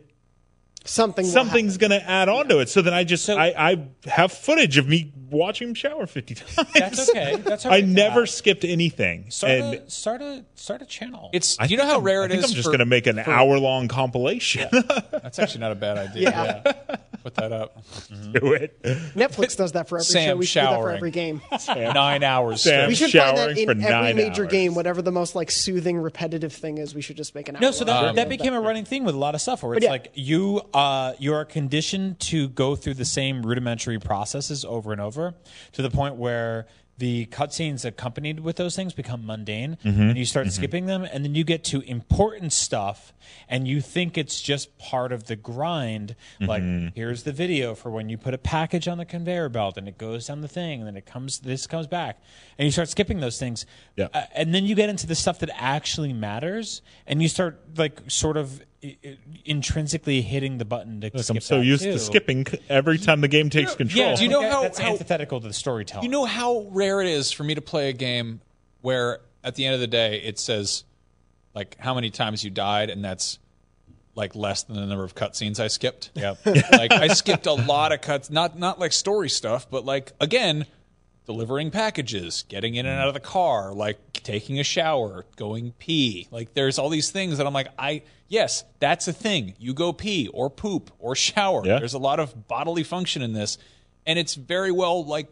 something 0.86 1.26
something's 1.26 1.78
going 1.78 1.92
to 1.92 2.02
add 2.10 2.30
on 2.30 2.48
to 2.48 2.60
it. 2.60 2.70
So 2.70 2.82
then 2.82 2.94
I 2.94 3.04
just 3.04 3.26
So- 3.26 3.38
I, 3.38 3.72
I 3.72 3.88
have 4.10 4.32
footage 4.32 4.78
of 4.78 4.88
me 4.88 5.12
watching 5.30 5.70
him 5.70 5.74
shower 5.76 6.08
fifty 6.08 6.36
times. 6.36 6.70
That's 6.74 7.10
okay. 7.10 7.36
That's 7.38 7.66
all 7.68 7.74
I 7.74 7.82
never 7.82 8.22
have. 8.22 8.30
skipped 8.30 8.64
anything. 8.64 9.30
start 9.30 9.52
and 9.54 9.74
a 9.76 9.90
start 9.90 10.22
a 10.22 10.46
start 10.56 10.82
a 10.82 10.86
channel. 10.86 11.30
It's 11.34 11.58
I 11.60 11.68
do 11.68 11.74
you 11.74 11.78
know 11.78 11.86
how 11.86 11.96
I'm- 11.96 12.04
rare 12.04 12.22
I 12.22 12.26
it 12.26 12.30
think 12.30 12.44
is 12.46 12.52
I'm 12.52 12.56
just 12.56 12.66
for- 12.68 12.72
going 12.72 12.80
to 12.80 12.86
make 12.86 13.08
an 13.08 13.20
hour 13.20 13.60
long 13.60 13.90
compilation. 13.90 14.70
That's 15.12 15.38
actually 15.40 15.60
not 15.62 15.74
a 15.74 15.76
bad 15.76 15.98
idea. 16.10 16.32
Yeah. 16.32 16.96
Put 17.24 17.36
that 17.36 17.54
up. 17.54 17.82
Do 18.34 18.52
it. 18.54 18.82
Netflix 18.84 19.56
does 19.56 19.72
that 19.72 19.88
for 19.88 19.98
every 19.98 20.06
Sam 20.06 20.30
show. 20.32 20.36
We 20.36 20.46
should 20.46 20.60
do 20.60 20.66
that 20.66 20.70
for 20.72 20.76
showering. 20.82 20.98
every 20.98 21.12
game. 21.12 21.42
Nine 21.70 22.22
hours. 22.24 22.62
Sam 22.62 22.90
We 22.90 22.96
straight. 22.96 23.12
should 23.12 23.22
find 23.22 23.38
that 23.38 23.42
Showering 23.44 23.58
in 23.58 23.66
for 23.66 23.72
every 23.72 23.84
nine 23.84 24.16
major 24.18 24.44
hours. 24.44 24.52
game, 24.52 24.76
whatever 24.76 25.02
the 25.02 25.12
most 25.12 25.34
like 25.34 25.50
soothing, 25.50 25.98
repetitive 25.98 26.52
thing 26.52 26.80
is. 26.80 26.94
We 26.94 27.02
should 27.02 27.16
just 27.16 27.34
make 27.34 27.48
an. 27.48 27.58
No, 27.62 27.68
hour 27.68 27.74
so 27.74 27.86
long 27.86 28.04
that, 28.08 28.16
that 28.16 28.30
became 28.30 28.54
a 28.54 28.60
running 28.60 28.84
thing 28.84 29.06
with 29.06 29.16
a 29.16 29.18
lot 29.18 29.36
of 29.36 29.42
stuff 29.42 29.64
where 29.64 29.76
it's 29.76 29.86
yeah. 29.86 29.90
like 29.92 30.12
you 30.16 30.62
uh, 30.74 31.14
you 31.18 31.34
are 31.34 31.46
conditioned 31.46 32.20
to 32.22 32.50
go 32.50 32.76
through 32.76 32.96
the 32.96 33.06
same 33.06 33.42
rudimentary 33.44 34.00
processes 34.00 34.66
over 34.66 34.92
and 34.92 35.00
over 35.00 35.34
to 35.72 35.82
the 35.82 35.90
point 35.90 36.16
where 36.16 36.68
the 36.98 37.26
cutscenes 37.28 37.86
accompanied 37.86 38.40
with 38.40 38.56
those 38.56 38.76
things 38.76 38.94
become 38.94 39.26
mundane 39.26 39.78
mm-hmm. 39.84 40.02
and 40.02 40.18
you 40.18 40.26
start 40.26 40.46
mm-hmm. 40.46 40.54
skipping 40.54 40.86
them 40.86 41.04
and 41.04 41.26
then 41.26 41.34
you 41.34 41.44
get 41.44 41.64
to 41.64 41.82
important 41.82 42.54
stuff 42.54 43.14
and 43.50 43.68
you 43.68 43.82
think 43.82 44.18
it's 44.18 44.40
just 44.40 44.78
part 44.78 45.12
of 45.12 45.26
the 45.26 45.36
grind. 45.36 46.16
Like 46.40 46.62
mm-hmm. 46.62 46.90
here's 46.96 47.24
the 47.24 47.32
video 47.32 47.74
for 47.74 47.90
when 47.90 48.10
you 48.10 48.18
put 48.18 48.34
a 48.34 48.38
package 48.38 48.88
on 48.88 49.00
the 49.00 49.06
conveyor 49.06 49.50
belt 49.50 49.78
and 49.78 49.88
it 49.88 49.98
goes 49.98 50.28
down 50.28 50.42
the 50.42 50.48
thing 50.48 50.80
and 50.80 50.88
then 50.88 50.96
it 50.96 51.06
comes 51.06 51.40
this 51.40 51.66
comes 51.66 51.88
back. 51.88 52.22
And 52.58 52.66
you 52.66 52.72
start 52.72 52.90
skipping 52.90 53.20
those 53.20 53.40
things. 53.40 53.66
Yeah. 53.96 54.10
Uh, 54.14 54.26
and 54.36 54.54
then 54.54 54.66
you 54.66 54.76
get 54.76 54.90
into 54.90 55.08
the 55.08 55.16
stuff 55.16 55.40
that 55.40 55.50
actually 55.56 56.14
matters 56.14 56.84
and 57.08 57.22
you 57.22 57.28
start 57.28 57.60
like 57.76 58.02
sort 58.08 58.38
of 58.38 58.62
intrinsically 59.46 60.22
hitting 60.22 60.58
the 60.58 60.66
button 60.66 61.02
to 61.02 61.12
Look, 61.14 61.24
skip 61.24 61.36
I'm 61.38 61.42
so 61.42 61.60
that, 61.60 61.66
used 61.66 61.84
too. 61.84 61.94
to 61.94 62.00
skipping 62.00 62.46
every 62.70 62.98
time 62.98 63.22
the 63.22 63.28
game 63.28 63.50
takes 63.50 63.76
control. 63.76 64.10
Yeah, 64.10 64.16
do 64.16 64.24
you 64.24 64.30
know 64.30 64.48
how- 64.50 64.62
that's 64.64 64.80
how- 64.80 64.92
antithetical 64.94 65.40
to 65.42 65.48
the 65.48 65.54
storytelling 65.54 66.04
You 66.06 66.10
know 66.12 66.26
how 66.26 66.68
rare 66.72 67.02
it 67.02 67.08
is 67.08 67.32
for 67.32 67.44
me 67.44 67.56
to 67.56 67.62
play 67.62 67.90
a 67.90 67.94
game 67.94 68.42
where 68.82 69.20
at 69.44 69.56
the 69.56 69.66
end 69.66 69.76
of 69.76 69.80
the 69.82 69.88
day 69.88 70.22
it 70.22 70.40
says 70.40 70.84
like 71.54 71.78
how 71.80 71.94
many 71.94 72.10
times 72.10 72.44
you 72.44 72.50
died 72.50 72.90
and 72.90 73.04
that's 73.04 73.40
like 74.16 74.36
less 74.36 74.64
than 74.64 74.76
the 74.76 74.86
number 74.86 75.04
of 75.04 75.16
cutscenes 75.16 75.60
I 75.60 75.68
skipped. 75.68 76.12
Yep. 76.16 76.46
like 76.46 76.92
I 76.92 77.08
skipped 77.10 77.46
a 77.48 77.54
lot 77.54 77.92
of 77.92 78.02
cuts, 78.02 78.30
not 78.30 78.58
not 78.58 78.80
like 78.80 78.94
story 78.94 79.30
stuff, 79.30 79.68
but 79.70 79.86
like 79.86 80.12
again, 80.20 80.66
delivering 81.26 81.72
packages, 81.72 82.44
getting 82.48 82.76
in 82.76 82.86
and 82.86 83.00
out 83.00 83.08
of 83.08 83.14
the 83.14 83.20
car, 83.20 83.74
like 83.74 83.98
taking 84.14 84.60
a 84.60 84.64
shower, 84.64 85.26
going 85.36 85.72
pee. 85.80 86.28
Like 86.32 86.54
there's 86.54 86.78
all 86.78 86.90
these 86.90 87.12
things 87.12 87.38
that 87.38 87.48
I'm 87.48 87.54
like, 87.54 87.70
I 87.78 88.04
yes, 88.28 88.64
that's 88.80 89.08
a 89.08 89.14
thing. 89.14 89.56
You 89.60 89.74
go 89.74 89.94
pee 89.94 90.28
or 90.30 90.50
poop 90.50 90.92
or 91.00 91.16
shower. 91.16 91.62
Yeah. 91.66 91.80
There's 91.80 91.94
a 91.94 92.00
lot 92.00 92.20
of 92.20 92.48
bodily 92.48 92.84
function 92.84 93.22
in 93.22 93.34
this, 93.34 93.58
and 94.06 94.20
it's 94.20 94.36
very 94.36 94.72
well 94.72 95.06
like 95.06 95.32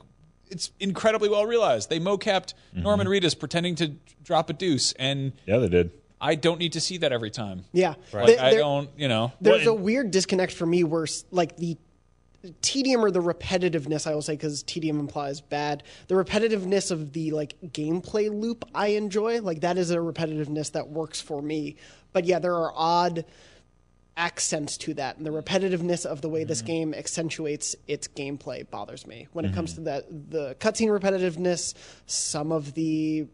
it's 0.49 0.71
incredibly 0.79 1.29
well 1.29 1.45
realized. 1.45 1.89
They 1.89 1.99
mocapped 1.99 2.53
mm-hmm. 2.73 2.83
Norman 2.83 3.07
Reedus 3.07 3.37
pretending 3.37 3.75
to 3.75 3.93
drop 4.23 4.49
a 4.49 4.53
deuce, 4.53 4.93
and 4.93 5.33
yeah, 5.45 5.57
they 5.57 5.69
did. 5.69 5.91
I 6.23 6.35
don't 6.35 6.59
need 6.59 6.73
to 6.73 6.81
see 6.81 6.97
that 6.99 7.11
every 7.11 7.31
time. 7.31 7.65
Yeah, 7.73 7.95
Like 8.13 8.27
There- 8.27 8.39
I 8.39 8.53
don't, 8.53 8.89
you 8.95 9.07
know. 9.07 9.31
There's 9.41 9.65
a 9.65 9.73
weird 9.73 10.11
disconnect 10.11 10.53
for 10.53 10.67
me 10.67 10.83
where 10.83 11.03
s- 11.03 11.25
like 11.31 11.57
the 11.57 11.77
tedium 12.61 13.03
or 13.03 13.11
the 13.11 13.21
repetitiveness 13.21 14.07
I 14.07 14.13
will 14.13 14.21
say 14.21 14.33
because 14.33 14.63
tedium 14.63 14.99
implies 14.99 15.41
bad. 15.41 15.83
The 16.07 16.15
repetitiveness 16.15 16.91
of 16.91 17.13
the 17.13 17.31
like 17.31 17.55
gameplay 17.67 18.29
loop 18.29 18.65
I 18.73 18.87
enjoy 18.87 19.41
like 19.41 19.61
that 19.61 19.77
is 19.77 19.91
a 19.91 19.97
repetitiveness 19.97 20.71
that 20.73 20.89
works 20.89 21.21
for 21.21 21.41
me. 21.41 21.75
But 22.13 22.25
yeah, 22.25 22.39
there 22.39 22.55
are 22.55 22.73
odd 22.75 23.25
accents 24.17 24.77
to 24.77 24.93
that 24.93 25.17
and 25.17 25.25
the 25.25 25.31
repetitiveness 25.31 26.05
of 26.05 26.21
the 26.21 26.27
way 26.27 26.43
this 26.43 26.59
mm-hmm. 26.59 26.67
game 26.67 26.93
accentuates 26.93 27.75
its 27.87 28.07
gameplay 28.09 28.69
bothers 28.69 29.07
me 29.07 29.27
when 29.31 29.45
it 29.45 29.53
comes 29.53 29.71
mm-hmm. 29.71 29.85
to 29.85 29.89
that 29.89 30.29
the 30.29 30.55
cutscene 30.59 30.89
repetitiveness 30.89 31.73
some 32.07 32.51
of 32.51 32.73
the 32.73 33.25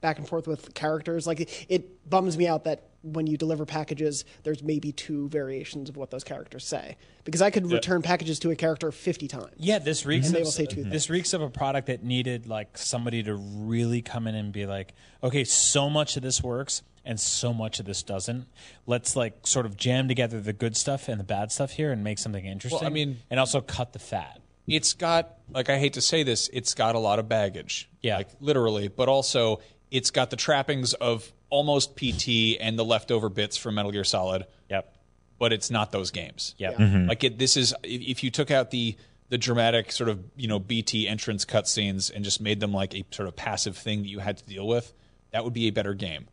back 0.00 0.18
and 0.18 0.28
forth 0.28 0.46
with 0.46 0.74
characters. 0.74 1.26
Like 1.26 1.66
it 1.68 2.08
bums 2.08 2.36
me 2.36 2.46
out 2.46 2.64
that 2.64 2.88
when 3.02 3.26
you 3.26 3.36
deliver 3.36 3.64
packages, 3.66 4.24
there's 4.44 4.62
maybe 4.62 4.92
two 4.92 5.28
variations 5.28 5.88
of 5.88 5.96
what 5.96 6.10
those 6.10 6.24
characters 6.24 6.64
say. 6.64 6.96
Because 7.24 7.42
I 7.42 7.50
could 7.50 7.70
return 7.70 8.02
packages 8.02 8.38
to 8.40 8.50
a 8.50 8.56
character 8.56 8.90
50 8.92 9.28
times. 9.28 9.52
Yeah, 9.56 9.78
this 9.78 10.06
reeks. 10.06 10.26
And 10.26 10.36
they 10.36 10.42
will 10.42 10.50
say 10.50 10.66
two 10.66 10.82
mm-hmm. 10.82 10.90
this 10.90 11.10
reeks 11.10 11.32
of 11.32 11.42
a 11.42 11.50
product 11.50 11.88
that 11.88 12.02
needed 12.02 12.46
like 12.46 12.78
somebody 12.78 13.22
to 13.24 13.34
really 13.34 14.02
come 14.02 14.26
in 14.26 14.34
and 14.34 14.52
be 14.52 14.66
like, 14.66 14.94
okay, 15.22 15.44
so 15.44 15.90
much 15.90 16.16
of 16.16 16.22
this 16.22 16.42
works 16.42 16.82
and 17.04 17.18
so 17.18 17.52
much 17.52 17.80
of 17.80 17.86
this 17.86 18.02
doesn't. 18.02 18.46
Let's 18.86 19.16
like 19.16 19.46
sort 19.46 19.66
of 19.66 19.76
jam 19.76 20.08
together 20.08 20.40
the 20.40 20.52
good 20.52 20.76
stuff 20.76 21.08
and 21.08 21.18
the 21.18 21.24
bad 21.24 21.50
stuff 21.50 21.72
here 21.72 21.90
and 21.90 22.04
make 22.04 22.18
something 22.18 22.44
interesting. 22.44 22.86
I 22.86 22.90
mean- 22.90 23.18
and 23.30 23.40
also 23.40 23.60
cut 23.60 23.92
the 23.92 23.98
fat. 23.98 24.41
It's 24.72 24.94
got 24.94 25.34
like 25.50 25.68
I 25.68 25.78
hate 25.78 25.94
to 25.94 26.00
say 26.00 26.22
this, 26.22 26.48
it's 26.52 26.74
got 26.74 26.94
a 26.94 26.98
lot 26.98 27.18
of 27.18 27.28
baggage. 27.28 27.88
Yeah. 28.00 28.16
Like 28.16 28.28
literally, 28.40 28.88
but 28.88 29.08
also 29.08 29.60
it's 29.90 30.10
got 30.10 30.30
the 30.30 30.36
trappings 30.36 30.94
of 30.94 31.30
almost 31.50 31.96
PT 31.96 32.56
and 32.60 32.78
the 32.78 32.84
leftover 32.84 33.28
bits 33.28 33.56
from 33.56 33.74
Metal 33.74 33.92
Gear 33.92 34.04
Solid, 34.04 34.46
Yep. 34.70 34.96
but 35.38 35.52
it's 35.52 35.70
not 35.70 35.92
those 35.92 36.10
games. 36.10 36.54
Yep. 36.58 36.76
Mm-hmm. 36.76 37.08
Like 37.08 37.24
it, 37.24 37.38
this 37.38 37.56
is 37.56 37.74
if 37.82 38.02
if 38.02 38.24
you 38.24 38.30
took 38.30 38.50
out 38.50 38.70
the 38.70 38.96
the 39.28 39.38
dramatic 39.38 39.92
sort 39.92 40.08
of 40.08 40.22
you 40.36 40.48
know 40.48 40.58
BT 40.58 41.06
entrance 41.06 41.44
cutscenes 41.44 42.10
and 42.14 42.24
just 42.24 42.40
made 42.40 42.60
them 42.60 42.72
like 42.72 42.94
a 42.94 43.04
sort 43.10 43.28
of 43.28 43.36
passive 43.36 43.76
thing 43.76 44.02
that 44.02 44.08
you 44.08 44.18
had 44.18 44.38
to 44.38 44.44
deal 44.44 44.66
with, 44.66 44.92
that 45.32 45.44
would 45.44 45.52
be 45.52 45.68
a 45.68 45.70
better 45.70 45.94
game. 45.94 46.28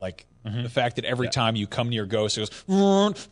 Like 0.00 0.26
mm-hmm. 0.44 0.62
the 0.62 0.68
fact 0.68 0.96
that 0.96 1.04
every 1.04 1.28
time 1.28 1.56
you 1.56 1.66
come 1.66 1.88
near 1.88 2.04
Ghost, 2.04 2.36
it 2.36 2.50
goes, 2.68 3.30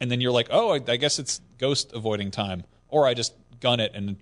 and 0.00 0.10
then 0.10 0.20
you're 0.20 0.32
like, 0.32 0.48
oh, 0.50 0.72
I, 0.72 0.80
I 0.88 0.96
guess 0.96 1.18
it's 1.18 1.40
Ghost 1.58 1.92
avoiding 1.94 2.30
time, 2.30 2.64
or 2.94 3.06
I 3.06 3.14
just 3.14 3.34
gun 3.60 3.80
it 3.80 3.92
and 3.94 4.16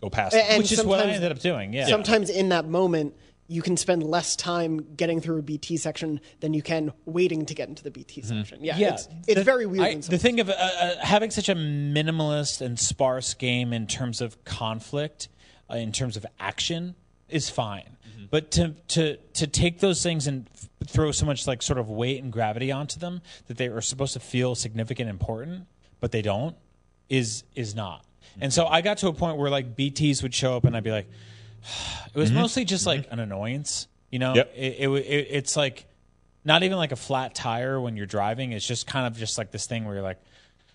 go 0.00 0.10
past. 0.10 0.34
it. 0.34 0.44
And 0.48 0.62
Which 0.62 0.72
is 0.72 0.84
what 0.84 1.00
I 1.00 1.10
ended 1.10 1.32
up 1.32 1.38
doing. 1.40 1.72
Yeah. 1.72 1.86
Sometimes 1.86 2.28
in 2.30 2.50
that 2.50 2.68
moment, 2.68 3.16
you 3.48 3.62
can 3.62 3.76
spend 3.76 4.02
less 4.04 4.36
time 4.36 4.94
getting 4.94 5.20
through 5.20 5.38
a 5.38 5.42
BT 5.42 5.76
section 5.76 6.20
than 6.40 6.54
you 6.54 6.62
can 6.62 6.92
waiting 7.06 7.46
to 7.46 7.54
get 7.54 7.68
into 7.68 7.82
the 7.82 7.90
BT 7.90 8.22
section. 8.22 8.62
Yeah, 8.62 8.76
Yeah, 8.76 8.94
it's, 8.94 9.08
it's 9.26 9.34
The- 9.36 9.44
very 9.44 9.66
weird. 9.66 9.84
I- 9.86 9.94
the 9.96 10.18
thing 10.18 10.38
of 10.38 10.48
uh, 10.50 10.52
uh, 10.52 10.96
having 11.00 11.30
such 11.30 11.48
a 11.48 11.54
minimalist 11.54 12.60
and 12.60 12.78
sparse 12.78 13.34
game 13.34 13.72
in 13.72 13.86
terms 13.86 14.20
of 14.20 14.44
conflict, 14.44 15.28
uh, 15.70 15.74
in 15.76 15.90
terms 15.92 16.16
of 16.16 16.24
action, 16.38 16.94
is 17.28 17.48
fine. 17.50 17.96
Mm-hmm. 18.08 18.24
But 18.30 18.50
to 18.52 18.74
to 18.88 19.16
to 19.16 19.46
take 19.46 19.80
those 19.80 20.02
things 20.02 20.26
and 20.26 20.48
f- 20.54 20.68
throw 20.88 21.10
so 21.12 21.26
much 21.26 21.46
like 21.46 21.62
sort 21.62 21.78
of 21.78 21.88
weight 21.88 22.22
and 22.22 22.32
gravity 22.32 22.70
onto 22.70 22.98
them 23.00 23.20
that 23.48 23.56
they 23.56 23.66
are 23.68 23.80
supposed 23.80 24.12
to 24.12 24.20
feel 24.20 24.54
significant, 24.54 25.08
and 25.08 25.18
important, 25.18 25.66
but 26.00 26.12
they 26.12 26.22
don't, 26.22 26.54
is 27.08 27.42
is 27.56 27.74
not. 27.74 28.04
And 28.40 28.52
so 28.52 28.66
I 28.66 28.80
got 28.80 28.98
to 28.98 29.08
a 29.08 29.12
point 29.12 29.38
where 29.38 29.50
like 29.50 29.76
BTs 29.76 30.22
would 30.22 30.34
show 30.34 30.56
up, 30.56 30.64
and 30.64 30.76
I'd 30.76 30.84
be 30.84 30.90
like, 30.90 31.08
it 32.14 32.18
was 32.18 32.30
mm-hmm. 32.30 32.40
mostly 32.40 32.64
just 32.64 32.86
like 32.86 33.02
mm-hmm. 33.02 33.14
an 33.14 33.20
annoyance. 33.20 33.86
You 34.10 34.18
know, 34.18 34.34
Yep. 34.34 34.52
it, 34.56 34.76
it, 34.78 34.88
it 34.88 35.26
it's 35.30 35.56
like 35.56 35.86
not 36.44 36.62
even 36.62 36.76
like 36.76 36.92
a 36.92 36.96
flat 36.96 37.34
tire 37.34 37.80
when 37.80 37.96
you're 37.96 38.06
driving. 38.06 38.52
It's 38.52 38.66
just 38.66 38.86
kind 38.86 39.06
of 39.06 39.16
just 39.16 39.38
like 39.38 39.50
this 39.50 39.66
thing 39.66 39.84
where 39.84 39.94
you're 39.94 40.02
like, 40.02 40.20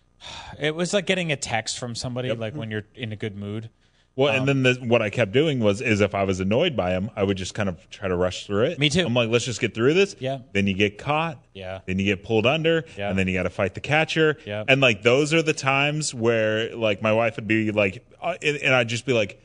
it 0.60 0.76
was 0.76 0.94
like 0.94 1.06
getting 1.06 1.32
a 1.32 1.36
text 1.36 1.78
from 1.78 1.96
somebody 1.96 2.32
like 2.32 2.54
when 2.56 2.70
mm-hmm. 2.70 2.72
you're 2.72 2.86
in 2.96 3.12
a 3.12 3.16
good 3.16 3.36
mood. 3.36 3.70
Well, 4.18 4.30
Um, 4.34 4.48
and 4.48 4.64
then 4.64 4.64
the, 4.64 4.86
what 4.88 5.02
I 5.02 5.10
kept 5.10 5.34
doing 5.34 5.60
was, 5.60 5.82
is 5.82 6.00
if 6.00 6.16
I 6.16 6.24
was 6.24 6.40
annoyed 6.40 6.76
by 6.76 6.92
him, 6.92 7.10
I 7.18 7.24
would 7.24 7.36
just 7.36 7.54
kind 7.54 7.68
of 7.68 7.90
try 7.90 8.08
to 8.08 8.16
rush 8.16 8.46
through 8.48 8.66
it. 8.66 8.80
Me 8.80 8.88
too. 8.90 9.06
I'm 9.06 9.14
like, 9.14 9.30
let's 9.30 9.44
just 9.44 9.60
get 9.60 9.74
through 9.74 9.94
this. 9.94 10.16
Yeah. 10.20 10.40
Then 10.54 10.68
you 10.68 10.74
get 10.74 10.98
caught. 10.98 11.38
Yeah. 11.54 11.82
Then 11.86 12.00
you 12.00 12.06
get 12.06 12.24
pulled 12.24 12.46
under. 12.46 12.86
Yeah. 12.98 13.10
And 13.10 13.20
then 13.20 13.28
you 13.28 13.34
got 13.34 13.44
to 13.44 13.50
fight 13.50 13.74
the 13.74 13.82
catcher. 13.82 14.38
Yeah. 14.46 14.64
And 14.68 14.80
like 14.80 15.04
those 15.04 15.34
are 15.34 15.42
the 15.42 15.54
times 15.54 16.14
where 16.14 16.74
like 16.76 17.02
my 17.02 17.12
wife 17.12 17.36
would 17.36 17.48
be 17.48 17.72
like, 17.72 18.06
uh, 18.22 18.36
and, 18.42 18.56
and 18.58 18.74
I'd 18.74 18.88
just 18.88 19.06
be 19.06 19.12
like, 19.12 19.42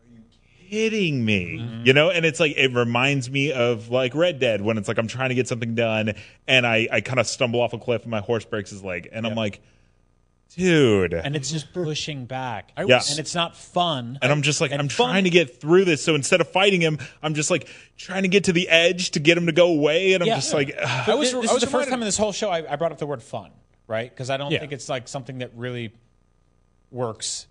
"Are 0.00 0.12
you 0.16 0.22
kidding 0.68 1.24
me?" 1.24 1.58
Mm-hmm. 1.60 1.86
You 1.86 1.92
know. 1.92 2.10
And 2.10 2.26
it's 2.26 2.40
like 2.40 2.56
it 2.56 2.74
reminds 2.74 3.30
me 3.30 3.52
of 3.52 3.90
like 3.90 4.14
Red 4.14 4.40
Dead 4.40 4.60
when 4.60 4.76
it's 4.76 4.88
like 4.88 4.98
I'm 4.98 5.06
trying 5.08 5.28
to 5.28 5.34
get 5.36 5.46
something 5.46 5.74
done 5.76 6.14
and 6.48 6.66
I 6.66 6.88
I 6.90 7.00
kind 7.00 7.20
of 7.20 7.28
stumble 7.28 7.60
off 7.60 7.72
a 7.72 7.78
cliff 7.78 8.02
and 8.02 8.10
my 8.10 8.20
horse 8.20 8.44
breaks 8.44 8.70
his 8.70 8.82
leg 8.82 9.08
and 9.12 9.24
I'm 9.26 9.36
like, 9.36 9.62
dude. 10.56 11.14
And 11.14 11.34
it's 11.36 11.50
just 11.50 11.72
pushing 11.72 12.26
back. 12.26 12.70
Yeah. 12.76 13.00
And 13.10 13.18
it's 13.18 13.34
not 13.34 13.56
fun. 13.56 14.18
And 14.22 14.30
I'm 14.30 14.42
just 14.42 14.60
like, 14.60 14.70
And 14.72 14.80
I'm 14.80 14.88
fun- 14.88 15.10
trying 15.10 15.24
to 15.24 15.30
get 15.30 15.60
through 15.60 15.84
this. 15.84 16.02
So 16.02 16.14
instead 16.14 16.40
of 16.40 16.48
fighting 16.48 16.80
him, 16.80 16.98
I'm 17.22 17.34
just 17.34 17.50
like 17.50 17.68
trying 17.96 18.22
to 18.22 18.28
get 18.28 18.44
to 18.44 18.52
the 18.52 18.68
edge 18.68 19.10
to 19.12 19.20
get 19.20 19.36
him 19.36 19.46
to 19.46 19.52
go 19.52 19.68
away. 19.68 20.12
And 20.14 20.22
I'm 20.22 20.28
Yeah. 20.28 20.36
just 20.36 20.54
like, 20.54 20.74
ugh. 20.80 21.08
I 21.08 21.14
was, 21.14 21.32
this 21.32 21.36
I 21.36 21.44
is 21.44 21.52
was 21.52 21.60
the 21.62 21.66
first 21.68 21.88
time 21.88 22.00
in 22.00 22.06
this 22.06 22.16
whole 22.16 22.32
show 22.32 22.50
I, 22.50 22.72
I 22.72 22.76
brought 22.76 22.92
up 22.92 22.98
the 22.98 23.06
word 23.06 23.22
fun, 23.22 23.50
right? 23.86 24.08
Because 24.10 24.30
I 24.30 24.36
don't 24.36 24.52
Yeah. 24.52 24.60
think 24.60 24.72
it's 24.72 24.88
like 24.88 25.08
something 25.08 25.38
that 25.38 25.50
really 25.56 25.92
works. 26.90 27.46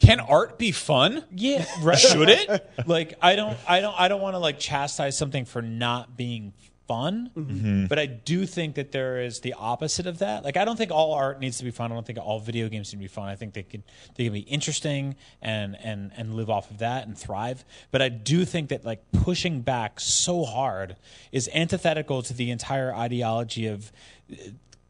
Can 0.00 0.18
art 0.18 0.58
be 0.58 0.72
fun? 0.72 1.22
Yeah, 1.30 1.64
right. 1.82 1.98
Should 1.98 2.30
it? 2.30 2.70
like 2.86 3.14
I 3.20 3.36
don't 3.36 3.58
I 3.68 3.80
don't 3.80 3.94
I 4.00 4.08
don't 4.08 4.22
want 4.22 4.34
to 4.34 4.38
like 4.38 4.58
chastise 4.58 5.16
something 5.16 5.44
for 5.44 5.60
not 5.60 6.16
being 6.16 6.54
fun, 6.90 7.30
Mm-hmm. 7.36 7.86
but 7.86 7.98
I 7.98 8.06
do 8.06 8.46
think 8.46 8.74
that 8.74 8.90
there 8.90 9.20
is 9.20 9.40
the 9.40 9.54
opposite 9.54 10.06
of 10.08 10.18
that. 10.18 10.44
Like 10.44 10.56
I 10.56 10.64
don't 10.64 10.76
think 10.76 10.90
all 10.90 11.12
art 11.14 11.38
needs 11.40 11.58
to 11.58 11.64
be 11.64 11.70
fun. 11.70 11.92
I 11.92 11.94
don't 11.94 12.06
think 12.06 12.18
all 12.18 12.40
video 12.40 12.68
games 12.68 12.92
need 12.92 12.98
to 12.98 13.04
be 13.04 13.08
fun. 13.08 13.28
I 13.28 13.36
think 13.36 13.54
they 13.54 13.62
can 13.62 13.82
they 14.16 14.24
can 14.24 14.32
be 14.32 14.40
interesting 14.40 15.14
and 15.40 15.76
and 15.82 16.10
and 16.16 16.34
live 16.34 16.50
off 16.50 16.70
of 16.70 16.78
that 16.78 17.06
and 17.06 17.16
thrive. 17.16 17.64
But 17.92 18.02
I 18.02 18.08
do 18.08 18.44
think 18.44 18.70
that 18.70 18.84
like 18.84 19.02
pushing 19.12 19.60
back 19.60 20.00
so 20.00 20.44
hard 20.44 20.96
is 21.30 21.48
antithetical 21.54 22.22
to 22.22 22.34
the 22.34 22.50
entire 22.50 22.92
ideology 22.94 23.66
of 23.68 23.92
uh, 24.32 24.36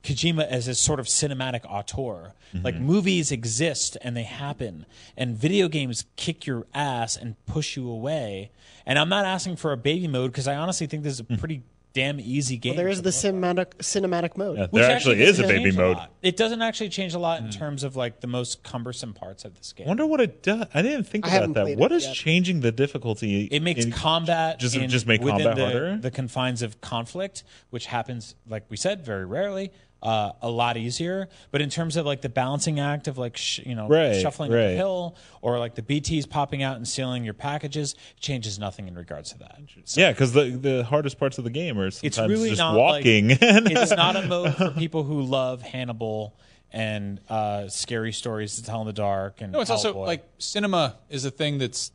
Kojima 0.03 0.47
as 0.49 0.67
a 0.67 0.75
sort 0.75 0.99
of 1.01 1.07
cinematic 1.07 1.61
auteur. 1.69 2.33
Like 2.65 2.75
movies 2.81 3.31
exist 3.31 3.97
and 4.03 4.17
they 4.17 4.25
happen, 4.25 4.85
and 5.17 5.37
video 5.37 5.69
games 5.69 6.07
kick 6.17 6.47
your 6.47 6.67
ass 6.75 7.17
and 7.17 7.37
push 7.47 7.77
you 7.77 7.89
away. 7.89 8.51
And 8.87 8.99
I'm 8.99 9.09
not 9.11 9.25
asking 9.25 9.55
for 9.57 9.71
a 9.71 9.77
baby 9.77 10.09
mode 10.09 10.33
because 10.33 10.49
I 10.49 10.57
honestly 10.57 10.87
think 10.89 11.05
this 11.05 11.13
is 11.13 11.21
a 11.21 11.25
pretty 11.39 11.63
damn 11.93 12.21
easy 12.21 12.57
game. 12.57 12.77
there 12.77 12.89
is 12.89 13.03
the 13.03 13.11
cinematic 13.11 13.75
cinematic 13.79 14.37
mode. 14.37 14.59
Yeah, 14.59 14.67
there 14.73 14.91
actually 14.91 15.23
is 15.23 15.39
a 15.39 15.45
baby 15.47 15.73
mode. 15.73 15.97
lot. 15.97 16.13
It 16.23 16.37
doesn't 16.37 16.63
actually 16.63 16.91
change 16.91 17.15
a 17.15 17.19
lot 17.19 17.39
in 17.41 17.47
hmm. 17.47 17.51
terms 17.51 17.85
of 17.85 17.97
like 17.97 18.21
the 18.21 18.27
most 18.27 18.63
cumbersome 18.63 19.15
parts 19.15 19.45
of 19.45 19.57
this 19.57 19.73
game. 19.73 19.87
wonder 19.87 20.07
what 20.07 20.21
it 20.21 20.43
does. 20.43 20.67
I 20.75 20.83
didn't 20.83 21.05
think 21.05 21.27
I 21.27 21.37
about 21.37 21.55
that. 21.55 21.63
played 21.63 21.79
What 21.79 21.93
it 21.93 21.97
is 21.97 22.07
yet. 22.07 22.15
changing 22.15 22.61
the 22.61 22.73
difficulty? 22.73 23.45
It 23.45 23.63
makes 23.63 23.85
in- 23.85 23.93
combat 23.93 24.59
Just- 24.59 24.77
in- 24.77 24.89
just 24.91 25.07
make 25.07 25.21
within 25.21 25.39
combat 25.41 25.57
the, 25.57 25.65
harder? 25.65 25.97
The 25.97 26.11
confines 26.11 26.63
of 26.63 26.81
conflict, 26.81 27.45
which 27.71 27.87
happens, 27.87 28.35
like 28.49 28.65
we 28.69 28.77
said, 28.77 29.05
very 29.05 29.25
rarely, 29.25 29.73
uh, 30.03 30.33
a 30.43 30.51
lot 30.51 30.77
easier. 30.77 31.29
But 31.51 31.61
in 31.61 31.71
terms 31.71 31.97
of 31.97 32.07
like 32.07 32.21
the 32.23 32.29
balancing 32.29 32.81
act 32.81 33.09
of 33.09 33.19
like 33.19 33.37
sh- 33.37 33.61
you 33.65 33.75
know 33.75 33.89
Right, 33.89 34.15
shuffling 34.21 34.53
up 34.53 34.59
a 34.59 34.77
hill 34.77 35.17
or 35.43 35.59
like 35.59 35.75
the 35.75 35.83
BTs 35.83 36.29
popping 36.29 36.63
out 36.63 36.77
and 36.77 36.87
sealing 36.87 37.25
your 37.25 37.35
packages, 37.35 37.95
changes 38.19 38.59
nothing 38.59 38.89
in 38.89 38.95
regards 38.95 39.33
to 39.33 39.39
that. 39.39 39.59
Yeah, 39.97 40.11
because 40.13 40.33
the 40.33 40.51
the 40.51 40.85
hardest 40.85 41.19
parts 41.19 41.39
of 41.39 41.45
the 41.45 41.51
game 41.51 41.79
are 41.79 41.91
sometimes 41.91 42.19
It's 42.19 42.19
really 42.19 42.51
just 42.51 42.59
not 42.59 42.77
walking. 42.77 43.29
Like, 43.29 43.39
it's 43.43 43.91
not 43.97 44.17
a 44.17 44.27
mode 44.27 44.55
for 44.57 44.71
people 44.71 45.03
who 45.05 45.23
love 45.23 45.63
Hannibal 45.63 46.37
and 46.73 47.21
uh, 47.29 47.69
scary 47.69 48.13
stories 48.13 48.57
to 48.57 48.63
tell 48.65 48.81
in 48.81 48.87
the 48.87 48.93
dark. 48.93 49.41
And 49.41 49.53
No, 49.53 49.61
it's 49.61 49.71
also 49.71 49.99
like 49.99 50.25
cinema 50.39 50.97
is 51.09 51.25
a 51.25 51.31
thing 51.31 51.59
that's 51.59 51.91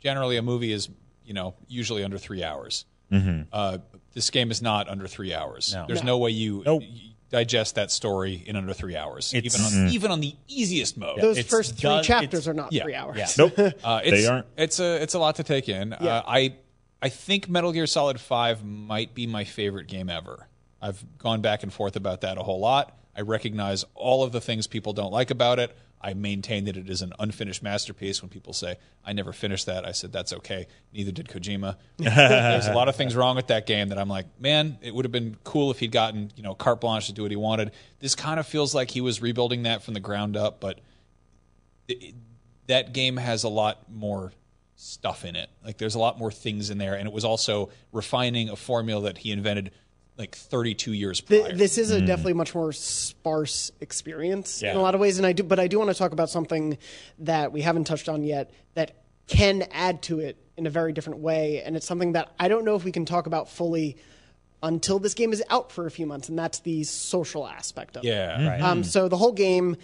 generally 0.00 0.36
a 0.36 0.42
movie 0.42 0.72
is 0.72 0.88
you 1.24 1.32
know 1.34 1.54
usually 1.68 2.04
under 2.04 2.18
three 2.18 2.42
hours. 2.44 2.84
Mm-hmm. 3.10 3.42
Uh, 3.52 3.78
this 4.14 4.30
game 4.30 4.50
is 4.50 4.62
not 4.62 4.88
under 4.88 5.06
three 5.06 5.34
hours. 5.34 5.72
No. 5.74 5.84
There's 5.86 6.02
no, 6.02 6.18
way 6.18 6.30
you, 6.30 6.62
Nope. 6.64 6.82
you 6.84 7.10
digest 7.30 7.74
that 7.74 7.90
story 7.90 8.42
in 8.46 8.56
under 8.56 8.72
three 8.72 8.96
hours, 8.96 9.34
It's- 9.34 9.54
even 9.58 9.82
on 9.84 9.88
even 9.92 10.10
on 10.10 10.20
the 10.20 10.34
easiest 10.48 10.96
mode. 10.96 11.20
Those 11.20 11.38
It's 11.38 11.48
first 11.50 11.76
three 11.76 11.90
does- 11.90 12.06
chapters 12.06 12.46
are 12.48 12.54
not 12.54 12.72
yeah, 12.72 12.82
three 12.84 12.94
hours. 12.94 13.16
yeah. 13.18 13.26
nope, 13.38 13.58
Uh, 13.82 14.00
it's, 14.04 14.10
they 14.22 14.26
aren't. 14.26 14.46
It's 14.56 14.78
a 14.80 15.02
it's 15.02 15.14
a 15.14 15.18
lot 15.18 15.36
to 15.36 15.42
take 15.44 15.68
in. 15.68 15.92
Uh, 15.92 16.22
I 16.26 16.54
I 17.02 17.08
think 17.08 17.48
Metal 17.48 17.72
Gear 17.72 17.86
Solid 17.86 18.20
Five 18.20 18.64
might 18.64 19.14
be 19.14 19.26
my 19.26 19.44
favorite 19.44 19.86
game 19.88 20.08
ever. 20.08 20.46
I've 20.80 21.04
gone 21.18 21.40
back 21.40 21.62
and 21.62 21.72
forth 21.72 21.96
about 21.96 22.20
that 22.22 22.38
a 22.38 22.42
whole 22.42 22.60
lot. 22.60 22.96
I 23.16 23.22
recognize 23.22 23.84
all 23.94 24.22
of 24.22 24.32
the 24.32 24.40
things 24.40 24.66
people 24.66 24.92
don't 24.92 25.12
like 25.12 25.30
about 25.30 25.58
it. 25.58 25.76
I 26.00 26.14
maintain 26.14 26.64
that 26.66 26.76
it 26.76 26.88
is 26.90 27.02
an 27.02 27.12
unfinished 27.18 27.62
masterpiece. 27.62 28.22
When 28.22 28.28
people 28.28 28.52
say 28.52 28.76
I 29.04 29.12
never 29.12 29.32
finished 29.32 29.66
that, 29.66 29.84
I 29.86 29.92
said 29.92 30.12
that's 30.12 30.32
okay. 30.32 30.66
Neither 30.92 31.10
did 31.10 31.28
Kojima. 31.28 31.76
There's 31.98 32.66
a 32.66 32.74
lot 32.74 32.88
of 32.88 32.96
things 32.96 33.16
wrong 33.16 33.34
with 33.36 33.46
that 33.48 33.66
game 33.66 33.88
that 33.88 33.98
I'm 33.98 34.08
like, 34.08 34.26
man, 34.40 34.78
it 34.82 34.94
would 34.94 35.04
have 35.04 35.12
been 35.12 35.36
cool 35.44 35.70
if 35.70 35.78
he'd 35.80 35.92
gotten 35.92 36.30
you 36.36 36.42
know 36.42 36.54
carte 36.54 36.80
blanche 36.80 37.06
to 37.06 37.12
do 37.12 37.22
what 37.22 37.30
he 37.30 37.36
wanted. 37.36 37.72
This 38.00 38.14
kind 38.14 38.38
of 38.38 38.46
feels 38.46 38.74
like 38.74 38.90
he 38.90 39.00
was 39.00 39.20
rebuilding 39.22 39.62
that 39.64 39.82
from 39.82 39.94
the 39.94 40.00
ground 40.00 40.36
up, 40.36 40.60
but 40.60 40.80
it- 41.88 42.14
that 42.66 42.92
game 42.92 43.16
has 43.16 43.44
a 43.44 43.48
lot 43.48 43.90
more 43.90 44.32
stuff 44.74 45.24
in 45.24 45.36
it. 45.36 45.48
Like 45.64 45.78
there's 45.78 45.94
a 45.94 45.98
lot 46.00 46.18
more 46.18 46.30
things 46.32 46.68
in 46.68 46.78
there, 46.78 46.94
and 46.94 47.06
it 47.06 47.12
was 47.14 47.24
also 47.24 47.70
refining 47.92 48.48
a 48.50 48.56
formula 48.56 49.02
that 49.04 49.18
he 49.18 49.30
invented 49.30 49.70
like 50.18 50.34
32 50.34 50.92
years 50.92 51.20
prior. 51.20 51.42
Th- 51.42 51.54
this 51.54 51.78
is 51.78 51.90
a 51.90 52.00
hmm. 52.00 52.06
definitely 52.06 52.34
much 52.34 52.54
more 52.54 52.72
sparse 52.72 53.70
experience 53.80 54.62
in 54.62 54.76
a 54.76 54.80
lot 54.80 54.94
of 54.94 55.00
ways, 55.00 55.18
and 55.18 55.26
I 55.26 55.32
do, 55.32 55.42
but 55.42 55.58
I 55.58 55.68
do 55.68 55.78
want 55.78 55.90
to 55.90 55.94
talk 55.94 56.12
about 56.12 56.30
something 56.30 56.78
that 57.20 57.52
we 57.52 57.60
haven't 57.60 57.84
touched 57.84 58.08
on 58.08 58.22
yet 58.22 58.50
that 58.74 59.02
can 59.26 59.62
add 59.72 60.02
to 60.02 60.20
it 60.20 60.36
in 60.56 60.66
a 60.66 60.70
very 60.70 60.92
different 60.92 61.20
way, 61.20 61.62
and 61.62 61.76
it's 61.76 61.86
something 61.86 62.12
that 62.12 62.32
I 62.38 62.48
don't 62.48 62.64
know 62.64 62.76
if 62.76 62.84
we 62.84 62.92
can 62.92 63.04
talk 63.04 63.26
about 63.26 63.48
fully 63.48 63.96
until 64.62 64.98
this 64.98 65.14
game 65.14 65.32
is 65.32 65.42
out 65.50 65.70
for 65.70 65.86
a 65.86 65.90
few 65.90 66.06
months, 66.06 66.28
and 66.28 66.38
that's 66.38 66.60
the 66.60 66.82
social 66.84 67.46
aspect 67.46 67.96
of 67.96 68.04
it. 68.04 68.08
yeah, 68.08 68.38
hmm. 68.38 68.46
right. 68.46 68.60
Um, 68.60 68.78
hmm. 68.78 68.84
so 68.84 69.08
the 69.08 69.16
whole 69.16 69.32
game 69.32 69.76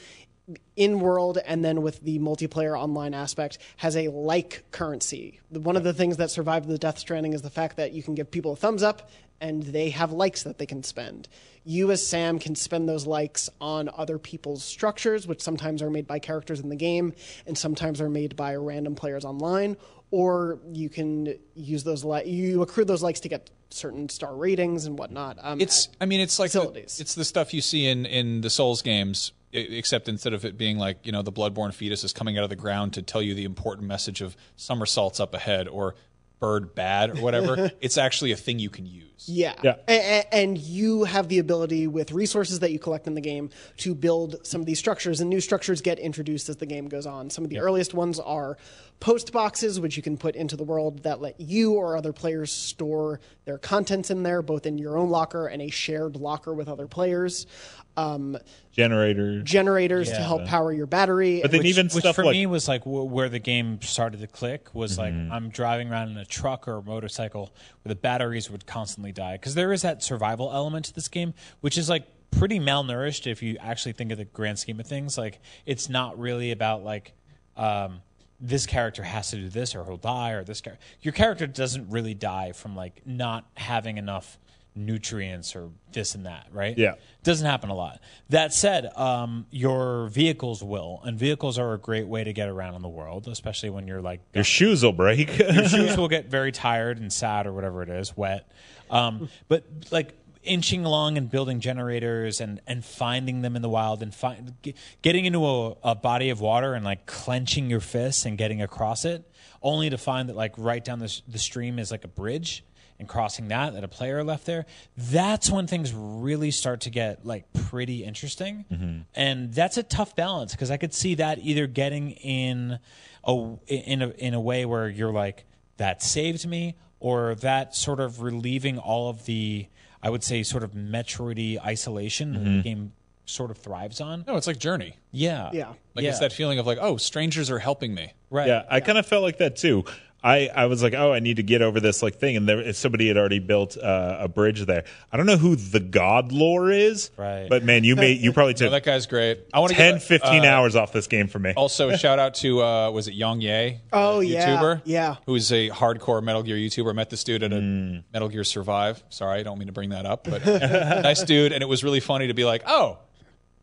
in 0.76 1.00
world 1.00 1.38
and 1.44 1.64
then 1.64 1.82
with 1.82 2.00
the 2.00 2.18
multiplayer 2.18 2.78
online 2.78 3.14
aspect 3.14 3.58
has 3.76 3.96
a 3.96 4.08
like 4.08 4.64
currency. 4.70 5.40
One 5.50 5.76
of 5.76 5.84
the 5.84 5.92
things 5.92 6.16
that 6.16 6.30
survived 6.30 6.68
the 6.68 6.78
Death 6.78 6.98
Stranding 6.98 7.32
is 7.32 7.42
the 7.42 7.50
fact 7.50 7.76
that 7.76 7.92
you 7.92 8.02
can 8.02 8.14
give 8.14 8.30
people 8.30 8.52
a 8.52 8.56
thumbs 8.56 8.82
up 8.82 9.10
and 9.40 9.62
they 9.64 9.90
have 9.90 10.12
likes 10.12 10.44
that 10.44 10.58
they 10.58 10.66
can 10.66 10.82
spend. 10.84 11.28
You 11.64 11.90
as 11.90 12.04
Sam 12.06 12.38
can 12.38 12.54
spend 12.54 12.88
those 12.88 13.06
likes 13.06 13.50
on 13.60 13.90
other 13.96 14.18
people's 14.18 14.64
structures, 14.64 15.26
which 15.26 15.40
sometimes 15.40 15.82
are 15.82 15.90
made 15.90 16.06
by 16.06 16.20
characters 16.20 16.60
in 16.60 16.68
the 16.68 16.76
game 16.76 17.12
and 17.46 17.58
sometimes 17.58 18.00
are 18.00 18.08
made 18.08 18.36
by 18.36 18.54
random 18.54 18.94
players 18.94 19.24
online. 19.24 19.76
Or 20.12 20.60
you 20.72 20.88
can 20.88 21.34
use 21.54 21.84
those 21.84 22.04
li- 22.04 22.24
you 22.26 22.62
accrue 22.62 22.84
those 22.84 23.02
likes 23.02 23.20
to 23.20 23.28
get 23.28 23.50
certain 23.70 24.08
star 24.08 24.34
ratings 24.36 24.84
and 24.86 24.98
whatnot. 24.98 25.38
Um, 25.40 25.60
It's 25.60 25.88
I 26.00 26.06
mean 26.06 26.20
it's 26.20 26.38
like 26.38 26.52
the, 26.52 26.70
it's 26.74 27.14
the 27.14 27.24
stuff 27.24 27.54
you 27.54 27.62
see 27.62 27.86
in 27.86 28.06
in 28.06 28.42
the 28.42 28.50
Souls 28.50 28.82
games 28.82 29.32
except 29.52 30.08
instead 30.08 30.32
of 30.32 30.44
it 30.44 30.56
being 30.56 30.78
like, 30.78 31.04
you 31.06 31.12
know, 31.12 31.22
the 31.22 31.32
bloodborne 31.32 31.72
fetus 31.74 32.04
is 32.04 32.12
coming 32.12 32.38
out 32.38 32.44
of 32.44 32.50
the 32.50 32.56
ground 32.56 32.94
to 32.94 33.02
tell 33.02 33.22
you 33.22 33.34
the 33.34 33.44
important 33.44 33.86
message 33.86 34.20
of 34.20 34.36
somersaults 34.56 35.20
up 35.20 35.34
ahead 35.34 35.68
or 35.68 35.94
bird 36.40 36.74
bad 36.74 37.10
or 37.16 37.22
whatever. 37.22 37.70
it's 37.80 37.96
actually 37.96 38.32
a 38.32 38.36
thing 38.36 38.58
you 38.58 38.68
can 38.70 38.84
use. 38.84 39.26
Yeah. 39.26 39.54
Yeah. 39.62 39.76
A- 39.86 40.20
a- 40.20 40.34
and 40.34 40.58
you 40.58 41.04
have 41.04 41.28
the 41.28 41.38
ability 41.38 41.86
with 41.86 42.10
resources 42.10 42.58
that 42.60 42.72
you 42.72 42.80
collect 42.80 43.06
in 43.06 43.14
the 43.14 43.20
game 43.20 43.50
to 43.76 43.94
build 43.94 44.44
some 44.44 44.60
of 44.60 44.66
these 44.66 44.80
structures, 44.80 45.20
and 45.20 45.30
new 45.30 45.40
structures 45.40 45.80
get 45.80 46.00
introduced 46.00 46.48
as 46.48 46.56
the 46.56 46.66
game 46.66 46.88
goes 46.88 47.06
on. 47.06 47.30
Some 47.30 47.44
of 47.44 47.50
the 47.50 47.60
earliest 47.60 47.94
ones 47.94 48.18
are 48.18 48.56
post 49.02 49.32
boxes, 49.32 49.80
which 49.80 49.96
you 49.96 50.02
can 50.02 50.16
put 50.16 50.36
into 50.36 50.56
the 50.56 50.62
world 50.62 51.02
that 51.02 51.20
let 51.20 51.40
you 51.40 51.72
or 51.72 51.96
other 51.96 52.12
players 52.12 52.52
store 52.52 53.18
their 53.46 53.58
contents 53.58 54.12
in 54.12 54.22
there, 54.22 54.42
both 54.42 54.64
in 54.64 54.78
your 54.78 54.96
own 54.96 55.10
locker 55.10 55.48
and 55.48 55.60
a 55.60 55.68
shared 55.70 56.14
locker 56.14 56.54
with 56.54 56.68
other 56.68 56.86
players. 56.86 57.48
Um, 57.96 58.38
Generator. 58.70 59.42
generators 59.42 60.08
to 60.08 60.14
help 60.22 60.46
power 60.46 60.72
your 60.72 60.86
battery. 60.86 61.40
But 61.42 61.50
then 61.50 61.58
which- 61.58 61.66
even 61.66 61.88
which 61.88 62.06
for 62.14 62.24
like 62.24 62.32
me 62.32 62.46
was 62.46 62.68
like 62.68 62.84
w- 62.84 63.02
where 63.04 63.28
the 63.28 63.40
game 63.40 63.82
started 63.82 64.20
to 64.20 64.28
click 64.28 64.72
was 64.72 64.96
like 64.98 65.12
Mm-hmm. 65.12 65.32
I'm 65.32 65.48
driving 65.50 65.90
around 65.90 66.10
in 66.12 66.16
a 66.16 66.24
truck 66.24 66.68
or 66.68 66.78
a 66.78 66.82
motorcycle 66.82 67.50
where 67.82 67.90
the 67.94 68.00
batteries 68.00 68.50
would 68.52 68.66
constantly 68.66 69.10
die 69.10 69.32
because 69.32 69.56
there 69.56 69.72
is 69.72 69.82
that 69.82 70.04
survival 70.04 70.52
element 70.52 70.84
to 70.86 70.94
this 70.94 71.08
game, 71.08 71.34
which 71.60 71.76
is 71.76 71.88
like 71.90 72.04
pretty 72.30 72.60
malnourished 72.60 73.26
if 73.30 73.42
you 73.42 73.56
actually 73.60 73.92
think 73.94 74.12
of 74.12 74.16
the 74.18 74.24
grand 74.26 74.60
scheme 74.60 74.78
of 74.78 74.86
things. 74.86 75.18
Like 75.18 75.40
it's 75.66 75.88
not 75.88 76.18
really 76.20 76.52
about 76.52 76.84
like 76.84 77.12
um, 77.56 78.00
this 78.42 78.66
character 78.66 79.04
has 79.04 79.30
to 79.30 79.36
do 79.36 79.48
this 79.48 79.74
or 79.74 79.84
he'll 79.84 79.96
die 79.96 80.32
or 80.32 80.42
this 80.42 80.60
character. 80.60 80.84
Your 81.00 81.12
character 81.12 81.46
doesn't 81.46 81.88
really 81.90 82.12
die 82.12 82.52
from 82.52 82.74
like 82.74 83.00
not 83.06 83.46
having 83.56 83.98
enough 83.98 84.38
nutrients 84.74 85.54
or 85.54 85.70
this 85.92 86.14
and 86.14 86.26
that, 86.26 86.48
right? 86.50 86.76
Yeah. 86.76 86.94
Doesn't 87.22 87.46
happen 87.46 87.70
a 87.70 87.74
lot. 87.74 88.00
That 88.30 88.52
said, 88.52 88.90
um, 88.96 89.46
your 89.50 90.08
vehicles 90.08 90.62
will, 90.62 91.00
and 91.04 91.18
vehicles 91.18 91.58
are 91.58 91.74
a 91.74 91.78
great 91.78 92.08
way 92.08 92.24
to 92.24 92.32
get 92.32 92.48
around 92.48 92.74
in 92.74 92.82
the 92.82 92.88
world, 92.88 93.28
especially 93.28 93.70
when 93.70 93.86
you're 93.86 94.00
like 94.00 94.20
your 94.34 94.44
shoes 94.44 94.82
will 94.82 94.92
break. 94.92 95.38
your 95.38 95.68
shoes 95.68 95.96
will 95.98 96.08
get 96.08 96.28
very 96.28 96.50
tired 96.52 96.98
and 96.98 97.12
sad 97.12 97.46
or 97.46 97.52
whatever 97.52 97.82
it 97.82 97.90
is, 97.90 98.16
wet. 98.16 98.50
Um, 98.90 99.28
but 99.48 99.64
like 99.90 100.14
inching 100.42 100.84
along 100.84 101.16
and 101.16 101.30
building 101.30 101.60
generators 101.60 102.40
and, 102.40 102.60
and 102.66 102.84
finding 102.84 103.42
them 103.42 103.56
in 103.56 103.62
the 103.62 103.68
wild 103.68 104.02
and 104.02 104.14
find, 104.14 104.54
getting 105.02 105.24
into 105.24 105.44
a, 105.46 105.76
a 105.82 105.94
body 105.94 106.30
of 106.30 106.40
water 106.40 106.74
and 106.74 106.84
like 106.84 107.06
clenching 107.06 107.70
your 107.70 107.80
fists 107.80 108.24
and 108.24 108.36
getting 108.38 108.60
across 108.60 109.04
it, 109.04 109.30
only 109.62 109.90
to 109.90 109.98
find 109.98 110.28
that 110.28 110.36
like 110.36 110.52
right 110.56 110.84
down 110.84 110.98
the, 110.98 111.20
the 111.28 111.38
stream 111.38 111.78
is 111.78 111.90
like 111.90 112.04
a 112.04 112.08
bridge 112.08 112.64
and 112.98 113.08
crossing 113.08 113.48
that 113.48 113.74
that 113.74 113.82
a 113.82 113.88
player 113.88 114.22
left 114.22 114.46
there. 114.46 114.64
That's 114.96 115.50
when 115.50 115.66
things 115.66 115.92
really 115.92 116.50
start 116.50 116.82
to 116.82 116.90
get 116.90 117.26
like 117.26 117.52
pretty 117.52 118.04
interesting. 118.04 118.64
Mm-hmm. 118.70 118.98
And 119.14 119.52
that's 119.52 119.76
a 119.76 119.82
tough 119.82 120.14
balance 120.14 120.52
because 120.52 120.70
i 120.70 120.76
could 120.76 120.94
see 120.94 121.16
that 121.16 121.38
either 121.40 121.66
getting 121.66 122.12
in 122.12 122.78
a 123.24 123.56
in 123.66 124.02
a 124.02 124.08
in 124.10 124.34
a 124.34 124.40
way 124.40 124.64
where 124.64 124.88
you're 124.88 125.12
like 125.12 125.44
that 125.78 126.02
saved 126.02 126.46
me 126.46 126.76
or 127.00 127.34
that 127.36 127.74
sort 127.74 127.98
of 127.98 128.22
relieving 128.22 128.78
all 128.78 129.10
of 129.10 129.24
the 129.24 129.66
i 130.02 130.10
would 130.10 130.22
say 130.24 130.42
sort 130.42 130.62
of 130.62 130.72
metroidy 130.72 131.58
isolation 131.64 132.32
that 132.34 132.44
the 132.44 132.50
mm-hmm. 132.50 132.60
game 132.60 132.92
sort 133.24 133.50
of 133.50 133.58
thrives 133.58 134.00
on 134.00 134.24
No, 134.26 134.36
it's 134.36 134.46
like 134.46 134.58
Journey. 134.58 134.96
yeah 135.12 135.50
Yeah. 135.52 135.72
Like 135.94 136.04
it's 136.04 136.18
that 136.20 136.32
feeling 136.32 136.58
of 136.58 136.66
like, 136.66 136.78
oh, 136.80 136.96
strangers 136.96 137.50
are 137.50 137.58
helping 137.58 137.94
me. 137.94 138.12
right 138.30 138.48
Yeah, 138.48 138.64
I 138.68 138.80
kind 138.80 138.98
of 138.98 139.06
felt 139.06 139.22
like 139.22 139.38
that 139.38 139.56
too. 139.56 139.84
I, 140.24 140.48
I 140.54 140.66
was 140.66 140.82
like, 140.82 140.94
oh, 140.94 141.12
I 141.12 141.18
need 141.18 141.36
to 141.36 141.42
get 141.42 141.62
over 141.62 141.80
this 141.80 142.02
like 142.02 142.16
thing, 142.16 142.36
and 142.36 142.48
there 142.48 142.72
somebody 142.72 143.08
had 143.08 143.16
already 143.16 143.40
built 143.40 143.76
uh, 143.76 144.18
a 144.20 144.28
bridge 144.28 144.64
there. 144.66 144.84
I 145.10 145.16
don't 145.16 145.26
know 145.26 145.36
who 145.36 145.56
the 145.56 145.80
God 145.80 146.30
Lore 146.32 146.70
is, 146.70 147.10
Right. 147.16 147.48
But 147.48 147.64
man, 147.64 147.84
you 147.84 147.96
made 147.96 148.20
you 148.20 148.32
probably 148.34 148.54
took 148.54 148.70
that 148.70 148.84
guy's 148.84 149.06
great. 149.06 149.40
I 149.52 149.58
want 149.60 149.70
to 149.72 149.76
10, 149.76 149.94
give, 149.94 150.04
15 150.04 150.44
uh, 150.44 150.48
hours 150.48 150.76
off 150.76 150.92
this 150.92 151.06
game 151.06 151.26
for 151.28 151.38
me. 151.38 151.52
Also, 151.56 151.88
a 151.88 151.98
shout 151.98 152.18
out 152.18 152.34
to 152.36 152.62
uh, 152.62 152.90
was 152.90 153.08
it 153.08 153.14
Yong 153.14 153.40
Ye? 153.40 153.80
Oh, 153.92 154.20
the 154.20 154.26
yeah, 154.26 154.46
YouTuber, 154.56 154.82
yeah. 154.84 155.16
who's 155.26 155.50
a 155.52 155.68
hardcore 155.70 156.22
Metal 156.22 156.42
Gear 156.42 156.56
YouTuber. 156.56 156.94
Met 156.94 157.10
this 157.10 157.24
dude 157.24 157.42
at 157.42 157.52
a 157.52 157.56
Mm. 157.56 158.02
Metal 158.12 158.28
Gear 158.28 158.44
Survive. 158.44 159.02
Sorry, 159.08 159.38
I 159.40 159.42
don't 159.42 159.58
mean 159.58 159.66
to 159.66 159.72
bring 159.72 159.90
that 159.90 160.04
up, 160.06 160.24
but 160.24 160.44
nice 160.46 161.22
dude, 161.22 161.52
and 161.52 161.62
it 161.62 161.66
was 161.68 161.84
really 161.84 162.00
funny 162.00 162.28
to 162.28 162.34
be 162.34 162.44
like, 162.44 162.62
oh, 162.66 162.98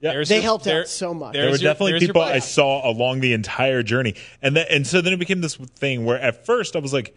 Yeah. 0.01 0.11
there's 0.13 0.29
They 0.29 0.35
your- 0.35 0.43
helped 0.43 0.67
out 0.67 0.87
so 0.87 1.13
much. 1.13 1.33
there 1.33 1.43
were 1.45 1.49
your- 1.51 1.57
definitely 1.57 1.91
your 1.91 1.99
people. 1.99 2.21
I 2.21 2.39
saw 2.39 2.89
along 2.89 3.19
the 3.19 3.33
entire 3.33 3.83
journey, 3.83 4.15
and 4.41 4.55
that, 4.55 4.71
and 4.71 4.85
so 4.87 5.01
then 5.01 5.13
it 5.13 5.17
became 5.19 5.41
this 5.41 5.55
thing 5.55 6.05
where 6.05 6.19
at 6.19 6.45
first 6.45 6.75
I 6.75 6.79
was 6.79 6.93
like, 6.93 7.15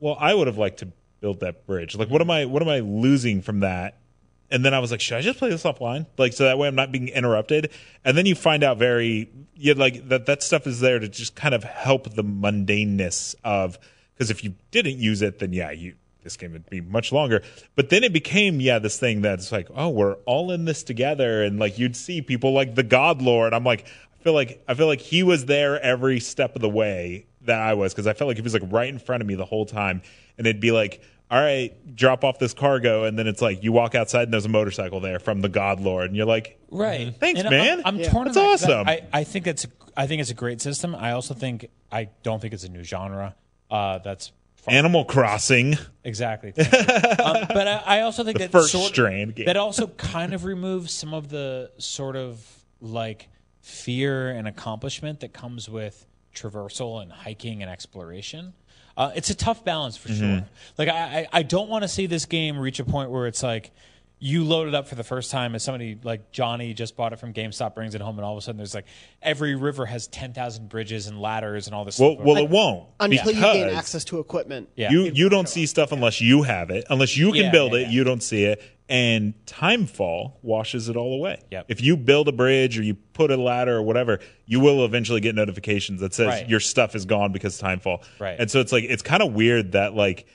well, 0.00 0.16
I 0.18 0.34
would 0.34 0.46
have 0.46 0.58
liked 0.58 0.78
to 0.80 0.88
build 1.20 1.40
that 1.40 1.66
bridge. 1.66 1.94
Like, 1.94 2.08
what 2.10 2.20
am 2.20 2.30
I 2.30 2.44
what 2.46 2.62
am 2.62 2.68
I 2.68 2.80
losing 2.80 3.42
from 3.42 3.60
that? 3.60 3.98
And 4.50 4.62
then 4.64 4.74
I 4.74 4.80
was 4.80 4.90
like, 4.90 5.00
should 5.00 5.16
I 5.16 5.22
just 5.22 5.38
play 5.38 5.48
this 5.48 5.62
offline? 5.62 6.04
Like, 6.18 6.34
so 6.34 6.44
that 6.44 6.58
way 6.58 6.68
I'm 6.68 6.74
not 6.74 6.92
being 6.92 7.08
interrupted. 7.08 7.70
And 8.04 8.18
then 8.18 8.26
you 8.26 8.34
find 8.34 8.62
out 8.62 8.76
very, 8.76 9.30
yeah, 9.54 9.72
like 9.76 10.08
that 10.10 10.26
that 10.26 10.42
stuff 10.42 10.66
is 10.66 10.80
there 10.80 10.98
to 10.98 11.08
just 11.08 11.34
kind 11.34 11.54
of 11.54 11.64
help 11.64 12.14
the 12.14 12.24
mundaneness 12.24 13.34
of 13.44 13.78
because 14.14 14.30
if 14.30 14.44
you 14.44 14.54
didn't 14.70 14.98
use 14.98 15.22
it, 15.22 15.38
then 15.38 15.52
yeah, 15.52 15.70
you 15.70 15.94
this 16.22 16.36
game 16.36 16.52
would 16.52 16.68
be 16.70 16.80
much 16.80 17.12
longer. 17.12 17.42
But 17.74 17.90
then 17.90 18.04
it 18.04 18.12
became, 18.12 18.60
yeah, 18.60 18.78
this 18.78 18.98
thing 18.98 19.22
that's 19.22 19.50
like, 19.52 19.68
oh, 19.74 19.88
we're 19.90 20.14
all 20.26 20.50
in 20.52 20.64
this 20.64 20.82
together, 20.82 21.42
and 21.42 21.58
like 21.58 21.78
you'd 21.78 21.96
see 21.96 22.22
people 22.22 22.52
like 22.52 22.74
the 22.74 22.82
God 22.82 23.20
Lord. 23.22 23.52
I'm 23.54 23.64
like, 23.64 23.84
I 24.20 24.22
feel 24.22 24.32
like 24.34 24.62
I 24.68 24.74
feel 24.74 24.86
like 24.86 25.00
he 25.00 25.22
was 25.22 25.46
there 25.46 25.80
every 25.80 26.20
step 26.20 26.54
of 26.56 26.62
the 26.62 26.68
way 26.68 27.26
that 27.42 27.58
I 27.60 27.74
was 27.74 27.92
because 27.92 28.06
I 28.06 28.12
felt 28.12 28.28
like 28.28 28.36
he 28.36 28.42
was 28.42 28.54
like 28.54 28.62
right 28.70 28.88
in 28.88 28.98
front 28.98 29.20
of 29.20 29.26
me 29.26 29.34
the 29.34 29.44
whole 29.44 29.66
time, 29.66 30.02
and 30.38 30.46
it'd 30.46 30.60
be 30.60 30.72
like. 30.72 31.02
All 31.30 31.40
right, 31.40 31.72
drop 31.96 32.24
off 32.24 32.38
this 32.38 32.52
cargo, 32.52 33.04
and 33.04 33.18
then 33.18 33.26
it's 33.26 33.40
like 33.40 33.62
you 33.64 33.72
walk 33.72 33.94
outside 33.94 34.24
and 34.24 34.34
there's 34.34 34.44
a 34.44 34.50
motorcycle 34.50 35.00
there 35.00 35.18
from 35.18 35.40
the 35.40 35.48
God 35.48 35.80
Lord, 35.80 36.08
and 36.08 36.14
you're 36.14 36.26
like, 36.26 36.58
Right. 36.70 37.14
Thanks, 37.18 37.40
And 37.40 37.48
man. 37.48 37.78
I'm, 37.78 37.86
I'm 37.94 37.96
Yeah. 38.00 38.10
torn. 38.10 38.28
on 38.28 38.34
That's 38.34 38.60
that 38.60 38.68
'cause 38.68 38.76
awesome. 38.80 38.86
I, 38.86 39.00
I 39.14 39.24
think 39.24 39.46
it's 39.46 39.66
I 39.96 40.06
think 40.06 40.20
it's 40.20 40.30
a 40.30 40.34
great 40.34 40.60
system. 40.60 40.94
I 40.94 41.12
also 41.12 41.32
think 41.32 41.68
I 41.90 42.10
don't 42.22 42.38
think 42.42 42.52
it's 42.52 42.64
a 42.64 42.68
new 42.68 42.84
genre. 42.84 43.34
Uh, 43.70 43.96
that's 44.00 44.30
far- 44.62 44.74
Animal 44.74 45.04
Crossing. 45.04 45.76
exactly. 46.04 46.50
um, 46.56 46.66
but 47.48 47.68
I, 47.68 47.82
I 47.86 48.00
also 48.00 48.24
think 48.24 48.38
The 48.38 48.44
that 48.44 48.52
first 48.52 48.72
sort, 48.72 48.88
strand 48.92 49.34
game. 49.34 49.46
that 49.46 49.56
also 49.56 49.86
kind 49.88 50.32
of 50.34 50.44
removes 50.44 50.92
some 50.92 51.12
of 51.14 51.28
the 51.28 51.70
sort 51.78 52.16
of 52.16 52.44
like 52.80 53.28
fear 53.60 54.30
and 54.30 54.48
accomplishment 54.48 55.20
that 55.20 55.32
comes 55.32 55.68
with 55.68 56.06
traversal 56.34 57.02
and 57.02 57.12
hiking 57.12 57.62
and 57.62 57.70
exploration. 57.70 58.54
Uh, 58.96 59.10
it's 59.14 59.30
a 59.30 59.34
tough 59.34 59.64
balance 59.64 59.96
for 59.96 60.08
Mm-hmm. 60.08 60.36
sure. 60.38 60.44
Like 60.78 60.88
I, 60.88 60.94
I, 61.20 61.26
I 61.32 61.42
don't 61.42 61.68
want 61.68 61.82
to 61.82 61.88
see 61.88 62.06
this 62.06 62.26
game 62.26 62.58
reach 62.58 62.78
a 62.80 62.84
point 62.84 63.10
where 63.10 63.26
it's 63.26 63.42
like 63.42 63.70
you 64.24 64.44
load 64.44 64.68
it 64.68 64.74
up 64.74 64.86
for 64.86 64.94
the 64.94 65.02
first 65.02 65.32
time 65.32 65.56
as 65.56 65.64
somebody 65.64 65.98
like 66.04 66.30
Johnny 66.30 66.74
just 66.74 66.96
bought 66.96 67.12
it 67.12 67.18
from 67.18 67.32
GameStop, 67.32 67.74
brings 67.74 67.96
it 67.96 68.00
home, 68.00 68.16
and 68.18 68.24
all 68.24 68.32
of 68.34 68.38
a 68.38 68.40
sudden 68.40 68.56
there's 68.56 68.72
like 68.72 68.84
every 69.20 69.56
river 69.56 69.84
has 69.84 70.06
ten 70.06 70.32
thousand 70.32 70.68
bridges 70.68 71.08
and 71.08 71.20
ladders 71.20 71.66
and 71.66 71.74
all 71.74 71.84
this. 71.84 71.98
Well, 71.98 72.14
stuff. 72.14 72.24
well, 72.24 72.36
it 72.36 72.48
won't 72.48 72.88
until 73.00 73.32
you 73.32 73.40
gain 73.40 73.68
access 73.68 74.04
to 74.04 74.20
equipment. 74.20 74.68
yeah, 74.76 74.90
You 74.92 75.06
you 75.12 75.28
don't 75.28 75.48
see 75.48 75.66
stuff 75.66 75.90
unless 75.90 76.20
you 76.20 76.42
have 76.42 76.70
it. 76.70 76.84
Unless 76.88 77.16
you 77.16 77.32
can 77.32 77.46
Yeah, 77.46 77.50
build 77.50 77.72
yeah, 77.72 77.78
it, 77.80 77.82
yeah. 77.82 77.88
you 77.90 78.04
don't 78.04 78.22
see 78.22 78.44
it. 78.44 78.62
And 78.88 79.34
timefall 79.46 80.34
washes 80.42 80.88
it 80.88 80.96
all 80.96 81.14
away. 81.14 81.40
Yep. 81.50 81.66
If 81.68 81.82
you 81.82 81.96
build 81.96 82.28
a 82.28 82.32
bridge 82.32 82.78
or 82.78 82.82
you 82.82 82.94
put 82.94 83.30
a 83.32 83.36
ladder 83.36 83.76
or 83.76 83.82
whatever, 83.82 84.20
you 84.46 84.60
will 84.60 84.84
eventually 84.84 85.20
get 85.20 85.34
notifications 85.34 86.00
that 86.00 86.14
says 86.14 86.26
Right. 86.28 86.48
your 86.48 86.60
stuff 86.60 86.94
is 86.94 87.06
gone 87.06 87.32
because 87.32 87.60
of 87.60 87.66
timefall. 87.66 88.04
Right. 88.20 88.36
And 88.38 88.48
so 88.50 88.60
it's 88.60 88.70
like 88.70 88.84
it's 88.84 89.02
kind 89.02 89.22
of 89.22 89.32
weird 89.32 89.72
that 89.72 89.94
like 89.94 90.26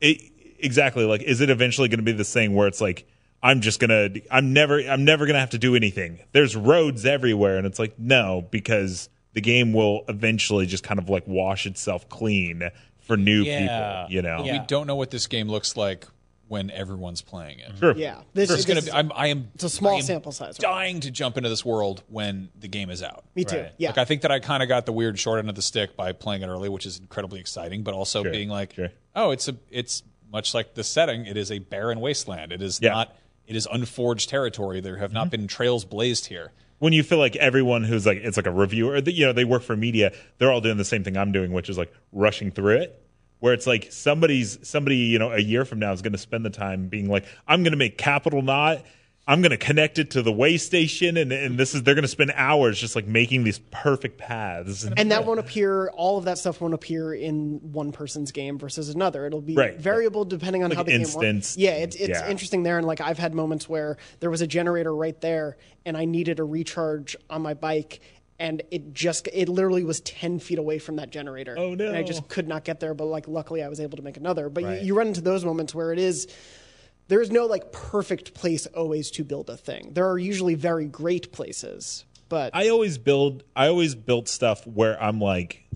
it 0.00 0.20
exactly 0.58 1.04
like 1.04 1.22
is 1.22 1.40
it 1.40 1.48
eventually 1.50 1.88
going 1.88 1.98
to 2.00 2.04
be 2.04 2.12
this 2.12 2.32
thing 2.32 2.54
where 2.54 2.66
it's 2.68 2.80
like 2.80 3.06
I'm 3.42 3.60
just 3.60 3.80
gonna 3.80 4.10
I'm 4.30 4.52
never 4.52 4.78
I'm 4.80 5.04
never 5.04 5.26
gonna 5.26 5.40
have 5.40 5.50
to 5.50 5.58
do 5.58 5.74
anything. 5.74 6.20
There's 6.32 6.54
roads 6.56 7.06
everywhere, 7.06 7.56
and 7.56 7.66
it's 7.66 7.78
like 7.78 7.98
no 7.98 8.46
because 8.50 9.08
the 9.32 9.40
game 9.40 9.72
will 9.72 10.04
eventually 10.08 10.66
just 10.66 10.82
kind 10.84 10.98
of 10.98 11.08
like 11.08 11.26
wash 11.26 11.66
itself 11.66 12.08
clean 12.08 12.70
for 13.00 13.16
new 13.16 13.42
Yeah. 13.42 13.60
people. 14.04 14.14
You 14.14 14.22
know. 14.22 14.44
Yeah. 14.44 14.60
We 14.60 14.66
don't 14.66 14.86
know 14.86 14.96
what 14.96 15.10
this 15.10 15.26
game 15.26 15.48
looks 15.48 15.76
like 15.76 16.06
when 16.48 16.68
everyone's 16.72 17.22
playing 17.22 17.60
it. 17.60 17.70
Sure. 17.78 17.94
Yeah, 17.96 18.22
this, 18.34 18.50
is 18.50 18.56
this 18.56 18.66
gonna 18.66 18.78
is- 18.80 18.86
be. 18.86 18.92
I'm. 18.92 19.12
I 19.14 19.28
am. 19.28 19.48
it's 19.54 19.62
a 19.64 19.70
small 19.70 19.96
am 19.96 20.02
sample 20.02 20.32
size. 20.32 20.56
Dying 20.58 20.98
to 21.00 21.10
jump 21.10 21.36
into 21.36 21.48
this 21.48 21.64
world 21.64 22.02
when 22.08 22.50
the 22.58 22.66
game 22.68 22.90
is 22.90 23.02
out. 23.04 23.24
Me 23.36 23.44
too. 23.44 23.56
Right. 23.60 23.72
Yeah, 23.78 23.90
Like 23.90 23.98
I 23.98 24.04
think 24.04 24.22
that 24.22 24.32
I 24.32 24.40
kind 24.40 24.60
of 24.62 24.68
got 24.68 24.84
the 24.84 24.92
weird 24.92 25.18
short 25.18 25.38
end 25.38 25.48
of 25.48 25.54
the 25.54 25.62
stick 25.62 25.96
by 25.96 26.12
playing 26.12 26.42
it 26.42 26.48
early, 26.48 26.68
which 26.68 26.84
is 26.86 26.98
incredibly 26.98 27.38
exciting, 27.40 27.84
but 27.84 27.94
also 27.94 28.22
Sure, 28.24 28.32
being 28.32 28.48
like, 28.48 28.74
sure. 28.74 28.88
oh, 29.16 29.30
it's 29.30 29.46
a, 29.48 29.56
it's 29.70 30.02
much 30.32 30.52
like 30.52 30.74
the 30.74 30.82
setting. 30.84 31.24
It 31.24 31.36
is 31.36 31.52
a 31.52 31.60
barren 31.60 32.00
wasteland. 32.00 32.50
It 32.52 32.60
is 32.62 32.80
Yeah. 32.82 32.90
not. 32.90 33.16
It 33.50 33.56
is 33.56 33.66
unforged 33.72 34.30
territory. 34.30 34.80
There 34.80 34.98
have 34.98 35.12
not 35.12 35.24
mm-hmm. 35.24 35.30
been 35.30 35.46
trails 35.48 35.84
blazed 35.84 36.26
here. 36.26 36.52
when 36.78 36.92
you 36.92 37.02
feel 37.02 37.18
like 37.18 37.34
everyone 37.36 37.82
who's 37.82 38.06
like 38.06 38.18
it's 38.18 38.36
like 38.36 38.46
a 38.46 38.50
reviewer 38.52 38.98
you 38.98 39.26
know 39.26 39.32
they 39.32 39.44
work 39.44 39.62
for 39.62 39.76
media 39.76 40.12
they're 40.38 40.52
all 40.52 40.60
doing 40.60 40.76
the 40.78 40.84
same 40.84 41.04
thing 41.04 41.16
i'm 41.16 41.32
doing 41.32 41.52
which 41.52 41.68
is 41.68 41.76
like 41.76 41.92
rushing 42.12 42.50
through 42.50 42.76
it 42.76 43.02
where 43.40 43.52
it's 43.52 43.66
like 43.66 43.90
somebody's 43.90 44.58
somebody 44.66 44.96
you 44.96 45.18
know 45.18 45.32
a 45.32 45.40
year 45.40 45.64
from 45.64 45.78
now 45.78 45.92
is 45.92 46.00
going 46.00 46.12
to 46.12 46.18
spend 46.18 46.44
the 46.44 46.50
time 46.50 46.88
being 46.88 47.08
like 47.08 47.24
i'm 47.46 47.62
going 47.62 47.72
to 47.72 47.76
make 47.76 47.98
capital 47.98 48.40
knot 48.40 48.82
i'm 49.32 49.40
going 49.42 49.50
to 49.50 49.56
connect 49.56 49.98
it 49.98 50.10
to 50.10 50.22
the 50.22 50.32
way 50.32 50.56
station 50.56 51.16
and, 51.16 51.32
and 51.32 51.56
this 51.56 51.74
is 51.74 51.82
they're 51.84 51.94
going 51.94 52.02
to 52.02 52.08
spend 52.08 52.32
hours 52.34 52.78
just 52.78 52.96
like 52.96 53.06
making 53.06 53.44
these 53.44 53.58
perfect 53.70 54.18
paths 54.18 54.84
and 54.84 55.10
that 55.12 55.24
won't 55.24 55.38
appear. 55.40 55.88
All 55.90 56.18
of 56.18 56.24
that 56.24 56.36
stuff 56.38 56.60
won't 56.60 56.74
appear 56.74 57.14
in 57.14 57.60
one 57.72 57.92
person's 57.92 58.32
game 58.32 58.58
versus 58.58 58.88
another. 58.88 59.26
It'll 59.26 59.40
be 59.40 59.54
Right. 59.54 59.78
variable 59.78 60.24
depending 60.24 60.62
on 60.64 60.70
Like 60.70 60.76
how 60.78 60.82
the 60.82 60.90
game 60.98 61.06
works. 61.14 61.56
Yeah, 61.56 61.70
it's 61.72 61.96
it's 61.96 62.08
Yeah. 62.08 62.28
interesting 62.28 62.62
there. 62.64 62.78
And 62.78 62.86
like 62.86 63.00
I've 63.00 63.18
had 63.18 63.34
moments 63.34 63.68
where 63.68 63.96
there 64.20 64.30
was 64.30 64.40
a 64.40 64.46
generator 64.46 64.94
right 64.94 65.18
there, 65.20 65.56
and 65.86 65.96
I 65.96 66.04
needed 66.04 66.40
a 66.40 66.44
recharge 66.44 67.16
on 67.30 67.40
my 67.42 67.54
bike. 67.54 68.00
and 68.38 68.62
it 68.70 68.94
just 68.94 69.28
it 69.34 69.48
literally 69.50 69.84
was 69.84 70.00
10 70.00 70.38
feet 70.38 70.58
away 70.58 70.78
from 70.78 70.96
that 70.96 71.10
generator 71.10 71.54
Oh, 71.58 71.74
no. 71.74 71.86
and 71.88 71.94
i 71.96 72.02
just 72.02 72.26
could 72.28 72.48
not 72.48 72.64
get 72.64 72.80
there 72.80 72.94
but 72.94 73.04
like 73.04 73.28
luckily 73.28 73.62
i 73.62 73.68
was 73.68 73.80
able 73.80 73.96
to 73.98 74.02
make 74.02 74.16
another 74.16 74.48
but 74.48 74.64
Right. 74.64 74.80
you, 74.80 74.86
you 74.86 74.94
run 74.94 75.08
into 75.08 75.20
those 75.20 75.44
moments 75.44 75.74
where 75.74 75.92
it 75.92 75.98
is 75.98 76.26
there 77.10 77.20
is 77.20 77.30
no 77.30 77.44
like 77.44 77.72
perfect 77.72 78.32
place 78.32 78.66
always 78.66 79.10
to 79.10 79.22
build 79.22 79.50
a 79.50 79.56
thing 79.56 79.92
there 79.92 80.08
are 80.08 80.18
usually 80.18 80.54
very 80.54 80.86
great 80.86 81.30
places 81.32 82.04
but 82.30 82.54
I 82.54 82.68
always 82.68 82.96
build. 82.96 83.42
I 83.54 83.66
always 83.66 83.94
build 83.94 84.28
stuff 84.28 84.66
where 84.66 85.00
I'm 85.02 85.20
like, 85.20 85.66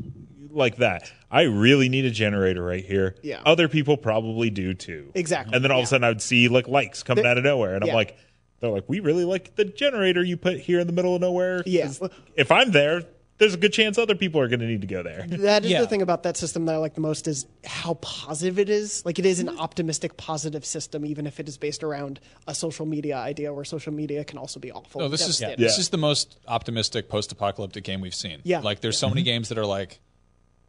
like 0.50 0.76
that. 0.76 1.12
I 1.30 1.42
really 1.42 1.88
need 1.88 2.04
a 2.04 2.10
generator 2.10 2.62
right 2.62 2.84
here. 2.84 3.16
Yeah. 3.22 3.42
Other 3.44 3.68
people 3.68 3.96
probably 3.96 4.50
do 4.50 4.72
too. 4.72 5.10
Exactly, 5.14 5.54
And 5.54 5.64
then 5.64 5.72
all 5.72 5.80
of 5.80 5.84
a 5.84 5.86
sudden, 5.88 6.04
I 6.04 6.08
would 6.08 6.22
see 6.22 6.48
like 6.48 6.68
likes 6.68 7.02
coming 7.02 7.26
out 7.26 7.36
of 7.36 7.44
nowhere, 7.44 7.74
and 7.74 7.84
I'm 7.84 7.92
like, 7.92 8.16
they're 8.60 8.70
like, 8.70 8.84
we 8.88 9.00
really 9.00 9.24
like 9.24 9.56
the 9.56 9.64
generator 9.64 10.22
you 10.22 10.36
put 10.36 10.60
here 10.60 10.78
in 10.78 10.86
the 10.86 10.92
middle 10.92 11.16
of 11.16 11.20
nowhere. 11.20 11.64
Yeah. 11.66 11.90
If 12.36 12.52
I'm 12.52 12.70
there, 12.70 13.02
there's 13.38 13.54
a 13.54 13.56
good 13.56 13.72
chance 13.72 13.98
other 13.98 14.14
people 14.14 14.40
are 14.40 14.46
going 14.48 14.60
to 14.60 14.66
need 14.66 14.80
to 14.82 14.86
go 14.86 15.02
there. 15.02 15.26
That 15.28 15.64
is 15.64 15.70
Yeah. 15.72 15.80
the 15.80 15.88
thing 15.88 16.02
about 16.02 16.22
that 16.22 16.36
system 16.36 16.66
that 16.66 16.74
I 16.74 16.78
like 16.78 16.94
the 16.94 17.00
most 17.00 17.26
is 17.26 17.46
how 17.64 17.94
positive 17.94 18.58
it 18.58 18.68
is. 18.70 19.04
Like 19.04 19.18
it 19.18 19.26
is 19.26 19.40
an 19.40 19.48
optimistic, 19.58 20.16
positive 20.16 20.64
system, 20.64 21.04
even 21.04 21.26
if 21.26 21.40
it 21.40 21.48
is 21.48 21.58
based 21.58 21.82
around 21.82 22.20
a 22.46 22.54
social 22.54 22.86
media 22.86 23.16
idea, 23.16 23.52
where 23.52 23.64
social 23.64 23.92
media 23.92 24.24
can 24.24 24.38
also 24.38 24.60
be 24.60 24.70
awful. 24.70 25.00
No, 25.00 25.08
this 25.08 25.22
is 25.22 25.38
devastating. 25.38 25.64
this 25.64 25.78
is 25.78 25.88
the 25.88 25.96
most 25.98 26.38
optimistic 26.46 27.08
post-apocalyptic 27.08 27.82
game 27.82 28.00
we've 28.00 28.14
seen. 28.14 28.40
Yeah. 28.44 28.60
like 28.60 28.80
there's 28.80 28.98
so 28.98 29.08
many 29.08 29.22
mm-hmm. 29.22 29.26
games 29.26 29.48
that 29.48 29.58
are 29.58 29.66
like, 29.66 29.98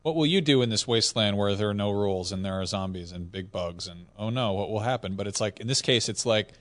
what 0.02 0.16
will 0.16 0.26
you 0.26 0.42
do 0.42 0.62
in 0.62 0.70
this 0.70 0.88
wasteland 0.88 1.38
where 1.38 1.54
there 1.56 1.70
are 1.70 1.74
no 1.74 1.92
rules 1.92 2.32
and 2.32 2.44
there 2.44 2.60
are 2.60 2.66
zombies 2.66 3.12
and 3.12 3.32
big 3.32 3.52
bugs 3.52 3.88
and 3.88 4.08
oh 4.18 4.30
no, 4.32 4.54
what 4.54 4.70
will 4.72 4.80
happen? 4.80 5.16
But 5.16 5.28
it's 5.28 5.40
like 5.40 5.60
in 5.60 5.68
this 5.68 5.82
case, 5.82 6.10
it's 6.10 6.26
like. 6.26 6.52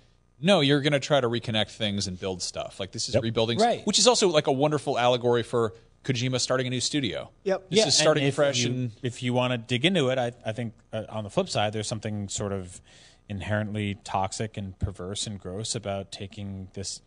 No, 0.40 0.60
you're 0.60 0.80
going 0.80 0.92
to 0.92 1.00
try 1.00 1.20
to 1.20 1.28
reconnect 1.28 1.70
things 1.70 2.08
and 2.08 2.18
build 2.18 2.42
stuff. 2.42 2.80
Like 2.80 2.90
this 2.90 3.08
is 3.08 3.16
rebuilding, 3.16 3.58
Right. 3.60 3.86
which 3.86 4.00
is 4.00 4.08
also 4.08 4.28
like 4.28 4.48
a 4.48 4.52
wonderful 4.52 4.98
allegory 4.98 5.44
for 5.44 5.74
Kojima 6.04 6.40
starting 6.40 6.66
a 6.66 6.70
new 6.70 6.80
studio. 6.80 7.30
Yep. 7.44 7.70
This 7.70 7.78
yeah, 7.78 7.86
is 7.86 7.96
starting 7.96 8.24
and 8.24 8.28
if 8.28 8.34
fresh 8.34 8.58
You, 8.58 8.70
and 8.70 8.92
if 9.02 9.22
you 9.22 9.32
want 9.32 9.52
to 9.52 9.58
dig 9.58 9.84
into 9.84 10.10
it, 10.10 10.18
I, 10.18 10.32
I 10.44 10.52
think 10.52 10.74
uh, 10.92 11.04
on 11.08 11.24
the 11.24 11.30
flip 11.30 11.48
side, 11.48 11.72
there's 11.72 11.88
something 11.88 12.28
sort 12.28 12.52
of 12.52 12.80
inherently 13.28 13.96
toxic 14.04 14.56
and 14.56 14.78
perverse 14.78 15.26
and 15.26 15.40
gross 15.40 15.74
about 15.74 16.12
taking 16.12 16.68
this 16.74 17.00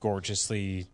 gorgeously 0.00 0.88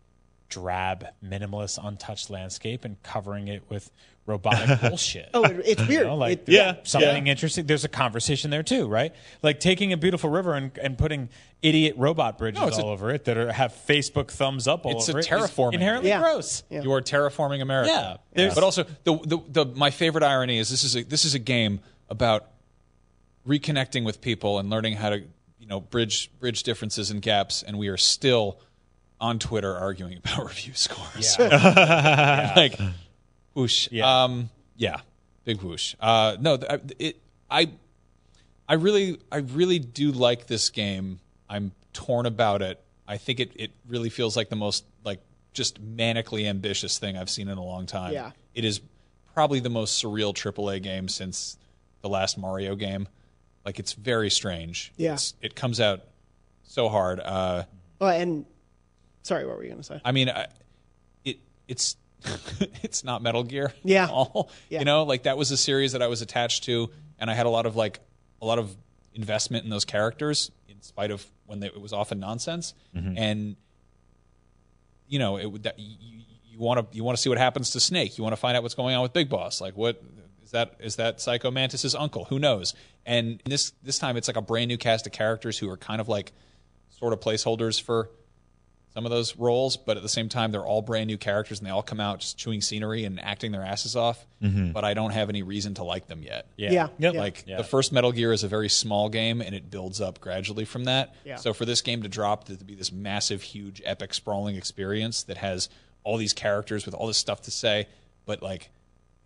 drab, 0.47 1.07
minimalist, 1.23 1.79
untouched 1.83 2.29
landscape 2.29 2.83
and 2.85 3.01
covering 3.03 3.47
it 3.47 3.63
with 3.69 3.91
robotic 4.29 4.79
bullshit. 4.89 5.29
Oh, 5.33 5.43
it, 5.43 5.61
it's 5.65 5.81
weird. 5.87 6.03
You 6.03 6.07
know, 6.07 6.15
like 6.15 6.47
It- 6.47 6.49
Yeah, 6.53 6.75
something 6.83 7.25
yeah. 7.25 7.31
interesting. 7.31 7.65
There's 7.65 7.83
a 7.83 7.89
conversation 7.89 8.49
there 8.51 8.63
too, 8.63 8.87
right? 8.87 9.13
Like 9.41 9.59
taking 9.59 9.91
a 9.91 9.97
beautiful 9.97 10.29
river 10.29 10.53
and, 10.53 10.71
and 10.77 10.97
putting 10.97 11.29
idiot 11.61 11.95
robot 11.97 12.37
bridges 12.37 12.61
No, 12.61 12.83
all 12.83 12.89
a- 12.89 12.93
over 12.93 13.11
it 13.11 13.25
that 13.25 13.37
are, 13.37 13.51
have 13.51 13.73
Facebook 13.73 14.31
thumbs 14.31 14.67
up 14.67 14.85
all 14.85 14.93
It's 14.97 15.09
over 15.09 15.17
a 15.17 15.21
it 15.21 15.25
is 15.25 15.27
terraforming. 15.29 15.73
Inherently 15.73 16.09
Yeah. 16.09 16.19
gross. 16.21 16.63
Yeah. 16.69 16.83
You 16.83 16.93
are 16.93 17.01
terraforming 17.01 17.61
America. 17.61 17.89
Yeah. 17.91 18.17
There's- 18.33 18.55
But 18.55 18.63
also 18.63 18.85
the, 19.03 19.17
the 19.25 19.39
the 19.49 19.65
my 19.65 19.89
favorite 19.91 20.23
irony 20.23 20.57
is 20.59 20.69
this 20.69 20.83
is 20.85 20.95
a, 20.95 21.03
this 21.03 21.25
is 21.25 21.33
a 21.35 21.39
game 21.39 21.81
about 22.09 22.47
reconnecting 23.47 24.05
with 24.05 24.21
people 24.21 24.59
and 24.59 24.69
learning 24.69 24.93
how 24.93 25.09
to 25.09 25.19
you 25.59 25.65
know 25.67 25.79
bridge 25.79 26.31
bridge 26.39 26.63
differences 26.63 27.09
and 27.11 27.21
gaps 27.21 27.63
and 27.63 27.77
we 27.77 27.87
are 27.87 27.97
still 27.97 28.59
on 29.19 29.37
Twitter 29.39 29.75
arguing 29.75 30.17
about 30.23 30.47
review 30.47 30.73
scores. 30.73 31.37
like 31.39 32.79
whoosh. 33.53 33.89
Yeah. 33.91 34.23
Um 34.23 34.49
yeah. 34.77 35.01
Big 35.45 35.61
whoosh. 35.61 35.95
Uh 35.99 36.37
no, 36.39 36.57
I- 36.69 36.79
it 36.99 37.21
I 37.49 37.71
I 38.67 38.73
really 38.75 39.19
I 39.31 39.37
really 39.37 39.79
do 39.79 40.11
like 40.11 40.47
this 40.47 40.69
game. 40.69 41.19
I'm 41.49 41.71
torn 41.93 42.25
about 42.25 42.61
it. 42.61 42.79
I 43.07 43.17
think 43.17 43.39
it, 43.39 43.51
it 43.55 43.71
really 43.87 44.09
feels 44.09 44.37
like 44.37 44.49
the 44.49 44.55
most 44.55 44.85
like 45.03 45.19
just 45.53 45.83
manically 45.83 46.45
ambitious 46.45 46.99
thing 46.99 47.17
I've 47.17 47.29
seen 47.29 47.47
in 47.47 47.57
a 47.57 47.63
long 47.63 47.85
time. 47.87 48.13
Yeah. 48.13 48.31
It 48.53 48.65
is 48.65 48.81
probably 49.33 49.59
the 49.59 49.69
most 49.69 50.03
surreal 50.03 50.33
AAA 50.33 50.83
game 50.83 51.07
since 51.07 51.57
the 52.01 52.09
last 52.09 52.37
Mario 52.37 52.75
game. 52.75 53.07
Like 53.65 53.79
it's 53.79 53.93
very 53.93 54.29
strange. 54.29 54.93
Yeah. 54.97 55.13
It's, 55.13 55.33
it 55.41 55.55
comes 55.55 55.79
out 55.81 56.01
so 56.63 56.87
hard. 56.89 57.19
Uh, 57.19 57.63
Oh, 58.01 58.07
and 58.07 58.45
sorry, 59.23 59.45
what 59.45 59.57
were 59.57 59.63
you 59.63 59.69
going 59.69 59.81
to 59.81 59.85
say? 59.87 59.99
I 60.05 60.11
mean, 60.13 60.29
I, 60.29 60.47
it 61.25 61.39
it's 61.67 61.97
it's 62.83 63.03
not 63.03 63.21
Metal 63.21 63.43
Gear. 63.43 63.73
Yeah. 63.83 64.05
At 64.05 64.09
all. 64.09 64.51
Yeah. 64.69 64.79
You 64.79 64.85
know, 64.85 65.03
like 65.03 65.23
that 65.23 65.37
was 65.37 65.51
a 65.51 65.57
series 65.57 65.93
that 65.93 66.01
I 66.01 66.07
was 66.07 66.21
attached 66.21 66.65
to, 66.65 66.89
and 67.17 67.29
I 67.29 67.33
had 67.33 67.45
a 67.45 67.49
lot 67.49 67.65
of 67.65 67.75
like 67.75 67.99
a 68.41 68.45
lot 68.45 68.59
of 68.59 68.75
investment 69.13 69.63
in 69.63 69.69
those 69.69 69.85
characters, 69.85 70.51
in 70.67 70.81
spite 70.81 71.11
of 71.11 71.25
when 71.45 71.59
they, 71.59 71.67
it 71.67 71.81
was 71.81 71.93
often 71.93 72.19
nonsense. 72.19 72.73
Mm-hmm. 72.95 73.17
And 73.17 73.55
you 75.07 75.19
know, 75.19 75.37
it 75.37 75.45
would 75.45 75.63
that 75.63 75.79
you 75.79 76.23
you 76.45 76.59
want 76.59 76.91
to 76.91 76.95
you 76.95 77.03
want 77.03 77.17
to 77.17 77.21
see 77.21 77.29
what 77.29 77.37
happens 77.37 77.71
to 77.71 77.79
Snake. 77.79 78.17
You 78.17 78.23
want 78.23 78.33
to 78.33 78.39
find 78.39 78.55
out 78.55 78.63
what's 78.63 78.75
going 78.75 78.95
on 78.95 79.01
with 79.01 79.13
Big 79.13 79.29
Boss. 79.29 79.61
Like 79.61 79.75
what 79.75 80.01
is 80.43 80.51
that 80.51 80.75
is 80.79 80.95
that 80.97 81.21
Psycho 81.21 81.51
Mantis's 81.51 81.95
uncle? 81.95 82.25
Who 82.25 82.39
knows? 82.39 82.73
And 83.05 83.41
this 83.45 83.71
this 83.83 83.97
time 83.97 84.17
it's 84.17 84.27
like 84.27 84.37
a 84.37 84.41
brand 84.41 84.67
new 84.67 84.77
cast 84.77 85.05
of 85.07 85.13
characters 85.13 85.57
who 85.57 85.69
are 85.69 85.77
kind 85.77 86.01
of 86.01 86.07
like 86.07 86.31
sort 86.89 87.13
of 87.13 87.19
placeholders 87.19 87.81
for 87.81 88.09
some 88.93 89.05
of 89.05 89.11
those 89.11 89.35
roles, 89.35 89.77
but 89.77 89.97
at 89.97 90.03
the 90.03 90.09
same 90.09 90.29
time, 90.29 90.51
they're 90.51 90.65
all 90.65 90.81
brand 90.81 91.07
new 91.07 91.17
characters 91.17 91.59
and 91.59 91.67
they 91.67 91.71
all 91.71 91.83
come 91.83 91.99
out 91.99 92.19
just 92.19 92.37
chewing 92.37 92.61
scenery 92.61 93.05
and 93.05 93.19
acting 93.19 93.51
their 93.51 93.63
asses 93.63 93.95
off. 93.95 94.25
Mm-hmm. 94.41 94.71
But 94.71 94.83
I 94.83 94.93
don't 94.95 95.11
have 95.11 95.29
any 95.29 95.43
reason 95.43 95.75
to 95.75 95.83
like 95.83 96.07
them 96.07 96.23
yet. 96.23 96.47
Yeah. 96.57 96.71
Yeah. 96.71 96.87
Yep. 96.97 97.13
Like 97.13 97.43
Yeah. 97.45 97.57
the 97.57 97.63
first 97.63 97.91
Metal 97.91 98.11
Gear 98.11 98.33
is 98.33 98.43
a 98.43 98.47
very 98.47 98.69
small 98.69 99.09
game 99.09 99.41
and 99.41 99.53
it 99.53 99.69
builds 99.69 100.01
up 100.01 100.19
gradually 100.19 100.65
from 100.65 100.85
that. 100.85 101.13
Yeah. 101.23 101.35
So 101.35 101.53
for 101.53 101.65
this 101.65 101.81
game 101.81 102.01
to 102.03 102.09
drop 102.09 102.45
to 102.45 102.53
be 102.55 102.73
this 102.73 102.91
massive, 102.91 103.43
huge, 103.43 103.81
epic, 103.85 104.13
sprawling 104.13 104.55
experience 104.55 105.23
that 105.23 105.37
has 105.37 105.69
all 106.03 106.17
these 106.17 106.33
characters 106.33 106.85
with 106.85 106.95
all 106.95 107.05
this 107.07 107.17
stuff 107.17 107.43
to 107.43 107.51
say, 107.51 107.87
but 108.25 108.41
like 108.41 108.69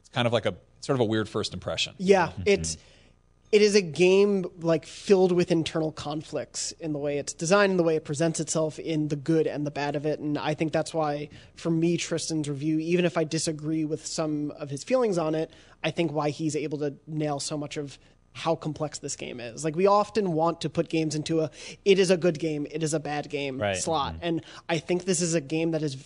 it's 0.02 0.10
kind 0.10 0.28
of 0.28 0.34
like 0.34 0.46
a 0.46 0.56
sort 0.82 0.96
of 0.96 1.00
a 1.00 1.06
weird 1.06 1.30
first 1.30 1.54
impression. 1.54 1.94
Yeah, 1.98 2.28
mm-hmm. 2.28 2.42
it's 2.46 2.78
it 3.54 3.62
is 3.62 3.76
a 3.76 3.82
game 3.82 4.46
like 4.62 4.84
filled 4.84 5.32
with 5.32 5.52
internal 5.52 5.92
conflicts 5.92 6.72
in 6.80 6.92
the 6.92 6.98
way 6.98 7.20
it's 7.20 7.34
designed 7.34 7.70
and 7.70 7.80
the 7.80 7.84
way 7.84 7.96
it 7.96 8.04
presents 8.04 8.40
itself 8.40 8.80
in 8.80 9.10
the 9.10 9.16
good 9.16 9.46
and 9.46 9.64
the 9.66 9.72
bad 9.72 9.96
of 9.96 10.06
it. 10.08 10.20
And 10.20 10.38
i 10.38 10.54
think 10.56 10.74
that's 10.74 10.94
why 10.94 11.30
for 11.56 11.70
me 11.70 11.96
tristan's 11.98 12.50
review 12.50 12.80
even 12.80 13.06
if 13.06 13.16
i 13.16 13.24
disagree 13.24 13.86
with 13.86 14.06
some 14.06 14.52
of 14.64 14.70
his 14.72 14.84
feelings 14.84 15.18
on 15.20 15.36
it 15.36 15.52
i 15.84 15.92
think 15.92 16.12
why 16.12 16.30
he's 16.32 16.56
able 16.56 16.80
to 16.80 16.96
nail 17.06 17.40
so 17.40 17.56
much 17.58 17.78
of 17.78 17.98
how 18.36 18.56
complex 18.56 18.98
this 18.98 19.16
game 19.16 19.40
is. 19.40 19.64
Like 19.64 19.76
we 19.76 19.86
often 19.86 20.34
want 20.34 20.62
to 20.62 20.70
put 20.78 20.90
games 20.90 21.14
into 21.14 21.42
a 21.42 21.52
it 21.86 22.00
is 22.00 22.10
a 22.10 22.18
good 22.18 22.40
game 22.40 22.66
it 22.72 22.82
is 22.82 22.96
a 22.96 23.00
bad 23.00 23.30
game 23.30 23.62
Right. 23.62 23.78
slot. 23.78 24.14
Mm-hmm. 24.16 24.26
And 24.28 24.42
i 24.68 24.80
think 24.80 25.06
this 25.06 25.22
is 25.22 25.36
a 25.36 25.42
game 25.42 25.70
that 25.72 25.84
is 25.84 25.98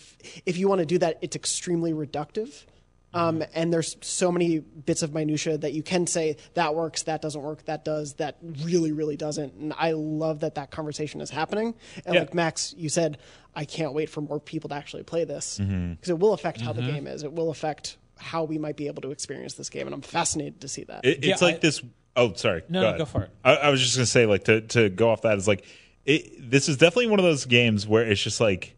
if 0.44 0.58
you 0.58 0.68
want 0.68 0.80
to 0.80 0.84
do 0.94 0.98
that 0.98 1.16
it's 1.22 1.34
extremely 1.36 1.94
reductive 1.94 2.66
um, 3.14 3.42
and 3.54 3.72
there's 3.72 3.96
so 4.02 4.30
many 4.30 4.58
bits 4.58 5.02
of 5.02 5.14
minutia 5.14 5.56
that 5.58 5.72
you 5.72 5.82
can 5.82 6.06
say 6.06 6.36
that 6.54 6.74
works, 6.74 7.04
that 7.04 7.22
doesn't 7.22 7.40
work, 7.42 7.64
that 7.64 7.84
does, 7.84 8.14
that 8.14 8.36
really, 8.42 8.92
really 8.92 9.16
doesn't. 9.16 9.54
And 9.54 9.72
I 9.78 9.92
love 9.92 10.40
that 10.40 10.56
that 10.56 10.70
conversation 10.70 11.20
is 11.20 11.30
happening. 11.30 11.74
And 12.04 12.14
Yeah. 12.14 12.20
like 12.20 12.34
Max, 12.34 12.74
you 12.76 12.88
said, 12.88 13.18
I 13.56 13.64
can't 13.64 13.94
wait 13.94 14.10
for 14.10 14.20
more 14.20 14.38
people 14.40 14.68
to 14.68 14.74
actually 14.76 15.02
play 15.04 15.24
this 15.24 15.58
because 15.58 16.10
it 16.10 16.18
will 16.18 16.32
affect 16.34 16.60
how 16.60 16.72
the 16.72 16.82
game 16.82 17.06
is. 17.06 17.22
It 17.22 17.32
will 17.32 17.50
affect 17.50 17.96
how 18.18 18.44
we 18.44 18.58
might 18.58 18.76
be 18.76 18.88
able 18.88 19.00
to 19.02 19.10
experience 19.10 19.54
this 19.54 19.70
game, 19.70 19.86
and 19.86 19.94
I'm 19.94 20.00
fascinated 20.02 20.60
to 20.62 20.68
see 20.68 20.84
that. 20.84 21.04
It, 21.04 21.24
it's 21.24 21.40
Yeah, 21.40 21.46
like 21.46 21.54
I- 21.56 21.58
this. 21.58 21.82
Oh, 22.16 22.32
sorry. 22.34 22.62
No, 22.68 22.82
go, 22.82 22.90
no, 22.92 22.98
go 22.98 23.04
for 23.04 23.22
it. 23.22 23.30
I, 23.44 23.54
I 23.54 23.70
was 23.70 23.80
just 23.80 23.94
gonna 23.96 24.06
say, 24.06 24.26
like, 24.26 24.44
to 24.44 24.60
to 24.62 24.88
go 24.90 25.10
off 25.10 25.22
that 25.22 25.38
is 25.38 25.46
like, 25.46 25.64
it, 26.04 26.50
this 26.50 26.68
is 26.68 26.76
definitely 26.76 27.06
one 27.08 27.20
of 27.20 27.24
those 27.24 27.44
games 27.46 27.86
where 27.86 28.02
it's 28.04 28.20
just 28.20 28.40
like 28.40 28.74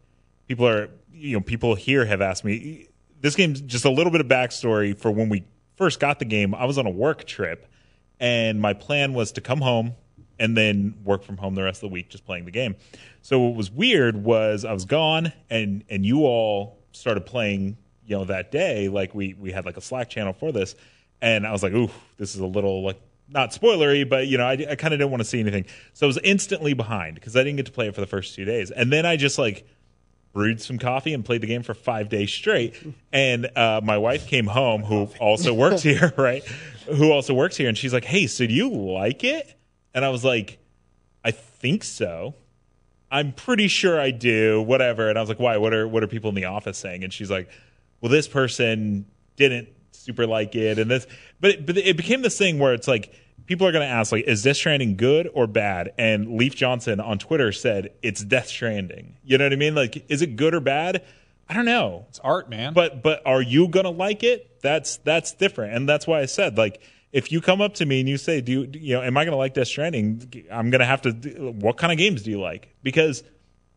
people 0.47 0.67
are, 0.67 0.89
you 1.11 1.37
know, 1.37 1.41
people 1.41 1.73
here 1.75 2.05
have 2.05 2.21
asked 2.21 2.45
me. 2.45 2.87
This 3.21 3.35
game's 3.35 3.61
just 3.61 3.85
a 3.85 3.89
little 3.89 4.11
bit 4.11 4.21
of 4.21 4.27
backstory 4.27 4.97
for 4.97 5.11
when 5.11 5.29
we 5.29 5.45
first 5.75 5.99
got 5.99 6.19
the 6.19 6.25
game. 6.25 6.53
I 6.53 6.65
was 6.65 6.77
on 6.77 6.85
a 6.85 6.91
work 6.91 7.25
trip, 7.25 7.67
and 8.19 8.59
my 8.59 8.73
plan 8.73 9.13
was 9.13 9.31
to 9.33 9.41
come 9.41 9.61
home 9.61 9.93
and 10.39 10.57
then 10.57 10.95
work 11.03 11.23
from 11.23 11.37
home 11.37 11.53
the 11.53 11.63
rest 11.63 11.83
of 11.83 11.89
the 11.89 11.93
week, 11.93 12.09
just 12.09 12.25
playing 12.25 12.45
the 12.45 12.51
game. 12.51 12.75
So 13.21 13.39
what 13.39 13.55
was 13.55 13.69
weird 13.69 14.23
was 14.23 14.65
I 14.65 14.73
was 14.73 14.85
gone, 14.85 15.31
and 15.49 15.83
and 15.89 16.03
you 16.03 16.25
all 16.25 16.79
started 16.93 17.25
playing, 17.25 17.77
you 18.05 18.17
know, 18.17 18.25
that 18.25 18.51
day. 18.51 18.89
Like 18.89 19.13
we 19.13 19.35
we 19.35 19.51
had 19.51 19.65
like 19.65 19.77
a 19.77 19.81
Slack 19.81 20.09
channel 20.09 20.33
for 20.33 20.51
this, 20.51 20.75
and 21.21 21.45
I 21.45 21.51
was 21.51 21.61
like, 21.61 21.73
ooh, 21.73 21.91
this 22.17 22.33
is 22.33 22.41
a 22.41 22.47
little 22.47 22.83
like 22.83 22.99
not 23.29 23.51
spoilery, 23.51 24.07
but 24.07 24.27
you 24.27 24.39
know, 24.39 24.45
I, 24.45 24.53
I 24.53 24.75
kind 24.75 24.93
of 24.93 24.99
didn't 24.99 25.11
want 25.11 25.21
to 25.21 25.29
see 25.29 25.39
anything. 25.39 25.65
So 25.93 26.05
I 26.05 26.07
was 26.07 26.17
instantly 26.23 26.73
behind 26.73 27.15
because 27.15 27.35
I 27.35 27.43
didn't 27.43 27.57
get 27.57 27.67
to 27.67 27.71
play 27.71 27.87
it 27.87 27.93
for 27.93 28.01
the 28.01 28.07
first 28.07 28.33
two 28.33 28.45
days, 28.45 28.71
and 28.71 28.91
then 28.91 29.05
I 29.05 29.17
just 29.17 29.37
like 29.37 29.67
brewed 30.33 30.61
some 30.61 30.77
coffee 30.77 31.13
and 31.13 31.25
played 31.25 31.41
the 31.41 31.47
game 31.47 31.63
for 31.63 31.73
five 31.73 32.09
days 32.09 32.31
straight. 32.31 32.75
And 33.11 33.49
uh, 33.57 33.81
my 33.83 33.97
wife 33.97 34.27
came 34.27 34.47
home, 34.47 34.83
who 34.83 35.09
also 35.19 35.53
works 35.53 35.81
here, 35.83 36.13
right? 36.17 36.43
Who 36.87 37.11
also 37.11 37.33
works 37.33 37.57
here, 37.57 37.69
and 37.69 37.77
she's 37.77 37.93
like, 37.93 38.05
"Hey, 38.05 38.27
so 38.27 38.45
do 38.47 38.53
you 38.53 38.69
like 38.69 39.23
it?" 39.23 39.55
And 39.93 40.03
I 40.03 40.09
was 40.09 40.23
like, 40.23 40.57
"I 41.23 41.31
think 41.31 41.83
so." 41.83 42.35
I'm 43.11 43.33
pretty 43.33 43.67
sure 43.67 43.99
I 43.99 44.11
do, 44.11 44.61
whatever. 44.61 45.09
And 45.09 45.17
I 45.17 45.21
was 45.21 45.27
like, 45.27 45.39
why? 45.39 45.57
What 45.57 45.73
are 45.73 45.85
what 45.85 46.01
are 46.01 46.07
people 46.07 46.29
in 46.29 46.35
the 46.35 46.45
office 46.45 46.77
saying? 46.77 47.03
And 47.03 47.11
she's 47.11 47.29
like, 47.29 47.49
well, 47.99 48.09
this 48.09 48.27
person 48.27 49.05
didn't 49.35 49.67
super 49.91 50.25
like 50.25 50.55
it, 50.55 50.79
and 50.79 50.89
this, 50.89 51.05
but 51.39 51.51
it, 51.51 51.65
but 51.65 51.77
it 51.77 51.97
became 51.97 52.21
this 52.21 52.37
thing 52.37 52.57
where 52.57 52.73
it's 52.73 52.87
like 52.87 53.13
people 53.45 53.67
are 53.67 53.71
going 53.71 53.87
to 53.87 53.93
ask 53.93 54.11
like, 54.11 54.25
is 54.25 54.43
Death 54.43 54.57
Stranding 54.57 54.97
good 54.97 55.29
or 55.33 55.47
bad? 55.47 55.93
And 55.97 56.37
Leif 56.37 56.55
Johnson 56.55 56.99
on 56.99 57.19
Twitter 57.19 57.51
said 57.51 57.89
it's 58.01 58.23
Death 58.23 58.47
Stranding. 58.47 59.17
You 59.23 59.37
know 59.37 59.45
what 59.45 59.53
I 59.53 59.57
mean? 59.57 59.75
Like, 59.75 60.05
is 60.09 60.21
it 60.21 60.35
good 60.35 60.53
or 60.53 60.59
bad? 60.59 61.03
I 61.51 61.53
don't 61.53 61.65
know. 61.65 62.05
It's 62.07 62.19
art, 62.19 62.49
man. 62.49 62.73
But 62.73 63.03
but 63.03 63.21
are 63.25 63.41
you 63.41 63.67
gonna 63.67 63.89
like 63.89 64.23
it? 64.23 64.61
That's 64.61 64.97
that's 64.97 65.33
different, 65.33 65.75
and 65.75 65.89
that's 65.89 66.07
why 66.07 66.21
I 66.21 66.25
said 66.25 66.57
like 66.57 66.81
if 67.11 67.29
you 67.31 67.41
come 67.41 67.59
up 67.59 67.73
to 67.75 67.85
me 67.85 67.99
and 67.99 68.07
you 68.07 68.17
say, 68.17 68.39
"Do 68.39 68.51
you, 68.51 68.69
you 68.73 68.93
know, 68.95 69.03
am 69.03 69.17
I 69.17 69.25
gonna 69.25 69.37
like 69.37 69.53
Death 69.53 69.67
Stranding?" 69.67 70.45
I'm 70.49 70.69
gonna 70.69 70.85
have 70.85 71.01
to. 71.01 71.11
What 71.11 71.77
kind 71.77 71.91
of 71.91 71.97
games 71.97 72.23
do 72.23 72.31
you 72.31 72.39
like? 72.39 72.73
Because 72.83 73.23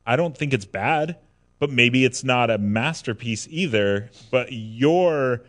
I 0.06 0.14
don't 0.14 0.36
think 0.36 0.52
it's 0.52 0.66
bad, 0.66 1.16
but 1.58 1.70
maybe 1.70 2.04
it's 2.04 2.22
not 2.22 2.48
a 2.48 2.58
masterpiece 2.58 3.48
either. 3.50 4.10
But 4.30 4.52
your 4.52 5.42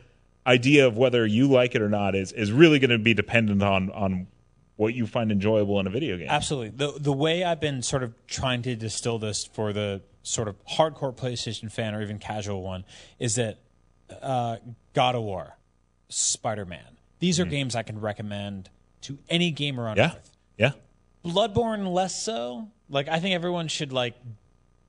idea 0.46 0.88
of 0.88 0.98
whether 0.98 1.26
you 1.26 1.48
like 1.48 1.76
it 1.76 1.82
or 1.82 1.90
not 1.90 2.16
is 2.16 2.32
is 2.32 2.52
really 2.52 2.80
going 2.80 2.92
to 2.92 2.98
be 3.00 3.14
dependent 3.14 3.64
on 3.64 3.92
on 3.92 4.28
what 4.78 4.94
you 4.94 5.08
find 5.08 5.32
enjoyable 5.32 5.80
in 5.80 5.88
a 5.88 5.90
video 5.90 6.18
game. 6.18 6.28
Absolutely. 6.30 6.70
The 6.70 7.00
the 7.00 7.14
way 7.14 7.44
I've 7.44 7.60
been 7.60 7.82
sort 7.82 8.04
of 8.04 8.14
trying 8.28 8.62
to 8.64 8.76
distill 8.76 9.20
this 9.20 9.46
for 9.46 9.74
the 9.74 10.02
sort 10.24 10.48
of 10.48 10.56
hardcore 10.66 11.16
PlayStation 11.16 11.72
fan 11.72 11.94
or 11.94 12.02
even 12.02 12.20
casual 12.20 12.62
one 12.62 12.84
is 13.20 13.36
that 13.36 13.60
uh, 14.22 14.58
God 14.94 15.16
of 15.16 15.24
War, 15.24 15.58
Spider 16.10 16.66
Man. 16.66 16.98
These 17.20 17.40
are 17.40 17.46
games 17.46 17.76
I 17.76 17.84
can 17.84 18.00
recommend 18.00 18.70
to 19.02 19.18
any 19.30 19.52
gamer 19.52 19.88
on 19.88 19.98
yeah, 19.98 20.14
earth. 20.16 20.32
yeah. 20.58 20.72
Bloodborne 21.24 21.92
less 21.92 22.22
so. 22.22 22.70
Like 22.90 23.08
I 23.08 23.20
think 23.20 23.34
everyone 23.34 23.68
should 23.68 23.94
like 23.94 24.16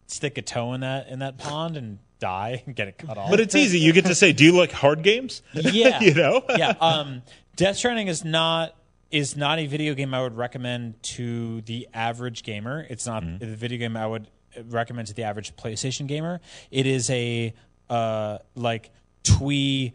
stick 0.06 0.36
a 0.38 0.42
toe 0.42 0.72
in 0.72 0.80
that 0.80 1.08
in 1.08 1.20
that 1.20 1.38
pond 1.38 1.76
and 1.76 1.98
die 2.18 2.62
and 2.66 2.74
get 2.74 2.88
it 2.88 2.98
cut 2.98 3.18
off. 3.18 3.30
But 3.30 3.40
it's 3.40 3.54
easy. 3.54 3.78
You 3.78 3.92
get 3.92 4.06
to 4.06 4.14
say, 4.14 4.32
"Do 4.32 4.44
you 4.44 4.52
like 4.56 4.72
hard 4.72 5.02
games?" 5.02 5.42
yeah, 5.52 6.00
you 6.00 6.14
know. 6.14 6.42
yeah. 6.56 6.70
Um, 6.80 7.22
Death 7.56 7.76
Stranding 7.76 8.08
is 8.08 8.24
not 8.24 8.74
is 9.10 9.36
not 9.36 9.58
a 9.58 9.66
video 9.66 9.94
game 9.94 10.12
I 10.14 10.20
would 10.22 10.36
recommend 10.36 11.02
to 11.14 11.60
the 11.62 11.88
average 11.94 12.42
gamer. 12.42 12.86
It's 12.90 13.06
not 13.06 13.22
Mm-hmm. 13.22 13.38
the 13.38 13.56
video 13.56 13.78
game 13.78 13.96
I 13.96 14.06
would 14.06 14.26
recommend 14.68 15.08
to 15.08 15.14
the 15.14 15.22
average 15.24 15.54
PlayStation 15.56 16.06
gamer. 16.06 16.40
It 16.70 16.86
is 16.86 17.08
a 17.10 17.54
uh, 17.88 18.38
like 18.54 18.90
twee 19.22 19.94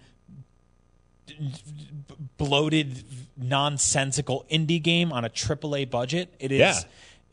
bloated 2.38 3.04
nonsensical 3.38 4.46
indie 4.52 4.82
game 4.82 5.12
on 5.12 5.26
a 5.26 5.30
AAA 5.30 5.90
budget. 5.90 6.34
It 6.40 6.52
is 6.52 6.60
Yeah. 6.60 6.74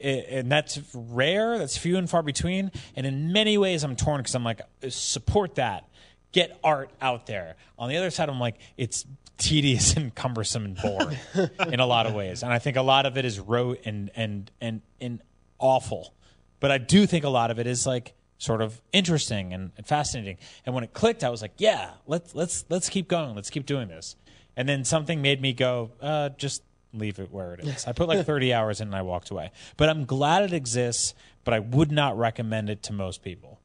And 0.01 0.51
that's 0.51 0.79
rare. 0.95 1.59
That's 1.59 1.77
few 1.77 1.97
and 1.97 2.09
far 2.09 2.23
between. 2.23 2.71
And 2.95 3.07
in 3.07 3.33
many 3.33 3.59
ways, 3.59 3.85
I'm 3.85 3.97
torn 3.97 4.19
because 4.19 4.35
I'm 4.35 4.45
like, 4.45 4.61
support 4.89 5.57
that. 5.57 5.89
Get 6.33 6.59
art 6.63 6.91
out 7.01 7.27
there. 7.27 7.57
On 7.79 7.89
the 7.89 7.97
other 7.97 8.11
side, 8.11 8.29
I'm 8.29 8.39
like, 8.39 8.57
it's 8.77 9.07
tedious 9.39 9.95
and 9.97 10.15
cumbersome 10.15 10.65
and 10.65 10.77
boring 10.77 11.19
in 11.73 11.81
a 11.81 11.87
lot 11.87 12.07
of 12.07 12.15
ways. 12.15 12.43
And 12.43 12.53
I 12.53 12.59
think 12.59 12.77
a 12.77 12.83
lot 12.83 13.07
of 13.07 13.17
it 13.17 13.25
is 13.25 13.41
rote 13.41 13.81
and 13.85 14.11
and 14.15 14.51
and 14.61 14.83
and 15.01 15.21
awful. 15.59 16.15
But 16.61 16.71
I 16.71 16.79
do 16.79 17.07
think 17.07 17.25
a 17.25 17.29
lot 17.29 17.51
of 17.51 17.59
it 17.59 17.67
is 17.67 17.87
like 17.87 18.15
sort 18.39 18.63
of 18.63 18.81
interesting 18.93 19.53
and, 19.53 19.73
and 19.77 19.87
fascinating. 19.87 20.39
And 20.67 20.75
when 20.75 20.85
it 20.85 20.93
clicked, 20.93 21.25
I 21.25 21.31
was 21.31 21.43
like, 21.43 21.55
yeah, 21.59 21.93
let's 22.07 22.35
let's 22.35 22.65
let's 22.69 22.89
keep 22.89 23.09
going. 23.09 23.35
Let's 23.35 23.51
keep 23.51 23.67
doing 23.67 23.89
this. 23.89 24.17
And 24.57 24.69
then 24.69 24.85
something 24.85 25.23
made 25.23 25.41
me 25.41 25.53
go, 25.53 25.93
uh, 26.01 26.31
just 26.31 26.63
leave 26.93 27.19
it 27.19 27.31
where 27.33 27.55
it 27.55 27.61
is. 27.67 27.87
I 27.87 27.93
put 27.93 28.09
like 28.09 28.25
30 28.25 28.53
hours 28.53 28.81
in 28.81 28.89
and 28.89 28.97
I 28.97 29.03
walked 29.03 29.31
away. 29.31 29.51
But 29.77 29.89
I'm 29.89 30.05
glad 30.05 30.45
it 30.45 30.53
exists, 30.53 31.15
but 31.45 31.55
I 31.55 31.59
would 31.61 31.93
not 31.93 32.19
recommend 32.19 32.71
it 32.71 32.83
to 32.85 32.93
most 32.93 33.23
people. 33.23 33.61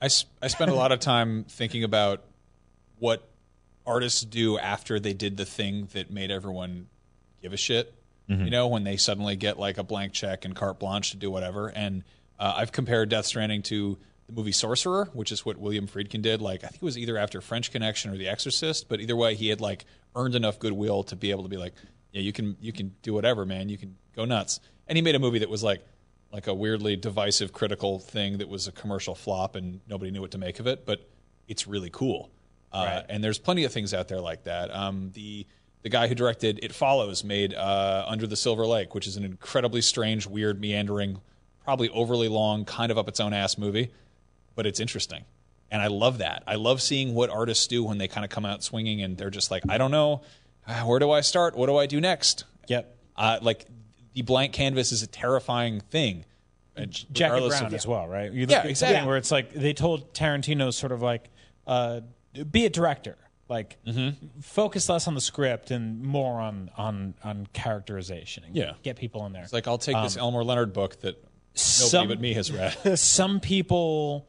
I 0.00 0.06
I 0.40 0.46
spend 0.48 0.70
a 0.70 0.74
lot 0.74 0.92
of 0.92 1.00
time 1.00 1.44
thinking 1.48 1.82
about 1.84 2.22
what 2.98 3.28
artists 3.86 4.22
do 4.22 4.58
after 4.58 5.00
they 5.00 5.12
did 5.14 5.36
the 5.36 5.44
thing 5.44 5.88
that 5.92 6.10
made 6.10 6.30
everyone 6.30 6.86
give 7.42 7.52
a 7.52 7.56
shit. 7.56 7.94
You 8.30 8.50
know, 8.50 8.68
when 8.68 8.84
they 8.84 8.98
suddenly 8.98 9.36
get 9.36 9.58
like 9.58 9.78
a 9.78 9.82
blank 9.82 10.12
check 10.12 10.44
and 10.44 10.54
carte 10.54 10.78
blanche 10.78 11.12
to 11.12 11.16
do 11.16 11.30
whatever. 11.30 11.68
And 11.68 12.04
uh, 12.38 12.52
I've 12.58 12.72
compared 12.72 13.08
Death 13.08 13.24
Stranding 13.24 13.62
to 13.62 13.96
the 14.26 14.34
movie 14.34 14.52
Sorcerer, 14.52 15.08
which 15.14 15.32
is 15.32 15.46
what 15.46 15.56
William 15.56 15.88
Friedkin 15.88 16.20
did. 16.20 16.42
Like, 16.42 16.62
I 16.62 16.66
think 16.66 16.82
it 16.82 16.84
was 16.84 16.98
either 16.98 17.16
after 17.16 17.40
French 17.40 17.72
Connection 17.72 18.10
or 18.12 18.18
The 18.18 18.28
Exorcist, 18.28 18.86
but 18.90 19.00
either 19.00 19.16
way, 19.16 19.34
he 19.34 19.48
had 19.48 19.62
like 19.62 19.86
earned 20.14 20.34
enough 20.34 20.58
goodwill 20.58 21.04
to 21.04 21.16
be 21.16 21.30
able 21.30 21.44
to 21.44 21.48
be 21.48 21.56
like, 21.56 21.72
yeah, 22.12 22.20
you 22.22 22.32
can 22.32 22.56
you 22.60 22.72
can 22.72 22.94
do 23.02 23.12
whatever, 23.12 23.44
man. 23.44 23.68
You 23.68 23.78
can 23.78 23.96
go 24.16 24.24
nuts. 24.24 24.60
And 24.86 24.96
he 24.96 25.02
made 25.02 25.14
a 25.14 25.18
movie 25.18 25.38
that 25.40 25.50
was 25.50 25.62
like 25.62 25.84
like 26.32 26.46
a 26.46 26.54
weirdly 26.54 26.96
divisive 26.96 27.52
critical 27.52 27.98
thing 27.98 28.38
that 28.38 28.48
was 28.48 28.68
a 28.68 28.72
commercial 28.72 29.14
flop 29.14 29.54
and 29.56 29.80
nobody 29.88 30.10
knew 30.10 30.20
what 30.20 30.30
to 30.32 30.38
make 30.38 30.60
of 30.60 30.66
it, 30.66 30.84
but 30.84 31.08
it's 31.46 31.66
really 31.66 31.90
cool. 31.90 32.30
Uh, 32.70 32.84
Right. 32.86 33.04
And 33.08 33.24
there's 33.24 33.38
plenty 33.38 33.64
of 33.64 33.72
things 33.72 33.94
out 33.94 34.08
there 34.08 34.20
like 34.20 34.44
that. 34.44 34.74
Um, 34.74 35.10
the 35.14 35.46
the 35.82 35.88
guy 35.88 36.08
who 36.08 36.14
directed 36.14 36.58
It 36.62 36.74
Follows 36.74 37.22
made 37.24 37.54
uh, 37.54 38.04
Under 38.06 38.26
the 38.26 38.36
Silver 38.36 38.66
Lake, 38.66 38.94
which 38.94 39.06
is 39.06 39.16
an 39.16 39.24
incredibly 39.24 39.80
strange, 39.80 40.26
weird, 40.26 40.60
meandering, 40.60 41.20
probably 41.64 41.88
overly 41.90 42.28
long, 42.28 42.64
kind 42.64 42.90
of 42.90 42.98
up 42.98 43.08
its 43.08 43.20
own 43.20 43.32
ass 43.32 43.56
movie, 43.56 43.90
but 44.54 44.66
it's 44.66 44.80
interesting. 44.80 45.24
And 45.70 45.80
I 45.80 45.86
love 45.86 46.18
that. 46.18 46.42
I 46.46 46.56
love 46.56 46.82
seeing 46.82 47.14
what 47.14 47.30
artists 47.30 47.66
do 47.68 47.84
when 47.84 47.98
they 47.98 48.08
kind 48.08 48.24
of 48.24 48.30
come 48.30 48.44
out 48.44 48.62
swinging 48.64 49.02
and 49.02 49.16
they're 49.16 49.30
just 49.30 49.50
like, 49.50 49.62
I 49.68 49.78
don't 49.78 49.90
know, 49.90 50.22
where 50.84 50.98
do 50.98 51.10
I 51.10 51.20
start? 51.22 51.56
What 51.56 51.66
do 51.66 51.76
I 51.76 51.86
do 51.86 52.00
next? 52.00 52.44
Yep. 52.68 52.96
Uh, 53.16 53.38
like 53.42 53.66
the 54.14 54.22
blank 54.22 54.52
canvas 54.52 54.92
is 54.92 55.02
a 55.02 55.06
terrifying 55.06 55.80
thing. 55.80 56.24
Regardless 56.76 57.58
Brown 57.58 57.66
of- 57.66 57.74
as 57.74 57.86
well, 57.86 58.06
right? 58.06 58.32
You 58.32 58.42
look 58.42 58.50
Yeah, 58.50 58.58
at 58.60 58.66
exactly. 58.66 59.06
Where 59.06 59.16
it's 59.16 59.30
like 59.32 59.52
they 59.52 59.72
told 59.72 60.14
Tarantino 60.14 60.72
sort 60.72 60.92
of 60.92 61.02
like, 61.02 61.28
uh, 61.66 62.00
be 62.50 62.66
a 62.66 62.70
director, 62.70 63.16
like 63.48 63.78
Mm-hmm. 63.84 64.40
focus 64.42 64.88
less 64.88 65.08
on 65.08 65.14
the 65.14 65.20
script 65.20 65.70
and 65.72 66.02
more 66.02 66.40
on 66.40 66.70
on 66.76 67.14
on 67.24 67.48
characterization. 67.52 68.44
And 68.44 68.54
Yeah. 68.54 68.72
get 68.84 68.96
people 68.96 69.26
in 69.26 69.32
there. 69.32 69.42
It's 69.42 69.52
like 69.52 69.66
I'll 69.66 69.76
take 69.78 69.96
this 70.02 70.16
Elmore 70.16 70.44
Leonard 70.44 70.72
book 70.72 71.00
that 71.00 71.16
nobody 71.16 71.54
Some- 71.54 72.08
but 72.08 72.20
me 72.20 72.34
has 72.34 72.52
read. 72.52 72.76
some 72.98 73.40
people 73.40 74.28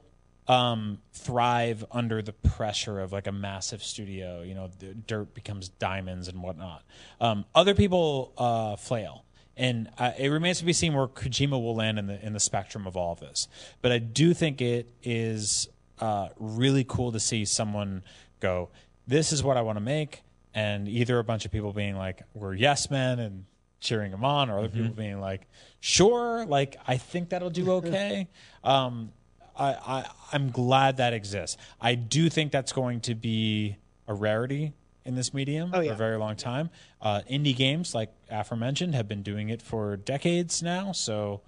um, 0.50 0.98
thrive 1.14 1.86
under 1.92 2.24
the 2.24 2.34
pressure 2.34 3.00
of 3.00 3.14
like 3.14 3.28
a 3.28 3.32
massive 3.32 3.84
studio. 3.84 4.42
You 4.42 4.56
know, 4.56 4.70
the 4.80 4.96
dirt 4.96 5.34
becomes 5.36 5.70
diamonds 5.70 6.28
and 6.28 6.42
whatnot. 6.42 6.84
Um, 7.22 7.46
other 7.54 7.76
people 7.76 8.34
uh, 8.36 8.76
flail, 8.76 9.24
and 9.56 9.90
uh, 10.00 10.12
it 10.18 10.30
remains 10.30 10.58
to 10.58 10.66
be 10.66 10.74
seen 10.74 10.96
where 10.96 11.08
Kojima 11.08 11.52
will 11.52 11.76
land 11.76 12.00
in 12.00 12.08
the 12.08 12.26
in 12.26 12.34
the 12.34 12.40
spectrum 12.40 12.88
of 12.88 12.98
all 12.98 13.14
of 13.14 13.20
this. 13.20 13.48
But 13.84 13.92
I 13.92 14.00
do 14.00 14.34
think 14.34 14.60
it 14.60 14.90
is 15.04 15.70
uh, 16.00 16.30
really 16.38 16.84
cool 16.84 17.12
to 17.12 17.20
see 17.20 17.46
someone 17.46 18.04
go, 18.40 18.70
"This 19.08 19.32
is 19.32 19.44
what 19.44 19.56
I 19.56 19.62
want 19.62 19.76
to 19.78 19.84
make," 19.84 20.24
and 20.56 20.90
either 20.90 21.20
a 21.20 21.24
bunch 21.24 21.46
of 21.46 21.52
people 21.52 21.74
being 21.74 21.96
like, 21.96 22.24
"We're 22.34 22.56
yes 22.56 22.90
men," 22.90 23.20
and 23.20 23.46
cheering 23.82 24.12
him 24.12 24.26
on, 24.26 24.50
or 24.50 24.58
other 24.58 24.70
people 24.70 24.90
being 24.96 25.22
like, 25.22 25.48
"Sure, 25.80 26.44
like 26.48 26.78
I 26.88 26.98
think 26.98 27.30
that'll 27.30 27.52
do 27.52 27.72
okay." 27.74 28.28
um, 28.64 29.12
I, 29.60 29.72
I 29.74 30.06
I'm 30.32 30.52
glad 30.52 30.98
that 30.98 31.14
exists. 31.14 31.58
I 31.82 31.96
do 31.96 32.30
think 32.30 32.52
that's 32.52 32.72
going 32.72 33.02
to 33.02 33.16
be 33.16 33.78
a 34.08 34.14
rarity 34.14 34.74
in 35.06 35.16
this 35.16 35.34
medium 35.34 35.72
Oh, 35.74 35.84
for 35.84 35.92
a 35.92 35.96
very 35.96 36.18
long 36.18 36.36
time. 36.36 36.70
Uh, 37.02 37.22
indie 37.30 37.56
games, 37.56 37.94
like 37.96 38.12
aforementioned, 38.30 38.94
have 38.96 39.08
been 39.08 39.24
doing 39.24 39.50
it 39.50 39.62
for 39.62 39.98
decades 39.98 40.62
now. 40.64 40.92
So 40.92 41.42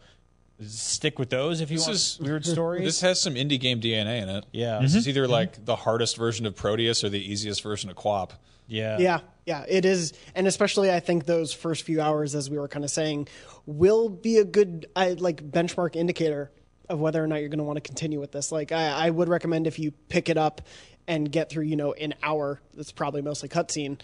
stick 0.66 1.18
with 1.20 1.30
those 1.30 1.60
if 1.62 1.72
you 1.72 1.78
This 1.78 1.88
want 1.88 1.96
is- 1.96 2.20
weird 2.20 2.46
stories. 2.56 2.84
This 2.84 3.02
has 3.02 3.20
some 3.22 3.36
indie 3.36 3.60
game 3.60 3.80
DNA 3.82 4.22
in 4.22 4.30
it. 4.30 4.46
Yeah. 4.52 4.80
This 4.82 4.96
is 4.96 5.08
either 5.08 5.28
like 5.28 5.64
the 5.66 5.76
hardest 5.76 6.18
version 6.18 6.46
of 6.46 6.56
Proteus 6.56 7.04
or 7.04 7.10
the 7.10 7.20
easiest 7.20 7.62
version 7.64 7.90
of 7.90 7.96
QWOP. 7.96 8.32
yeah, 8.68 8.98
Yeah, 9.00 9.20
yeah, 9.46 9.66
it 9.68 9.86
is, 9.86 10.14
and 10.36 10.48
especially 10.48 10.92
I 10.92 11.00
think 11.00 11.26
those 11.26 11.52
first 11.54 11.84
few 11.84 12.00
hours, 12.00 12.36
as 12.36 12.50
we 12.50 12.58
were 12.60 12.68
kind 12.68 12.86
of 12.86 12.92
saying, 12.92 13.28
will 13.66 14.08
be 14.10 14.38
a 14.38 14.44
good 14.46 14.86
I, 14.96 15.12
like 15.14 15.44
benchmark 15.52 15.96
indicator 15.96 16.52
of 16.92 17.00
whether 17.00 17.24
or 17.24 17.28
not 17.28 17.38
you're 17.38 17.50
going 17.50 17.60
to 17.60 17.64
want 17.64 17.78
to 17.78 17.82
continue 17.82 18.20
with 18.20 18.32
this. 18.32 18.52
Like, 18.52 18.72
I, 18.72 19.08
I 19.08 19.10
would 19.10 19.30
recommend 19.30 19.66
if 19.66 19.80
you 19.80 19.92
pick 20.10 20.30
it 20.30 20.38
up 20.38 20.62
and 21.08 21.32
get 21.32 21.50
through, 21.50 21.64
you 21.64 21.76
know, 21.76 21.94
an 21.94 22.14
hour. 22.22 22.62
That's 22.74 22.92
probably 22.92 23.22
mostly 23.22 23.50
cutscene. 23.50 24.00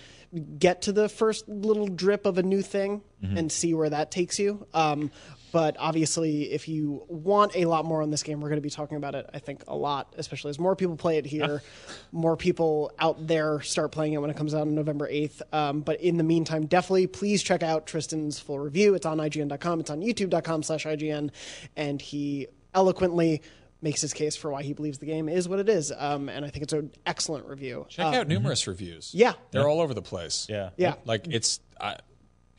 Get 0.58 0.82
to 0.84 0.92
the 0.92 1.08
first 1.08 1.48
little 1.48 1.88
drip 1.88 2.26
of 2.26 2.38
a 2.38 2.44
new 2.44 2.62
thing 2.62 3.02
and 3.22 3.52
see 3.52 3.74
where 3.74 3.90
that 3.90 4.12
takes 4.12 4.38
you. 4.40 4.68
Um, 4.74 5.12
but 5.52 5.76
obviously, 5.80 6.52
if 6.52 6.68
you 6.68 7.04
want 7.08 7.56
a 7.56 7.66
lot 7.66 7.86
more 7.86 8.02
on 8.02 8.12
this 8.12 8.22
game, 8.22 8.42
we're 8.42 8.50
going 8.50 8.58
to 8.58 8.62
be 8.62 8.70
talking 8.70 8.98
about 8.98 9.16
it, 9.16 9.30
I 9.34 9.40
think, 9.40 9.64
a 9.68 9.76
lot, 9.76 10.14
especially 10.18 10.50
as 10.50 10.60
more 10.60 10.76
people 10.76 10.98
play 10.98 11.18
it 11.18 11.26
here, 11.26 11.64
more 12.12 12.36
people 12.36 12.92
out 13.00 13.26
there 13.26 13.62
start 13.62 13.92
playing 13.92 14.14
it 14.14 14.18
when 14.18 14.30
it 14.30 14.36
comes 14.36 14.54
out 14.54 14.62
on 14.62 14.76
November 14.76 15.10
8th. 15.10 15.42
Um, 15.54 15.82
but 15.82 16.02
in 16.02 16.18
the 16.18 16.24
meantime, 16.24 16.66
definitely 16.66 17.08
please 17.08 17.42
check 17.42 17.64
out 17.64 17.88
Tristan's 17.88 18.40
full 18.40 18.60
review. 18.60 18.94
It's 18.94 19.06
on 19.06 19.18
IGN.com, 19.18 19.80
it's 19.80 19.90
on 19.90 20.02
YouTube.com 20.02 20.64
slash 20.64 20.86
IGN, 20.86 21.32
and 21.76 22.02
he 22.02 22.48
eloquently 22.78 23.42
makes 23.82 24.02
his 24.02 24.14
case 24.14 24.36
for 24.36 24.52
why 24.52 24.64
he 24.64 24.74
believes 24.74 24.98
the 25.00 25.06
game 25.06 25.28
is 25.30 25.50
what 25.50 25.60
it 25.60 25.68
is. 25.70 25.92
Um, 25.96 26.30
and 26.30 26.46
I 26.46 26.50
think 26.50 26.64
it's 26.64 26.74
an 26.74 26.92
excellent 27.06 27.46
review. 27.48 27.86
Check 27.90 28.06
out 28.14 28.28
numerous 28.28 28.66
reviews. 28.68 29.12
yeah. 29.14 29.34
They're 29.52 29.68
all 29.68 29.82
over 29.82 29.94
the 29.94 30.02
place. 30.02 30.48
Yeah. 30.50 30.70
Yeah. 30.78 30.96
Like 31.06 31.28
it's 31.28 31.60
uh, 31.80 31.96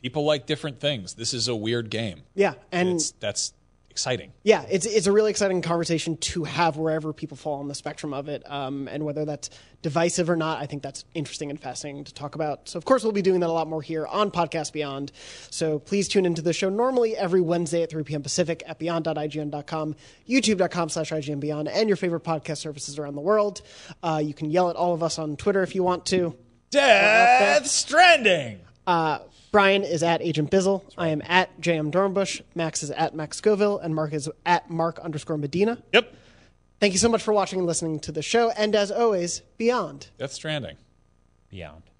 people 0.03 0.25
like 0.25 0.47
different 0.47 0.81
things. 0.81 1.15
This 1.15 1.33
is 1.35 1.49
a 1.49 1.57
weird 1.57 1.91
game. 1.91 2.23
Yeah. 2.35 2.55
And 2.71 2.91
It's 2.91 3.13
that's 3.13 3.53
exciting. 3.99 4.33
yeah, 4.45 4.65
it's 4.71 4.87
it's 4.87 5.09
a 5.09 5.13
really 5.13 5.31
exciting 5.31 5.61
conversation 5.61 6.17
to 6.19 6.45
have 6.45 6.77
wherever 6.77 7.13
people 7.13 7.37
fall 7.37 7.59
on 7.59 7.67
the 7.67 7.75
spectrum 7.75 8.15
of 8.15 8.29
it, 8.29 8.49
um, 8.49 8.87
and 8.87 9.05
whether 9.05 9.25
that's 9.25 9.51
divisive 9.83 10.31
or 10.31 10.37
not. 10.37 10.61
I 10.61 10.67
think 10.67 10.85
that's 10.85 11.05
interesting 11.15 11.51
and 11.51 11.61
fascinating 11.61 12.05
to 12.05 12.15
talk 12.15 12.37
about. 12.37 12.69
So, 12.69 12.77
of 12.79 12.85
course, 12.85 13.03
we'll 13.03 13.11
be 13.11 13.23
doing 13.23 13.41
that 13.41 13.49
a 13.49 13.53
lot 13.53 13.67
more 13.67 13.83
here 13.83 14.07
on 14.07 14.31
Podcast 14.31 14.73
Beyond. 14.73 15.11
So, 15.51 15.81
please 15.81 16.07
tune 16.07 16.27
into 16.27 16.43
the 16.43 16.53
show 16.53 16.69
normally 16.69 17.17
every 17.17 17.41
Wednesday 17.41 17.83
at 17.83 17.91
3 17.91 18.05
p.m. 18.05 18.23
Pacific 18.23 18.63
at 18.67 18.79
beyond.ign.com, 18.79 19.97
youtube.com/slash 20.29 21.11
IGN 21.11 21.41
Beyond, 21.41 21.67
and 21.67 21.89
your 21.89 21.97
favorite 21.97 22.23
podcast 22.23 22.59
services 22.59 23.01
around 23.01 23.17
the 23.17 23.21
world. 23.21 23.63
Uh, 24.01 24.23
you 24.25 24.33
can 24.33 24.49
yell 24.49 24.71
at 24.71 24.77
all 24.77 24.95
of 24.95 25.03
us 25.03 25.19
on 25.19 25.37
Twitter 25.37 25.65
if 25.65 25.75
you 25.75 25.83
want 25.83 26.07
to. 26.07 26.37
Death 26.71 27.67
Stranding. 27.67 28.61
Uh, 28.87 29.19
Brian 29.51 29.83
is 29.83 30.03
at 30.03 30.21
Agent 30.23 30.51
Bizzle. 30.51 30.83
I 30.97 31.09
am 31.09 31.23
at 31.25 31.61
JM 31.61 31.91
Dornbush. 31.91 32.43
Max 32.55 32.83
is 32.83 32.91
at 32.91 33.15
Max 33.15 33.39
Scoville, 33.39 33.79
and 33.79 33.95
Mark 33.95 34.13
is 34.13 34.29
at 34.45 34.71
Mark 34.71 34.99
underscore 34.99 35.39
Medina. 35.39 35.83
Yep. 35.93 36.15
Thank 36.81 36.93
you 36.93 36.99
so 36.99 37.09
much 37.09 37.23
for 37.23 37.33
watching 37.33 37.59
and 37.59 37.67
listening 37.67 37.99
to 38.01 38.13
the 38.13 38.23
show. 38.23 38.51
And 38.51 38.77
as 38.77 38.91
always, 38.91 39.41
beyond. 39.57 40.09
Death 40.19 40.33
Stranding. 40.33 40.77
Beyond. 41.51 41.83
Death 41.83 41.83
Stranding. 41.85 41.98